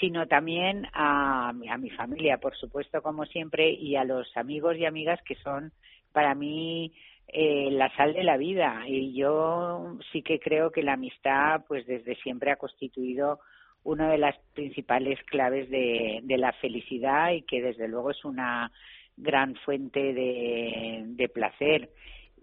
sino 0.00 0.26
también 0.26 0.86
a, 0.92 1.48
a 1.50 1.78
mi 1.78 1.90
familia, 1.90 2.38
por 2.38 2.56
supuesto, 2.56 3.02
como 3.02 3.26
siempre, 3.26 3.70
y 3.70 3.96
a 3.96 4.04
los 4.04 4.34
amigos 4.36 4.76
y 4.76 4.86
amigas 4.86 5.20
que 5.22 5.34
son 5.36 5.72
para 6.12 6.34
mí 6.34 6.94
eh, 7.28 7.68
la 7.70 7.94
sal 7.96 8.14
de 8.14 8.24
la 8.24 8.36
vida. 8.36 8.82
Y 8.86 9.14
yo 9.14 9.96
sí 10.12 10.22
que 10.22 10.38
creo 10.38 10.70
que 10.70 10.82
la 10.82 10.94
amistad, 10.94 11.62
pues 11.66 11.86
desde 11.86 12.16
siempre 12.16 12.50
ha 12.50 12.56
constituido 12.56 13.40
una 13.82 14.10
de 14.10 14.18
las 14.18 14.36
principales 14.54 15.18
claves 15.24 15.68
de, 15.70 16.22
la 16.26 16.52
felicidad 16.54 17.32
y 17.32 17.42
que 17.42 17.60
desde 17.60 17.86
luego 17.86 18.10
es 18.10 18.24
una 18.24 18.72
gran 19.16 19.54
fuente 19.56 20.12
de, 20.12 21.02
de 21.06 21.28
placer 21.28 21.90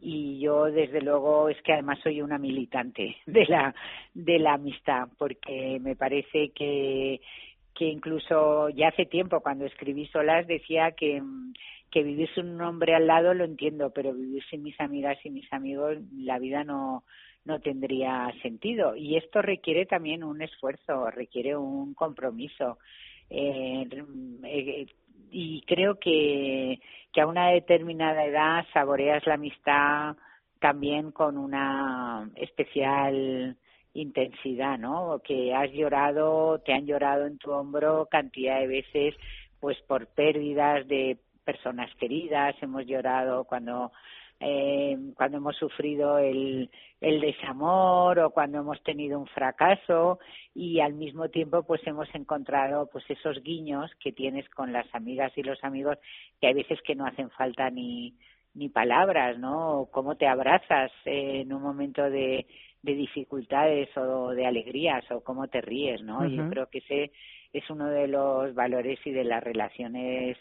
y 0.02 0.40
yo 0.40 0.66
desde 0.66 1.02
luego 1.02 1.50
es 1.50 1.62
que 1.62 1.74
además 1.74 2.00
soy 2.02 2.22
una 2.22 2.38
militante 2.38 3.18
de 3.26 3.46
la 3.46 3.74
de 4.14 4.40
la 4.40 4.54
amistad 4.54 5.08
porque 5.18 5.80
me 5.82 5.96
parece 5.96 6.50
que 6.50 7.22
que 7.76 7.86
incluso 7.86 8.70
ya 8.70 8.90
hace 8.90 9.06
tiempo 9.06 9.40
cuando 9.42 9.66
escribí 9.66 10.06
solas 10.08 10.48
decía 10.48 10.92
que 10.92 11.22
que 11.92 12.04
vivir 12.04 12.30
sin 12.34 12.48
un 12.50 12.62
hombre 12.62 12.96
al 12.96 13.08
lado 13.08 13.34
lo 13.34 13.44
entiendo, 13.44 13.92
pero 13.92 14.14
vivir 14.14 14.44
sin 14.50 14.64
mis 14.64 14.80
amigas 14.80 15.18
y 15.24 15.30
mis 15.30 15.52
amigos 15.54 15.98
la 16.16 16.40
vida 16.40 16.64
no 16.64 17.04
no 17.44 17.60
tendría 17.60 18.32
sentido 18.42 18.96
y 18.96 19.18
esto 19.18 19.42
requiere 19.42 19.86
también 19.86 20.24
un 20.24 20.42
esfuerzo, 20.42 21.10
requiere 21.10 21.56
un 21.56 21.94
compromiso. 21.94 22.78
Eh, 23.30 23.88
eh, 24.44 24.86
y 25.32 25.62
creo 25.62 25.98
que, 25.98 26.80
que 27.12 27.22
a 27.22 27.28
una 27.28 27.50
determinada 27.50 28.26
edad 28.26 28.66
saboreas 28.74 29.26
la 29.26 29.36
amistad 29.36 30.18
también 30.60 31.12
con 31.12 31.38
una 31.38 32.30
especial 32.36 33.58
intensidad, 33.94 34.78
¿no? 34.78 35.22
Que 35.24 35.54
has 35.54 35.72
llorado, 35.72 36.60
te 36.60 36.74
han 36.74 36.86
llorado 36.86 37.26
en 37.26 37.38
tu 37.38 37.52
hombro 37.52 38.08
cantidad 38.12 38.60
de 38.60 38.68
veces, 38.68 39.16
pues 39.60 39.78
por 39.88 40.08
pérdidas 40.08 40.88
de 40.88 41.18
personas 41.44 41.94
queridas, 41.96 42.56
hemos 42.62 42.86
llorado 42.86 43.44
cuando 43.46 43.92
eh, 44.40 44.98
cuando 45.16 45.38
hemos 45.38 45.56
sufrido 45.56 46.18
el, 46.18 46.70
el 47.00 47.22
desamor 47.22 48.18
o 48.20 48.32
cuando 48.32 48.58
hemos 48.58 48.82
tenido 48.82 49.20
un 49.20 49.28
fracaso 49.28 50.18
y 50.56 50.80
al 50.80 50.94
mismo 50.94 51.30
tiempo 51.30 51.62
pues 51.62 51.86
hemos 51.86 52.14
encontrado 52.16 52.90
pues 52.92 53.08
esos 53.08 53.44
guiños 53.44 53.92
que 54.00 54.12
tienes 54.12 54.50
con 54.50 54.74
las 54.74 54.88
amigas 54.96 55.32
y 55.36 55.44
los 55.44 55.64
amigos 55.64 56.00
que 56.40 56.48
hay 56.48 56.56
veces 56.56 56.82
que 56.82 56.96
no 56.96 57.06
hacen 57.06 57.30
falta 57.30 57.70
ni 57.70 58.16
ni 58.54 58.70
palabras, 58.70 59.38
¿no? 59.40 59.82
O 59.82 59.92
cómo 59.92 60.16
te 60.16 60.28
abrazas 60.28 60.92
en 61.06 61.54
un 61.54 61.62
momento 61.62 62.10
de, 62.10 62.46
de 62.82 62.94
dificultades 62.96 63.96
o 63.96 64.32
de 64.32 64.46
alegrías 64.46 65.10
o 65.12 65.24
cómo 65.24 65.48
te 65.48 65.62
ríes, 65.62 66.02
¿no? 66.02 66.26
Yo 66.28 66.50
creo 66.50 66.68
que 66.68 66.80
ese 66.80 67.12
es 67.54 67.70
uno 67.70 67.88
de 67.88 68.08
los 68.08 68.54
valores 68.54 69.00
y 69.06 69.12
de 69.12 69.24
las 69.24 69.44
relaciones 69.44 70.38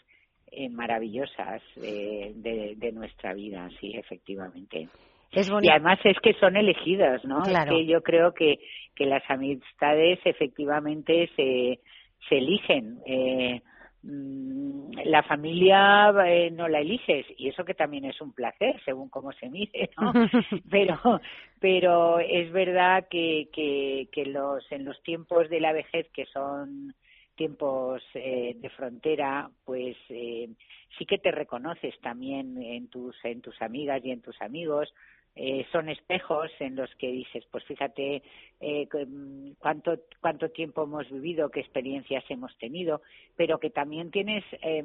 eh, 0.51 0.69
maravillosas 0.69 1.61
eh, 1.81 2.33
de, 2.35 2.75
de, 2.75 2.91
nuestra 2.91 3.33
vida, 3.33 3.69
sí, 3.79 3.93
efectivamente. 3.95 4.89
y 5.31 5.69
además 5.69 5.99
es 6.03 6.19
que 6.19 6.33
son 6.33 6.57
elegidas, 6.57 7.23
¿no? 7.23 7.41
Es 7.43 7.69
que 7.69 7.85
yo 7.85 8.03
creo 8.03 8.33
que, 8.33 8.59
que 8.93 9.05
las 9.05 9.23
amistades 9.29 10.19
efectivamente 10.25 11.29
se, 11.37 11.79
se 12.27 12.37
eligen. 12.37 12.99
Eh, 13.05 13.61
mm, 14.03 14.91
la 15.05 15.23
familia 15.23 16.13
eh, 16.25 16.51
no 16.51 16.67
la 16.67 16.81
eliges 16.81 17.25
y 17.37 17.47
eso 17.47 17.63
que 17.63 17.73
también 17.73 18.03
es 18.03 18.19
un 18.19 18.33
placer 18.33 18.75
según 18.83 19.09
cómo 19.09 19.31
se 19.31 19.49
mide 19.49 19.89
no 19.97 20.11
pero 20.69 21.21
pero 21.59 22.19
es 22.19 22.51
verdad 22.51 23.07
que, 23.09 23.47
que 23.53 24.09
que 24.11 24.25
los 24.25 24.69
en 24.71 24.85
los 24.85 25.01
tiempos 25.03 25.49
de 25.49 25.61
la 25.61 25.71
vejez 25.71 26.09
que 26.13 26.25
son 26.25 26.93
tiempos 27.41 28.03
eh, 28.13 28.55
de 28.55 28.69
frontera, 28.69 29.49
pues 29.65 29.97
eh, 30.09 30.47
sí 30.95 31.07
que 31.07 31.17
te 31.17 31.31
reconoces 31.31 31.99
también 31.99 32.61
en 32.61 32.87
tus 32.87 33.15
en 33.23 33.41
tus 33.41 33.59
amigas 33.63 33.99
y 34.05 34.11
en 34.11 34.21
tus 34.21 34.39
amigos. 34.43 34.93
Eh, 35.35 35.65
son 35.71 35.89
espejos 35.89 36.51
en 36.59 36.75
los 36.75 36.93
que 36.97 37.09
dices, 37.09 37.43
pues 37.49 37.63
fíjate 37.63 38.21
eh, 38.59 38.87
mm, 39.07 39.53
cuánto 39.57 39.97
cuánto 40.19 40.49
tiempo 40.49 40.83
hemos 40.83 41.09
vivido, 41.09 41.49
qué 41.49 41.61
experiencias 41.61 42.23
hemos 42.29 42.55
tenido, 42.59 43.01
pero 43.35 43.57
que 43.57 43.71
también 43.71 44.11
tienes 44.11 44.43
eh, 44.61 44.83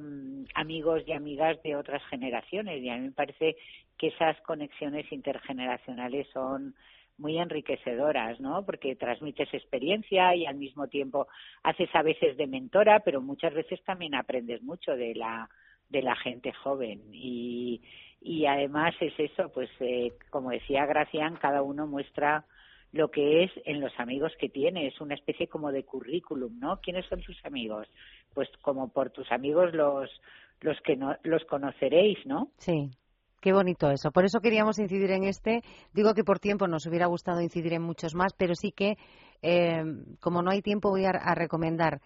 amigos 0.54 1.02
y 1.06 1.12
amigas 1.12 1.62
de 1.62 1.76
otras 1.76 2.02
generaciones 2.06 2.82
y 2.82 2.88
a 2.88 2.96
mí 2.96 3.02
me 3.08 3.12
parece 3.12 3.56
que 3.98 4.06
esas 4.06 4.40
conexiones 4.42 5.12
intergeneracionales 5.12 6.26
son 6.32 6.74
muy 7.18 7.38
enriquecedoras, 7.38 8.40
¿no? 8.40 8.64
Porque 8.64 8.96
transmites 8.96 9.52
experiencia 9.52 10.34
y 10.34 10.46
al 10.46 10.56
mismo 10.56 10.88
tiempo 10.88 11.28
haces 11.62 11.88
a 11.94 12.02
veces 12.02 12.36
de 12.36 12.46
mentora, 12.46 13.00
pero 13.00 13.20
muchas 13.20 13.54
veces 13.54 13.82
también 13.84 14.14
aprendes 14.14 14.62
mucho 14.62 14.96
de 14.96 15.14
la 15.14 15.48
de 15.88 16.02
la 16.02 16.16
gente 16.16 16.52
joven 16.52 17.00
y 17.12 17.80
y 18.20 18.46
además 18.46 18.94
es 19.00 19.12
eso, 19.18 19.50
pues 19.52 19.70
eh, 19.80 20.12
como 20.30 20.50
decía 20.50 20.84
Gracián, 20.86 21.36
cada 21.36 21.62
uno 21.62 21.86
muestra 21.86 22.44
lo 22.92 23.10
que 23.10 23.44
es 23.44 23.50
en 23.64 23.80
los 23.80 23.92
amigos 23.98 24.32
que 24.38 24.48
tiene, 24.48 24.86
es 24.86 25.00
una 25.00 25.14
especie 25.14 25.48
como 25.48 25.70
de 25.70 25.84
currículum, 25.84 26.58
¿no? 26.58 26.80
¿Quiénes 26.80 27.06
son 27.06 27.20
tus 27.20 27.36
amigos? 27.44 27.86
Pues 28.34 28.48
como 28.62 28.88
por 28.88 29.10
tus 29.10 29.30
amigos 29.30 29.72
los 29.74 30.10
los 30.60 30.80
que 30.80 30.96
no 30.96 31.16
los 31.22 31.44
conoceréis, 31.44 32.24
¿no? 32.26 32.50
Sí. 32.58 32.90
Qué 33.46 33.52
bonito 33.52 33.88
eso. 33.92 34.10
Por 34.10 34.24
eso 34.24 34.40
queríamos 34.40 34.76
incidir 34.80 35.12
en 35.12 35.22
este. 35.22 35.62
Digo 35.94 36.14
que 36.14 36.24
por 36.24 36.40
tiempo 36.40 36.66
nos 36.66 36.84
hubiera 36.86 37.06
gustado 37.06 37.40
incidir 37.40 37.74
en 37.74 37.82
muchos 37.82 38.16
más, 38.16 38.32
pero 38.36 38.56
sí 38.56 38.72
que, 38.72 38.96
eh, 39.40 39.84
como 40.20 40.42
no 40.42 40.50
hay 40.50 40.62
tiempo, 40.62 40.90
voy 40.90 41.04
a, 41.04 41.12
recomendar 41.32 42.00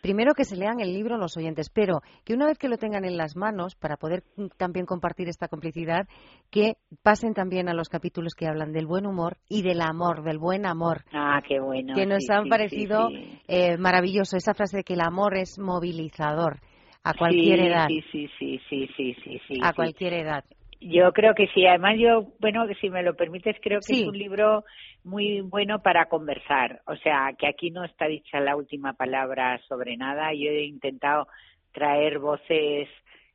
primero 0.00 0.34
que 0.34 0.44
se 0.44 0.54
lean 0.54 0.78
el 0.78 0.94
libro 0.94 1.18
los 1.18 1.36
oyentes, 1.36 1.68
pero 1.68 2.02
que 2.24 2.32
una 2.32 2.46
vez 2.46 2.58
que 2.58 2.68
lo 2.68 2.76
tengan 2.76 3.04
en 3.04 3.16
las 3.16 3.34
manos, 3.34 3.74
para 3.74 3.96
poder 3.96 4.22
también 4.56 4.86
compartir 4.86 5.28
esta 5.28 5.48
complicidad, 5.48 6.06
que 6.48 6.76
pasen 7.02 7.34
también 7.34 7.68
a 7.68 7.74
los 7.74 7.88
capítulos 7.88 8.34
que 8.36 8.46
hablan 8.46 8.70
del 8.70 8.86
buen 8.86 9.04
humor 9.04 9.38
y 9.48 9.62
del 9.62 9.80
amor, 9.80 10.22
del 10.22 10.38
buen 10.38 10.64
amor. 10.64 11.02
Ah, 11.12 11.42
qué 11.44 11.58
bueno. 11.58 11.96
Que 11.96 12.06
nos 12.06 12.30
han 12.30 12.48
parecido 12.48 13.08
eh, 13.48 13.76
maravilloso. 13.78 14.36
Esa 14.36 14.54
frase 14.54 14.76
de 14.76 14.84
que 14.84 14.94
el 14.94 15.00
amor 15.00 15.36
es 15.36 15.58
movilizador 15.58 16.60
a 17.02 17.14
cualquier 17.14 17.60
edad. 17.60 17.88
Sí, 17.88 18.00
sí, 18.12 18.28
sí, 18.38 18.60
sí, 18.68 18.88
sí, 18.96 19.40
sí, 19.48 19.58
A 19.60 19.72
cualquier 19.72 20.14
edad. 20.14 20.44
Yo 20.86 21.12
creo 21.12 21.34
que 21.34 21.48
sí. 21.48 21.66
Además, 21.66 21.94
yo, 21.98 22.32
bueno, 22.40 22.66
si 22.80 22.90
me 22.90 23.02
lo 23.02 23.14
permites, 23.14 23.56
creo 23.62 23.80
que 23.80 24.02
es 24.02 24.06
un 24.06 24.18
libro 24.18 24.64
muy 25.02 25.40
bueno 25.40 25.80
para 25.80 26.06
conversar. 26.06 26.82
O 26.86 26.96
sea, 26.96 27.32
que 27.38 27.46
aquí 27.46 27.70
no 27.70 27.84
está 27.84 28.06
dicha 28.06 28.38
la 28.40 28.54
última 28.54 28.92
palabra 28.92 29.58
sobre 29.66 29.96
nada. 29.96 30.32
Yo 30.34 30.50
he 30.50 30.64
intentado 30.64 31.26
traer 31.72 32.18
voces 32.18 32.88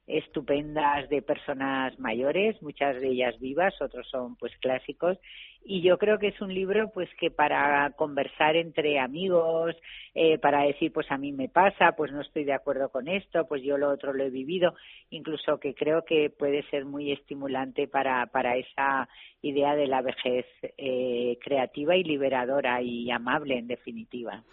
estupendas 0.09 1.07
de 1.09 1.21
personas 1.21 1.97
mayores, 1.99 2.59
muchas 2.63 2.99
de 2.99 3.09
ellas 3.09 3.39
vivas, 3.39 3.79
otros 3.79 4.07
son 4.09 4.35
pues 4.35 4.51
clásicos. 4.57 5.17
Y 5.63 5.81
yo 5.81 5.99
creo 5.99 6.17
que 6.17 6.29
es 6.29 6.41
un 6.41 6.51
libro 6.53 6.89
pues 6.91 7.09
que 7.19 7.29
para 7.29 7.91
conversar 7.91 8.55
entre 8.55 8.97
amigos, 8.99 9.75
eh, 10.15 10.39
para 10.39 10.63
decir 10.63 10.91
pues 10.91 11.11
a 11.11 11.17
mí 11.17 11.31
me 11.31 11.47
pasa, 11.47 11.91
pues 11.95 12.11
no 12.11 12.21
estoy 12.21 12.43
de 12.43 12.53
acuerdo 12.53 12.89
con 12.89 13.07
esto, 13.07 13.45
pues 13.47 13.61
yo 13.61 13.77
lo 13.77 13.89
otro 13.91 14.11
lo 14.13 14.23
he 14.23 14.31
vivido, 14.31 14.73
incluso 15.11 15.59
que 15.59 15.75
creo 15.75 16.03
que 16.05 16.31
puede 16.31 16.63
ser 16.69 16.85
muy 16.85 17.11
estimulante 17.11 17.87
para 17.87 18.25
para 18.27 18.57
esa 18.57 19.07
idea 19.43 19.75
de 19.75 19.87
la 19.87 20.01
vejez 20.01 20.45
eh, 20.77 21.37
creativa 21.39 21.95
y 21.95 22.03
liberadora 22.03 22.81
y 22.81 23.11
amable 23.11 23.59
en 23.59 23.67
definitiva 23.67 24.43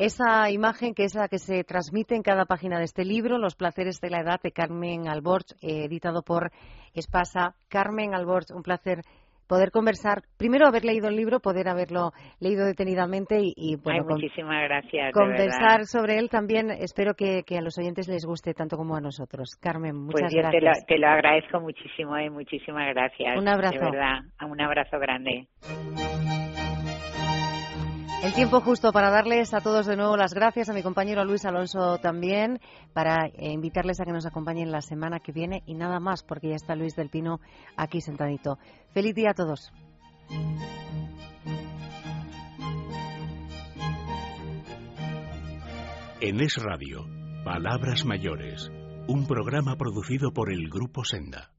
esa 0.00 0.50
imagen 0.50 0.94
que 0.94 1.04
es 1.04 1.14
la 1.14 1.28
que 1.28 1.38
se 1.38 1.62
transmite 1.62 2.14
en 2.14 2.22
cada 2.22 2.46
página 2.46 2.78
de 2.78 2.84
este 2.84 3.04
libro, 3.04 3.36
Los 3.36 3.54
placeres 3.54 4.00
de 4.00 4.08
la 4.08 4.20
edad 4.20 4.40
de 4.42 4.50
Carmen 4.50 5.08
Alborch, 5.08 5.52
eh, 5.60 5.84
editado 5.84 6.22
por 6.22 6.50
Espasa. 6.94 7.54
Carmen 7.68 8.14
Alborch, 8.14 8.50
un 8.50 8.62
placer 8.62 9.02
poder 9.46 9.70
conversar, 9.70 10.22
primero 10.38 10.66
haber 10.66 10.84
leído 10.84 11.08
el 11.08 11.16
libro, 11.16 11.40
poder 11.40 11.68
haberlo 11.68 12.12
leído 12.38 12.64
detenidamente 12.64 13.40
y, 13.40 13.76
bueno, 13.76 14.04
muchísimas 14.08 14.62
gracias. 14.62 15.12
Conversar 15.12 15.84
sobre 15.84 16.18
él 16.18 16.30
también, 16.30 16.70
espero 16.70 17.12
que, 17.14 17.42
a 17.58 17.60
los 17.60 17.76
oyentes 17.76 18.08
les 18.08 18.24
guste 18.24 18.54
tanto 18.54 18.78
como 18.78 18.96
a 18.96 19.00
nosotros. 19.00 19.58
Carmen, 19.60 19.96
muchas 19.96 20.20
pues 20.20 20.32
yo 20.32 20.38
gracias. 20.38 20.62
Te 20.62 20.80
lo, 20.80 20.86
te 20.86 20.98
lo 20.98 21.08
agradezco 21.08 21.60
muchísimo 21.60 22.16
y 22.18 22.30
muchísimas 22.30 22.94
gracias. 22.94 23.36
Un 23.36 23.48
abrazo. 23.48 23.74
De 23.74 23.90
verdad, 23.90 24.20
un 24.48 24.60
abrazo 24.62 24.98
grande. 24.98 25.48
El 28.22 28.34
tiempo 28.34 28.60
justo 28.60 28.92
para 28.92 29.08
darles 29.08 29.54
a 29.54 29.62
todos 29.62 29.86
de 29.86 29.96
nuevo 29.96 30.14
las 30.14 30.34
gracias, 30.34 30.68
a 30.68 30.74
mi 30.74 30.82
compañero 30.82 31.24
Luis 31.24 31.46
Alonso 31.46 31.96
también, 31.98 32.60
para 32.92 33.26
eh, 33.28 33.50
invitarles 33.52 33.98
a 33.98 34.04
que 34.04 34.12
nos 34.12 34.26
acompañen 34.26 34.70
la 34.70 34.82
semana 34.82 35.20
que 35.20 35.32
viene 35.32 35.62
y 35.64 35.74
nada 35.74 36.00
más, 36.00 36.22
porque 36.22 36.50
ya 36.50 36.56
está 36.56 36.76
Luis 36.76 36.94
del 36.94 37.08
Pino 37.08 37.40
aquí 37.78 38.02
sentadito. 38.02 38.58
Feliz 38.92 39.14
día 39.14 39.30
a 39.30 39.34
todos. 39.34 39.72
En 46.20 46.40
Es 46.40 46.56
Radio, 46.62 47.06
Palabras 47.42 48.04
Mayores, 48.04 48.70
un 49.08 49.26
programa 49.26 49.76
producido 49.76 50.32
por 50.32 50.52
el 50.52 50.68
Grupo 50.68 51.04
Senda. 51.04 51.52